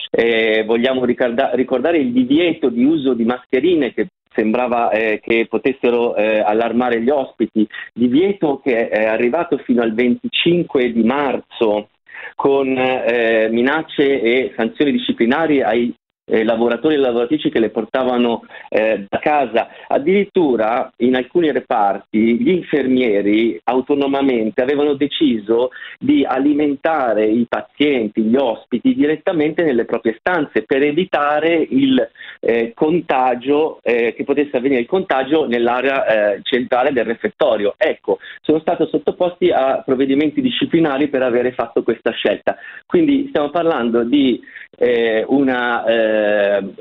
eh, 0.10 0.64
vogliamo 0.66 1.06
ricorda- 1.06 1.52
ricordare 1.54 1.98
il 1.98 2.12
divieto 2.12 2.70
di 2.70 2.84
uso 2.84 3.14
di 3.14 3.26
mascherine 3.26 3.94
che 3.94 4.08
sembrava 4.34 4.92
eh, 4.92 5.20
che 5.22 5.48
potessero 5.50 6.16
eh, 6.16 6.40
allarmare 6.40 7.02
gli 7.02 7.10
ospiti, 7.10 7.68
divieto 7.94 8.60
che 8.64 8.90
è 8.90 9.06
arrivato 9.06 9.58
fino 9.60 9.82
al 9.82 9.94
25 9.94 10.92
di 10.92 11.04
marzo 11.04 11.90
con 12.36 12.78
eh, 12.78 13.48
minacce 13.52 14.22
e 14.22 14.54
sanzioni 14.56 14.92
disciplinari 14.92 15.62
ai 15.62 15.94
eh, 16.30 16.44
lavoratori 16.44 16.96
e 16.96 16.98
lavoratrici 16.98 17.50
che 17.50 17.60
le 17.60 17.70
portavano 17.70 18.44
eh, 18.70 19.06
da 19.10 19.20
casa. 19.20 19.70
Addirittura 19.88 20.92
in 20.98 21.16
alcuni 21.16 21.52
reparti 21.52 22.40
gli 22.40 22.50
infermieri 22.50 23.60
autonomamente 23.64 24.62
avevano 24.62 24.94
deciso 24.94 25.70
di 25.98 26.24
alimentare 26.24 27.26
i 27.26 27.46
pazienti, 27.48 28.22
gli 28.22 28.36
ospiti 28.36 28.94
direttamente 28.94 29.64
nelle 29.64 29.86
proprie 29.86 30.18
stanze 30.20 30.64
per 30.64 30.84
evitare 30.84 31.66
il 31.70 32.08
eh, 32.40 32.72
contagio, 32.74 33.80
eh, 33.82 34.14
che 34.16 34.24
potesse 34.24 34.58
avvenire 34.58 34.82
il 34.82 34.88
contagio 34.88 35.46
nell'area 35.48 36.06
eh, 36.36 36.40
centrale 36.44 36.92
del 36.92 37.06
refettorio. 37.06 37.74
Ecco, 37.78 38.20
sono 38.42 38.60
stati 38.60 38.88
sottoposti 38.90 39.50
a 39.50 39.82
provvedimenti 39.86 40.42
disciplinari 40.42 41.08
per 41.08 41.24
avere 41.24 41.52
fatto 41.54 41.84
questa 41.84 42.12
scelta. 42.12 42.58
Quindi 42.86 43.28
stiamo 43.30 43.50
parlando 43.50 44.04
di 44.04 44.40
eh, 44.78 45.24
una 45.28 45.86
eh, 45.86 46.74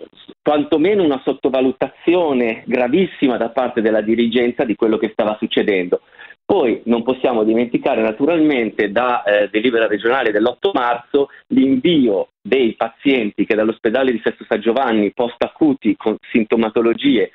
quantomeno 0.42 1.02
una 1.02 1.20
sottovalutazione 1.24 2.62
gravissima 2.66 3.36
da 3.36 3.50
parte 3.50 3.82
della 3.82 4.00
dirigenza 4.00 4.64
di 4.64 4.74
quello 4.76 4.96
che 4.96 5.10
stava 5.12 5.36
succedendo. 5.38 6.00
Poi 6.44 6.80
non 6.84 7.02
possiamo 7.02 7.44
dimenticare 7.44 8.00
naturalmente 8.00 8.90
da 8.90 9.22
eh, 9.22 9.48
delibera 9.50 9.86
regionale 9.86 10.32
dell'8 10.32 10.70
marzo 10.72 11.28
l'invio 11.48 12.28
dei 12.40 12.74
pazienti 12.74 13.44
che 13.44 13.54
dall'ospedale 13.54 14.10
di 14.10 14.20
Sesto 14.24 14.46
San 14.48 14.58
Giovanni 14.60 15.12
post-acuti 15.12 15.94
con 15.94 16.16
sintomatologie 16.32 17.32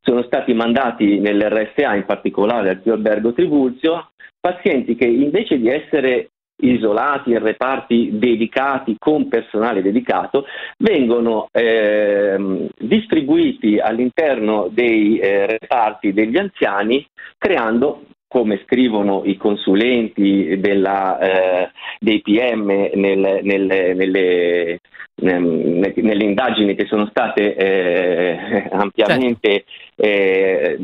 sono 0.00 0.24
stati 0.24 0.52
mandati 0.52 1.20
nell'RSA, 1.20 1.94
in 1.94 2.04
particolare 2.06 2.70
al 2.70 2.80
Pio 2.80 2.94
Albergo 2.94 3.32
Tribulzio, 3.32 4.10
pazienti 4.40 4.96
che 4.96 5.06
invece 5.06 5.58
di 5.58 5.68
essere 5.68 6.30
isolati 6.58 7.30
in 7.30 7.42
reparti 7.42 8.10
dedicati 8.12 8.96
con 8.98 9.28
personale 9.28 9.82
dedicato 9.82 10.46
vengono 10.78 11.48
eh, 11.52 12.68
distribuiti 12.78 13.78
all'interno 13.78 14.68
dei 14.70 15.18
eh, 15.18 15.46
reparti 15.46 16.12
degli 16.12 16.38
anziani 16.38 17.06
creando 17.36 18.04
come 18.28 18.60
scrivono 18.64 19.22
i 19.24 19.36
consulenti 19.36 20.58
della, 20.58 21.18
eh, 21.18 21.70
dei 22.00 22.20
PM 22.22 22.66
nel, 22.94 23.40
nel, 23.42 23.62
nelle, 23.62 24.80
nelle, 25.14 26.24
indagini 26.24 26.74
che 26.74 26.86
sono 26.86 27.06
state 27.06 27.54
eh, 27.54 28.68
ampiamente 28.72 29.64
eh, 29.94 30.76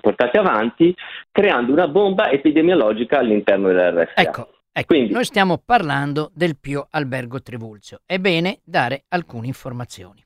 portate 0.00 0.38
avanti, 0.38 0.94
creando 1.30 1.72
una 1.72 1.88
bomba 1.88 2.30
epidemiologica 2.30 3.18
all'interno 3.18 3.68
dell'RSA. 3.68 4.20
Ecco, 4.20 4.48
Ecco, 4.76 4.94
Quindi, 4.94 5.12
noi 5.12 5.24
stiamo 5.24 5.58
parlando 5.58 6.32
del 6.34 6.58
Pio 6.58 6.88
Albergo 6.90 7.40
Trivulzio. 7.40 8.00
È 8.04 8.18
bene 8.18 8.58
dare 8.64 9.04
alcune 9.06 9.46
informazioni. 9.46 10.20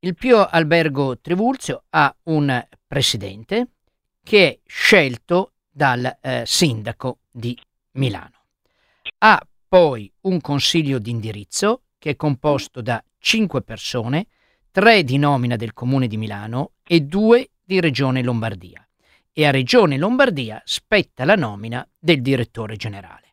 Il 0.00 0.16
Pio 0.16 0.44
Albergo 0.44 1.20
Trivulzio 1.20 1.84
ha 1.90 2.12
un 2.24 2.66
presidente 2.84 3.68
che 4.24 4.48
è 4.48 4.58
scelto 4.66 5.52
dal 5.70 6.18
eh, 6.20 6.42
sindaco 6.44 7.18
di 7.30 7.56
Milano. 7.92 8.42
Ha 9.18 9.40
poi 9.68 10.12
un 10.22 10.40
consiglio 10.40 10.98
di 10.98 11.10
indirizzo 11.10 11.82
che 11.96 12.10
è 12.10 12.16
composto 12.16 12.80
da 12.80 13.00
cinque 13.20 13.62
persone, 13.62 14.26
tre 14.72 15.04
di 15.04 15.16
nomina 15.16 15.54
del 15.54 15.72
comune 15.72 16.08
di 16.08 16.16
Milano 16.16 16.72
e 16.84 17.02
due 17.02 17.50
di 17.62 17.78
Regione 17.78 18.24
Lombardia. 18.24 18.84
E 19.32 19.46
a 19.46 19.52
Regione 19.52 19.96
Lombardia 19.96 20.60
spetta 20.64 21.24
la 21.24 21.36
nomina 21.36 21.88
del 21.96 22.20
direttore 22.20 22.74
generale. 22.74 23.25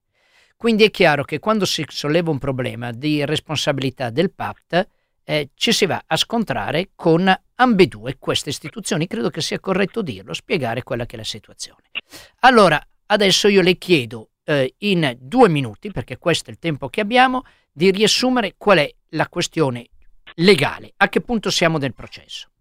Quindi 0.64 0.86
è 0.86 0.92
chiaro 0.92 1.26
che 1.26 1.40
quando 1.40 1.66
si 1.66 1.84
solleva 1.90 2.32
un 2.32 2.38
problema 2.38 2.94
di 2.94 3.26
responsabilità 3.26 4.10
del 4.10 4.32
PAPT, 4.32 4.88
eh, 5.26 5.50
ci 5.56 5.74
si 5.74 5.86
va 5.86 6.02
a 6.08 6.16
scontrare 6.16 6.92
con 6.96 7.30
ambedue 7.56 8.16
queste 8.18 8.48
istituzioni. 8.48 9.06
Credo 9.06 9.30
che 9.30 9.42
sia 9.42 9.60
corretto 9.60 10.02
dirlo, 10.02 10.32
spiegare 10.32 10.82
quella 10.84 11.06
che 11.06 11.16
è 11.16 11.18
la 11.18 11.26
situazione. 11.26 11.90
Allora, 12.40 12.82
adesso 13.08 13.50
io 13.50 13.62
le 13.62 13.78
chiedo 13.78 14.30
eh, 14.46 14.76
in 14.78 15.18
due 15.20 15.50
minuti, 15.50 15.92
perché 15.92 16.18
questo 16.18 16.50
è 16.50 16.54
il 16.54 16.60
tempo 16.60 16.88
che 16.88 17.02
abbiamo, 17.02 17.44
di 17.70 17.92
riassumere 17.92 18.54
qual 18.56 18.78
è 18.78 18.96
la 19.10 19.28
questione 19.28 19.90
legale, 20.36 20.94
a 20.96 21.10
che 21.10 21.20
punto 21.20 21.50
siamo 21.50 21.78
del 21.78 21.94
processo. 21.94 22.53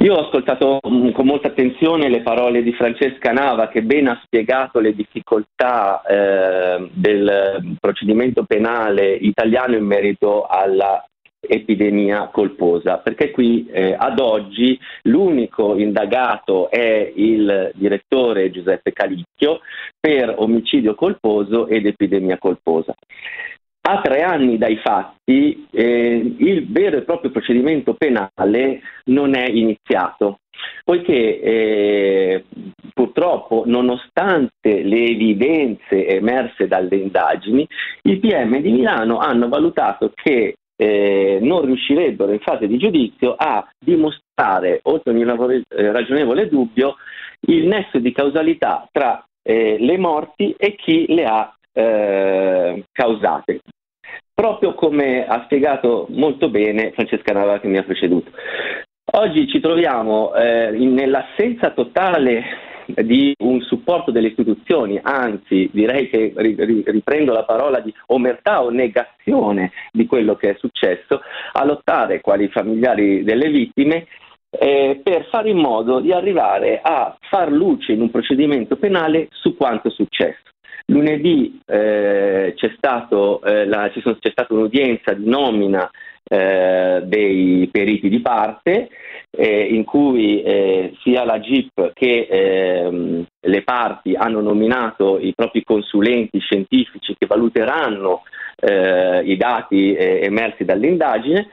Io 0.00 0.14
ho 0.14 0.26
ascoltato 0.26 0.78
mm, 0.88 1.10
con 1.10 1.26
molta 1.26 1.48
attenzione 1.48 2.08
le 2.08 2.22
parole 2.22 2.62
di 2.62 2.72
Francesca 2.72 3.32
Nava 3.32 3.66
che 3.66 3.82
ben 3.82 4.06
ha 4.06 4.20
spiegato 4.22 4.78
le 4.78 4.94
difficoltà 4.94 6.02
eh, 6.02 6.88
del 6.92 7.76
procedimento 7.80 8.44
penale 8.44 9.12
italiano 9.14 9.74
in 9.74 9.84
merito 9.84 10.46
alla 10.46 11.04
epidemia 11.40 12.28
colposa, 12.28 12.98
perché 12.98 13.32
qui 13.32 13.66
eh, 13.66 13.96
ad 13.98 14.20
oggi 14.20 14.78
l'unico 15.02 15.76
indagato 15.76 16.70
è 16.70 17.12
il 17.16 17.72
direttore 17.74 18.52
Giuseppe 18.52 18.92
Calicchio 18.92 19.60
per 19.98 20.32
omicidio 20.38 20.94
colposo 20.94 21.66
ed 21.66 21.86
epidemia 21.86 22.38
colposa. 22.38 22.94
A 23.90 24.02
tre 24.02 24.20
anni 24.20 24.58
dai 24.58 24.76
fatti 24.76 25.66
eh, 25.70 26.34
il 26.36 26.70
vero 26.70 26.98
e 26.98 27.04
proprio 27.04 27.30
procedimento 27.30 27.94
penale 27.94 28.82
non 29.04 29.34
è 29.34 29.48
iniziato, 29.48 30.40
poiché 30.84 31.40
eh, 31.40 32.44
purtroppo, 32.92 33.62
nonostante 33.64 34.82
le 34.82 35.04
evidenze 35.04 36.06
emerse 36.06 36.68
dalle 36.68 36.96
indagini, 36.96 37.66
i 38.02 38.18
PM 38.18 38.60
di 38.60 38.72
Milano 38.72 39.20
hanno 39.20 39.48
valutato 39.48 40.12
che 40.14 40.56
eh, 40.76 41.38
non 41.40 41.64
riuscirebbero 41.64 42.32
in 42.32 42.40
fase 42.40 42.66
di 42.66 42.76
giudizio 42.76 43.36
a 43.38 43.66
dimostrare, 43.82 44.80
oltre 44.82 45.12
ogni 45.12 45.22
eh, 45.22 45.92
ragionevole 45.92 46.46
dubbio, 46.46 46.96
il 47.46 47.66
nesso 47.66 47.98
di 47.98 48.12
causalità 48.12 48.86
tra 48.92 49.26
eh, 49.42 49.78
le 49.80 49.96
morti 49.96 50.54
e 50.58 50.76
chi 50.76 51.06
le 51.08 51.24
ha 51.24 51.56
eh, 51.72 52.84
causate. 52.92 53.60
Proprio 54.38 54.72
come 54.74 55.26
ha 55.26 55.42
spiegato 55.46 56.06
molto 56.10 56.48
bene 56.48 56.92
Francesca 56.92 57.32
Nava 57.32 57.58
che 57.58 57.66
mi 57.66 57.76
ha 57.76 57.82
preceduto. 57.82 58.30
Oggi 59.14 59.48
ci 59.48 59.58
troviamo 59.58 60.32
eh, 60.32 60.70
nell'assenza 60.70 61.72
totale 61.72 62.44
di 63.02 63.34
un 63.42 63.60
supporto 63.62 64.12
delle 64.12 64.28
istituzioni, 64.28 64.96
anzi 65.02 65.68
direi 65.72 66.08
che 66.08 66.32
riprendo 66.36 67.32
la 67.32 67.42
parola 67.42 67.80
di 67.80 67.92
omertà 68.06 68.62
o 68.62 68.70
negazione 68.70 69.72
di 69.90 70.06
quello 70.06 70.36
che 70.36 70.50
è 70.50 70.56
successo, 70.56 71.20
a 71.54 71.64
lottare 71.64 72.20
quali 72.20 72.46
familiari 72.46 73.24
delle 73.24 73.50
vittime 73.50 74.06
eh, 74.50 75.00
per 75.02 75.26
fare 75.32 75.50
in 75.50 75.58
modo 75.58 75.98
di 75.98 76.12
arrivare 76.12 76.78
a 76.80 77.18
far 77.28 77.50
luce 77.50 77.90
in 77.90 78.02
un 78.02 78.10
procedimento 78.10 78.76
penale 78.76 79.26
su 79.32 79.56
quanto 79.56 79.88
è 79.88 79.90
successo. 79.90 80.42
Lunedì 80.90 81.60
eh, 81.66 82.54
c'è, 82.56 82.72
stato, 82.76 83.42
eh, 83.42 83.66
la, 83.66 83.90
c'è, 83.90 84.00
stata 84.30 84.54
un'udienza 84.54 85.12
di 85.12 85.28
nomina 85.28 85.90
eh, 86.24 87.02
dei 87.04 87.68
periti 87.70 88.08
di 88.08 88.20
parte 88.20 88.88
eh, 89.30 89.64
in 89.64 89.84
cui 89.84 90.42
eh, 90.42 90.94
sia 91.02 91.24
la 91.24 91.40
GIP 91.40 91.92
che 91.92 92.26
ehm, 92.30 93.26
le 93.38 93.62
parti 93.62 94.14
hanno 94.14 94.40
nominato 94.40 95.18
i 95.18 95.34
propri 95.34 95.62
consulenti 95.62 96.38
scientifici 96.38 97.14
che 97.18 97.26
valuteranno 97.26 98.22
eh, 98.56 99.20
i 99.24 99.36
dati 99.36 99.94
emersi 99.94 100.64
dall'indagine 100.64 101.48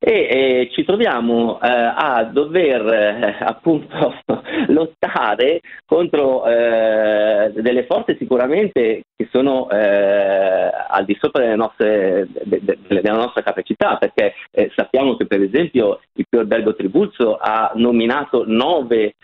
e 0.00 0.12
eh, 0.12 0.70
ci 0.72 0.84
troviamo 0.84 1.60
eh, 1.60 1.66
a 1.68 2.22
dover 2.22 2.86
eh, 2.86 3.36
appunto 3.40 4.14
lottare 4.68 5.60
contro 5.84 6.46
eh, 6.46 7.50
delle 7.56 7.84
forze 7.84 8.16
sicuramente 8.16 9.02
che 9.16 9.28
sono 9.32 9.68
eh, 9.70 10.70
al 10.88 11.04
di 11.04 11.16
sopra 11.20 11.42
delle 11.42 11.56
nostre, 11.56 12.28
de, 12.30 12.60
de, 12.62 12.78
della 12.86 13.16
nostra 13.16 13.42
capacità 13.42 13.96
perché 13.96 14.34
eh, 14.52 14.70
sappiamo 14.76 15.16
che 15.16 15.26
per 15.26 15.42
esempio 15.42 16.00
il 16.12 16.26
Pio 16.28 16.40
Albergo 16.40 16.76
Tribuzzo 16.76 17.36
ha 17.36 17.72
nominato 17.74 18.44
nove 18.46 19.14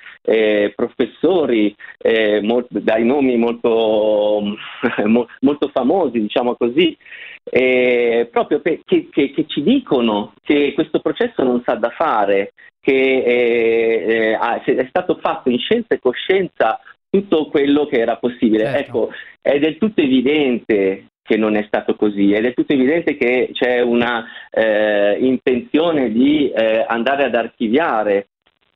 professori 0.75 1.75
molto, 2.41 2.69
dai 2.71 3.05
nomi 3.05 3.37
molto, 3.37 4.41
molto 5.41 5.69
famosi 5.69 6.19
diciamo 6.19 6.57
così 6.57 6.97
eh, 7.45 8.29
proprio 8.31 8.61
per, 8.61 8.81
che, 8.85 9.09
che, 9.11 9.31
che, 9.31 9.47
ci 9.47 9.63
dicono 9.63 10.33
che 10.43 10.73
questo 10.75 11.01
processo 11.01 11.43
non 11.43 11.63
sa 11.65 11.75
da 11.75 11.91
fare, 11.91 12.53
che 12.81 12.93
eh, 12.93 14.39
eh, 14.39 14.77
è 14.77 14.87
stato 14.89 15.19
fatto 15.21 15.51
in 15.51 15.59
scienza 15.59 15.95
e 15.95 16.01
coscienza 16.01 16.81
tutto 17.11 17.47
quello 17.49 17.87
che 17.87 18.01
era 18.01 18.17
possibile. 18.17 18.65
Certo. 18.65 18.79
Ecco, 18.79 19.11
è 19.41 19.59
del 19.59 19.79
tutto 19.79 20.01
evidente 20.01 21.07
che 21.23 21.37
non 21.37 21.57
è 21.57 21.65
stato 21.67 21.97
così 21.97 22.33
ed 22.33 22.45
è 22.45 22.53
tutto 22.53 22.75
evidente 22.75 23.17
che 23.17 23.49
c'è 23.53 23.81
una 23.81 24.27
eh, 24.51 25.17
intenzione 25.21 26.13
di 26.13 26.51
eh, 26.51 26.85
andare 26.87 27.25
ad 27.25 27.35
archiviare 27.35 28.27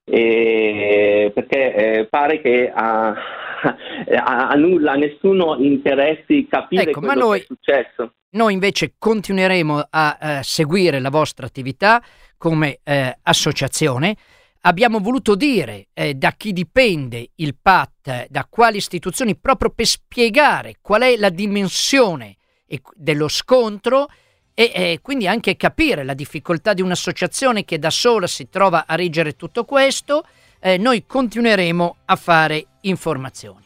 eh, 0.05 1.31
perché 1.35 1.75
eh, 1.75 2.05
pare 2.07 2.41
che 2.41 2.71
a, 2.73 3.14
a, 4.17 4.49
a, 4.49 4.55
nulla, 4.55 4.93
a 4.93 4.97
nessuno 4.97 5.57
interessi 5.59 6.47
capire 6.49 6.91
ecco, 6.91 7.01
quello 7.01 7.27
noi, 7.27 7.39
che 7.39 7.45
è 7.45 7.47
successo. 7.47 8.13
Noi 8.31 8.53
invece 8.53 8.95
continueremo 8.99 9.87
a 9.91 10.19
eh, 10.21 10.43
seguire 10.43 11.01
la 11.01 11.11
vostra 11.11 11.47
attività 11.47 12.03
come 12.37 12.81
eh, 12.85 13.19
associazione. 13.23 14.17
Abbiamo 14.63 14.99
voluto 14.99 15.35
dire 15.35 15.89
eh, 15.95 16.15
da 16.15 16.33
chi 16.33 16.53
dipende 16.53 17.31
il 17.37 17.57
PAT, 17.61 18.27
da 18.29 18.47
quali 18.49 18.77
istituzioni, 18.77 19.37
proprio 19.37 19.71
per 19.71 19.87
spiegare 19.87 20.75
qual 20.81 21.03
è 21.03 21.17
la 21.17 21.31
dimensione 21.31 22.37
dello 22.95 23.29
scontro 23.29 24.09
e 24.53 24.73
eh, 24.75 24.99
quindi 25.01 25.27
anche 25.29 25.57
capire 25.57 26.03
la 26.05 26.15
difficoltà 26.15 26.75
di 26.75 26.83
un'associazione 26.83 27.65
che 27.65 27.79
da 27.79 27.91
sola 27.91 28.27
si 28.27 28.49
trova 28.49 28.87
a 28.87 28.97
reggere 28.97 29.37
tutto 29.37 29.65
questo. 29.65 30.25
Eh, 30.61 30.77
noi 30.79 31.05
continueremo 31.07 31.97
a 32.07 32.17
fare 32.17 32.67
informazioni. 32.83 33.65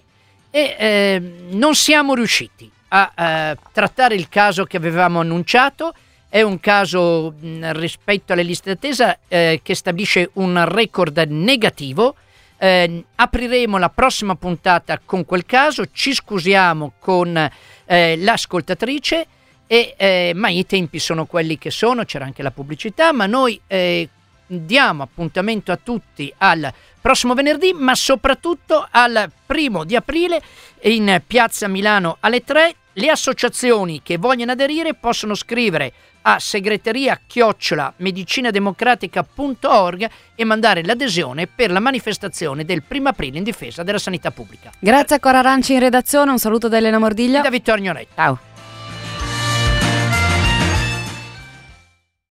E 0.50 0.76
eh, 0.78 1.22
non 1.50 1.74
siamo 1.74 2.14
riusciti 2.14 2.70
a 2.88 3.12
eh, 3.16 3.56
trattare 3.72 4.14
il 4.14 4.28
caso 4.28 4.64
che 4.64 4.76
avevamo 4.76 5.20
annunciato. 5.20 5.94
È 6.28 6.42
un 6.42 6.60
caso 6.60 7.34
mh, 7.38 7.72
rispetto 7.72 8.32
alle 8.32 8.42
liste 8.42 8.74
d'attesa 8.74 9.18
eh, 9.28 9.60
che 9.62 9.74
stabilisce 9.74 10.30
un 10.34 10.62
record 10.68 11.18
negativo. 11.28 12.16
Eh, 12.58 13.04
apriremo 13.16 13.78
la 13.78 13.88
prossima 13.88 14.34
puntata 14.36 15.00
con 15.04 15.24
quel 15.24 15.44
caso, 15.46 15.86
ci 15.90 16.14
scusiamo 16.14 16.92
con 16.98 17.36
eh, 17.84 18.16
l'ascoltatrice, 18.18 19.26
e, 19.66 19.94
eh, 19.96 20.32
ma 20.34 20.48
i 20.48 20.64
tempi 20.66 20.98
sono 20.98 21.24
quelli 21.24 21.58
che 21.58 21.70
sono, 21.70 22.04
c'era 22.04 22.24
anche 22.24 22.42
la 22.42 22.50
pubblicità, 22.50 23.12
ma 23.12 23.26
noi 23.26 23.58
eh, 23.66 24.08
diamo 24.60 25.02
appuntamento 25.02 25.72
a 25.72 25.78
tutti 25.82 26.32
al 26.38 26.72
prossimo 27.00 27.34
venerdì, 27.34 27.72
ma 27.72 27.94
soprattutto 27.94 28.86
al 28.90 29.30
primo 29.44 29.84
di 29.84 29.96
aprile 29.96 30.40
in 30.82 31.20
Piazza 31.26 31.68
Milano 31.68 32.16
alle 32.20 32.44
3 32.44 32.76
le 32.94 33.08
associazioni 33.08 34.02
che 34.02 34.18
vogliono 34.18 34.52
aderire 34.52 34.92
possono 34.94 35.34
scrivere 35.34 35.92
a 36.22 36.38
segreteria 36.38 37.20
chiocciola 37.26 37.92
medicinademocratica.org 37.96 40.10
e 40.34 40.44
mandare 40.44 40.84
l'adesione 40.84 41.46
per 41.46 41.70
la 41.70 41.80
manifestazione 41.80 42.64
del 42.64 42.82
1 42.86 43.08
aprile 43.08 43.38
in 43.38 43.44
difesa 43.44 43.82
della 43.82 43.98
sanità 43.98 44.30
pubblica. 44.30 44.70
Grazie 44.78 45.16
a 45.16 45.20
Cora 45.20 45.40
Aranci 45.40 45.72
in 45.72 45.80
redazione, 45.80 46.30
un 46.30 46.38
saluto 46.38 46.68
da 46.68 46.76
Elena 46.76 46.98
Mordiglia. 46.98 47.40
Da 47.40 47.50
Vittorio 47.50 47.82
Ignoretti. 47.82 48.12
Ciao. 48.14 48.51